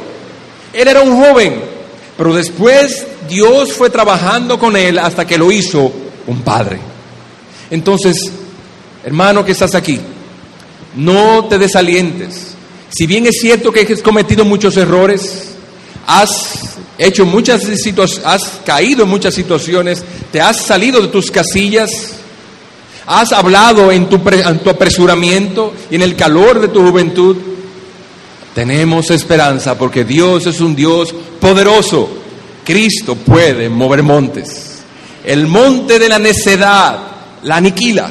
Él 0.72 0.88
era 0.88 1.00
un 1.00 1.16
joven, 1.16 1.60
pero 2.18 2.34
después 2.34 3.06
Dios 3.28 3.72
fue 3.72 3.88
trabajando 3.88 4.58
con 4.58 4.76
él 4.76 4.98
hasta 4.98 5.26
que 5.26 5.38
lo 5.38 5.50
hizo 5.50 5.90
un 6.26 6.42
padre. 6.42 6.78
Entonces, 7.70 8.30
hermano 9.04 9.44
que 9.44 9.52
estás 9.52 9.74
aquí, 9.74 9.98
no 10.96 11.46
te 11.46 11.58
desalientes. 11.58 12.54
Si 12.90 13.06
bien 13.06 13.26
es 13.26 13.38
cierto 13.40 13.72
que 13.72 13.80
has 13.80 14.02
cometido 14.02 14.44
muchos 14.44 14.76
errores, 14.76 15.54
has 16.06 16.76
hecho 16.98 17.24
muchas 17.24 17.64
has 18.24 18.60
caído 18.64 19.04
en 19.04 19.08
muchas 19.08 19.34
situaciones, 19.34 20.04
te 20.30 20.40
has 20.40 20.58
salido 20.58 21.00
de 21.00 21.08
tus 21.08 21.30
casillas, 21.30 21.90
has 23.06 23.32
hablado 23.32 23.90
tu, 24.06 24.20
en 24.28 24.58
tu 24.58 24.70
apresuramiento 24.70 25.72
y 25.90 25.96
en 25.96 26.02
el 26.02 26.14
calor 26.16 26.60
de 26.60 26.68
tu 26.68 26.82
juventud, 26.82 27.36
tenemos 28.54 29.10
esperanza 29.10 29.76
porque 29.76 30.04
Dios 30.04 30.46
es 30.46 30.60
un 30.60 30.76
Dios 30.76 31.12
poderoso. 31.40 32.08
Cristo 32.64 33.16
puede 33.16 33.68
mover 33.68 34.02
montes. 34.02 34.78
El 35.24 35.46
monte 35.48 35.98
de 35.98 36.08
la 36.08 36.18
necedad 36.18 36.98
la 37.42 37.56
aniquila. 37.56 38.10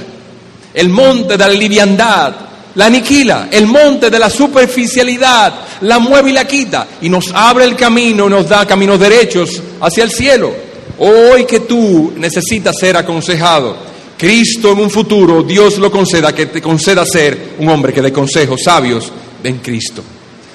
El 0.74 0.89
monte 0.89 1.38
de 1.38 1.48
la 1.48 1.54
liviandad 1.54 2.36
la 2.76 2.88
aniquila. 2.88 3.48
El 3.52 3.68
monte 3.68 4.10
de 4.10 4.20
la 4.20 4.30
superficialidad 4.30 5.54
la 5.82 6.00
mueve 6.00 6.32
y 6.32 6.34
la 6.34 6.46
quita. 6.46 6.88
Y 7.02 7.08
nos 7.08 7.32
abre 7.34 7.64
el 7.64 7.76
camino, 7.76 8.28
nos 8.28 8.50
da 8.50 8.66
caminos 8.66 9.00
derechos 9.00 9.62
hacia 9.80 10.04
el 10.04 10.12
cielo. 10.12 10.54
Hoy 11.00 11.46
que 11.46 11.62
tú 11.62 12.14
necesitas 12.18 12.76
ser 12.78 12.98
aconsejado, 12.98 13.76
Cristo 14.18 14.72
en 14.74 14.80
un 14.80 14.89
futuro, 14.89 15.41
Dios 15.41 15.78
lo 15.80 15.89
conceda, 15.89 16.36
que 16.36 16.46
te 16.48 16.62
conceda 16.62 17.06
ser 17.06 17.56
un 17.60 17.70
hombre 17.70 17.94
que 17.94 18.02
dé 18.02 18.12
consejos 18.12 18.62
sabios 18.64 19.12
en 19.44 19.58
Cristo. 19.58 20.04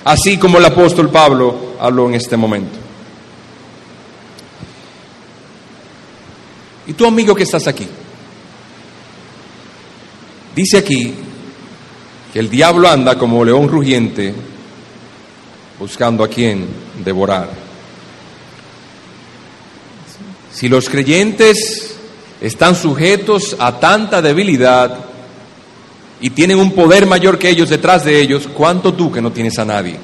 Así 0.09 0.39
como 0.39 0.57
el 0.57 0.65
apóstol 0.65 1.11
Pablo 1.11 1.75
habló 1.79 2.09
en 2.09 2.15
este 2.15 2.35
momento. 2.35 2.79
Y 6.87 6.95
tu 6.95 7.05
amigo 7.05 7.35
que 7.35 7.43
estás 7.43 7.67
aquí, 7.67 7.87
dice 10.57 10.79
aquí 10.79 11.15
que 12.33 12.39
el 12.39 12.49
diablo 12.49 12.89
anda 12.89 13.19
como 13.19 13.45
león 13.45 13.69
rugiente 13.69 14.33
buscando 15.79 16.25
a 16.25 16.29
quien 16.29 16.67
devorar. 17.05 17.51
Si 20.51 20.71
los 20.71 20.89
creyentes 20.89 21.97
están 22.41 22.75
sujetos 22.77 23.57
a 23.59 23.79
tanta 23.79 24.23
debilidad 24.23 25.08
y 26.21 26.31
tienen 26.31 26.59
un 26.59 26.73
poder 26.73 27.07
mayor 27.07 27.39
que 27.39 27.49
ellos 27.49 27.69
detrás 27.69 28.05
de 28.05 28.21
ellos, 28.21 28.49
¿cuánto 28.53 28.95
tú 28.95 29.11
que 29.13 29.21
no 29.21 29.33
tienes 29.33 29.59
a 29.59 29.65
nadie? 29.65 29.97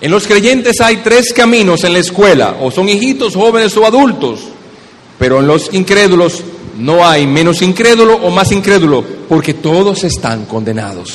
En 0.00 0.10
los 0.10 0.26
creyentes 0.26 0.80
hay 0.80 0.98
tres 0.98 1.32
caminos 1.32 1.84
en 1.84 1.92
la 1.92 1.98
escuela, 1.98 2.56
o 2.60 2.70
son 2.70 2.88
hijitos, 2.88 3.34
jóvenes 3.34 3.76
o 3.76 3.86
adultos, 3.86 4.40
pero 5.18 5.40
en 5.40 5.46
los 5.46 5.72
incrédulos 5.74 6.42
no 6.78 7.06
hay 7.06 7.26
menos 7.26 7.60
incrédulo 7.62 8.14
o 8.16 8.30
más 8.30 8.50
incrédulo, 8.50 9.04
porque 9.28 9.54
todos 9.54 10.02
están 10.04 10.46
condenados. 10.46 11.12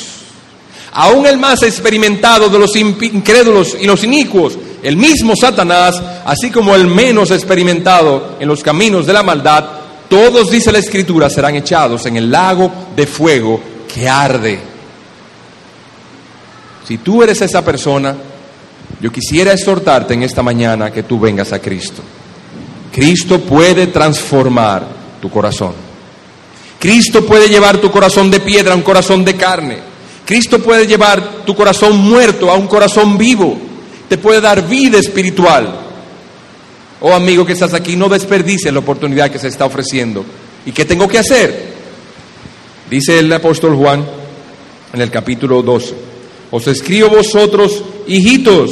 Aún 0.92 1.26
el 1.26 1.36
más 1.36 1.62
experimentado 1.62 2.48
de 2.48 2.58
los 2.58 2.74
incrédulos 2.76 3.76
y 3.78 3.84
los 3.84 4.02
inicuos, 4.04 4.56
el 4.82 4.96
mismo 4.96 5.34
Satanás, 5.38 6.00
así 6.24 6.50
como 6.50 6.74
el 6.74 6.86
menos 6.86 7.30
experimentado 7.32 8.36
en 8.40 8.48
los 8.48 8.62
caminos 8.62 9.04
de 9.04 9.12
la 9.12 9.22
maldad, 9.22 9.64
todos, 10.08 10.50
dice 10.50 10.70
la 10.70 10.78
Escritura, 10.78 11.28
serán 11.28 11.56
echados 11.56 12.06
en 12.06 12.16
el 12.16 12.30
lago 12.30 12.72
de 12.94 13.06
fuego 13.06 13.60
que 13.86 14.08
arde. 14.08 14.58
Si 16.86 16.98
tú 16.98 17.22
eres 17.22 17.40
esa 17.40 17.64
persona, 17.64 18.16
yo 19.00 19.12
quisiera 19.12 19.52
exhortarte 19.52 20.14
en 20.14 20.22
esta 20.22 20.42
mañana 20.42 20.92
que 20.92 21.02
tú 21.02 21.18
vengas 21.18 21.52
a 21.52 21.58
Cristo. 21.58 22.02
Cristo 22.92 23.40
puede 23.40 23.88
transformar 23.88 24.86
tu 25.20 25.30
corazón. 25.30 25.74
Cristo 26.78 27.24
puede 27.26 27.48
llevar 27.48 27.78
tu 27.78 27.90
corazón 27.90 28.30
de 28.30 28.40
piedra 28.40 28.72
a 28.72 28.76
un 28.76 28.82
corazón 28.82 29.24
de 29.24 29.34
carne. 29.34 29.78
Cristo 30.24 30.60
puede 30.60 30.86
llevar 30.86 31.44
tu 31.44 31.54
corazón 31.54 31.98
muerto 31.98 32.50
a 32.50 32.54
un 32.54 32.66
corazón 32.66 33.18
vivo. 33.18 33.58
Te 34.08 34.18
puede 34.18 34.40
dar 34.40 34.66
vida 34.66 34.98
espiritual. 34.98 35.80
Oh 37.00 37.12
amigo 37.12 37.44
que 37.44 37.52
estás 37.52 37.74
aquí, 37.74 37.96
no 37.96 38.08
desperdicies 38.08 38.72
la 38.72 38.80
oportunidad 38.80 39.30
que 39.30 39.38
se 39.38 39.48
está 39.48 39.66
ofreciendo. 39.66 40.24
¿Y 40.64 40.72
qué 40.72 40.84
tengo 40.84 41.06
que 41.06 41.18
hacer? 41.18 41.75
Dice 42.90 43.18
el 43.18 43.32
apóstol 43.32 43.74
Juan 43.74 44.04
en 44.92 45.00
el 45.00 45.10
capítulo 45.10 45.62
12, 45.62 45.94
os 46.52 46.66
escribo 46.68 47.08
vosotros, 47.08 47.82
hijitos, 48.06 48.70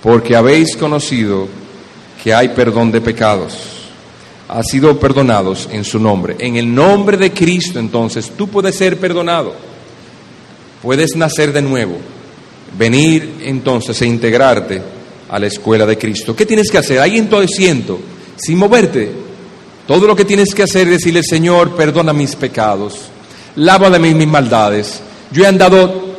porque 0.00 0.36
habéis 0.36 0.76
conocido 0.76 1.48
que 2.22 2.32
hay 2.32 2.50
perdón 2.50 2.92
de 2.92 3.00
pecados. 3.00 3.54
Ha 4.48 4.62
sido 4.62 4.98
perdonados 5.00 5.68
en 5.72 5.84
su 5.84 5.98
nombre. 5.98 6.36
En 6.38 6.56
el 6.56 6.72
nombre 6.72 7.16
de 7.16 7.32
Cristo, 7.32 7.78
entonces, 7.78 8.30
tú 8.36 8.46
puedes 8.48 8.76
ser 8.76 8.98
perdonado. 8.98 9.54
Puedes 10.82 11.16
nacer 11.16 11.52
de 11.52 11.62
nuevo. 11.62 11.96
Venir 12.78 13.36
entonces 13.42 14.00
e 14.02 14.06
integrarte 14.06 14.82
a 15.30 15.38
la 15.38 15.46
escuela 15.46 15.86
de 15.86 15.98
Cristo. 15.98 16.36
¿Qué 16.36 16.46
tienes 16.46 16.70
que 16.70 16.78
hacer? 16.78 17.00
Ahí 17.00 17.16
en 17.16 17.28
todo 17.28 17.40
asiento, 17.40 17.98
sin 18.36 18.58
moverte. 18.58 19.23
Todo 19.86 20.06
lo 20.06 20.16
que 20.16 20.24
tienes 20.24 20.54
que 20.54 20.62
hacer 20.62 20.86
es 20.88 20.94
decirle, 20.94 21.22
Señor, 21.22 21.76
perdona 21.76 22.12
mis 22.12 22.34
pecados, 22.36 23.00
lávame 23.56 24.14
mis 24.14 24.26
maldades. 24.26 25.00
Yo 25.30 25.44
he 25.44 25.46
andado 25.46 26.16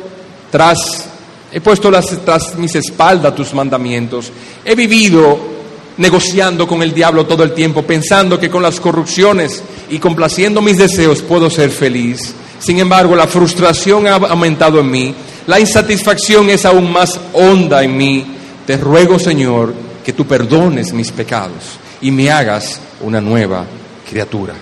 tras, 0.50 1.06
he 1.50 1.60
puesto 1.60 1.90
las, 1.90 2.06
tras 2.24 2.56
mis 2.56 2.74
espaldas 2.76 3.34
tus 3.34 3.52
mandamientos, 3.54 4.30
he 4.64 4.74
vivido 4.74 5.56
negociando 5.96 6.68
con 6.68 6.82
el 6.82 6.92
diablo 6.92 7.26
todo 7.26 7.42
el 7.42 7.54
tiempo, 7.54 7.82
pensando 7.82 8.38
que 8.38 8.50
con 8.50 8.62
las 8.62 8.78
corrupciones 8.78 9.62
y 9.90 9.98
complaciendo 9.98 10.60
mis 10.62 10.78
deseos 10.78 11.22
puedo 11.22 11.50
ser 11.50 11.70
feliz. 11.70 12.34
Sin 12.60 12.78
embargo, 12.78 13.16
la 13.16 13.26
frustración 13.26 14.06
ha 14.06 14.14
aumentado 14.14 14.78
en 14.80 14.90
mí, 14.90 15.14
la 15.46 15.58
insatisfacción 15.58 16.50
es 16.50 16.64
aún 16.64 16.92
más 16.92 17.18
honda 17.32 17.82
en 17.82 17.96
mí 17.96 18.26
te 18.66 18.76
ruego, 18.76 19.18
Señor, 19.18 19.72
que 20.04 20.12
tú 20.12 20.26
perdones 20.26 20.92
mis 20.92 21.12
pecados 21.12 21.78
y 22.00 22.10
me 22.10 22.30
hagas 22.30 22.80
una 23.00 23.20
nueva 23.20 23.64
criatura. 24.08 24.54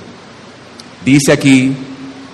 Dice 1.05 1.33
aquí 1.33 1.75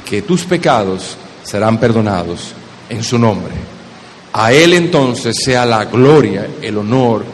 que 0.09 0.23
tus 0.23 0.45
pecados 0.45 1.17
serán 1.43 1.79
perdonados 1.79 2.53
en 2.89 3.03
su 3.03 3.19
nombre. 3.19 3.53
A 4.33 4.53
Él 4.53 4.75
entonces 4.75 5.37
sea 5.45 5.67
la 5.67 5.85
gloria, 5.87 6.47
el 6.63 6.79
honor 6.79 7.25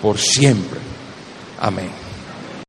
por 0.00 0.18
siempre. 0.18 0.78
Amén. 1.60 2.03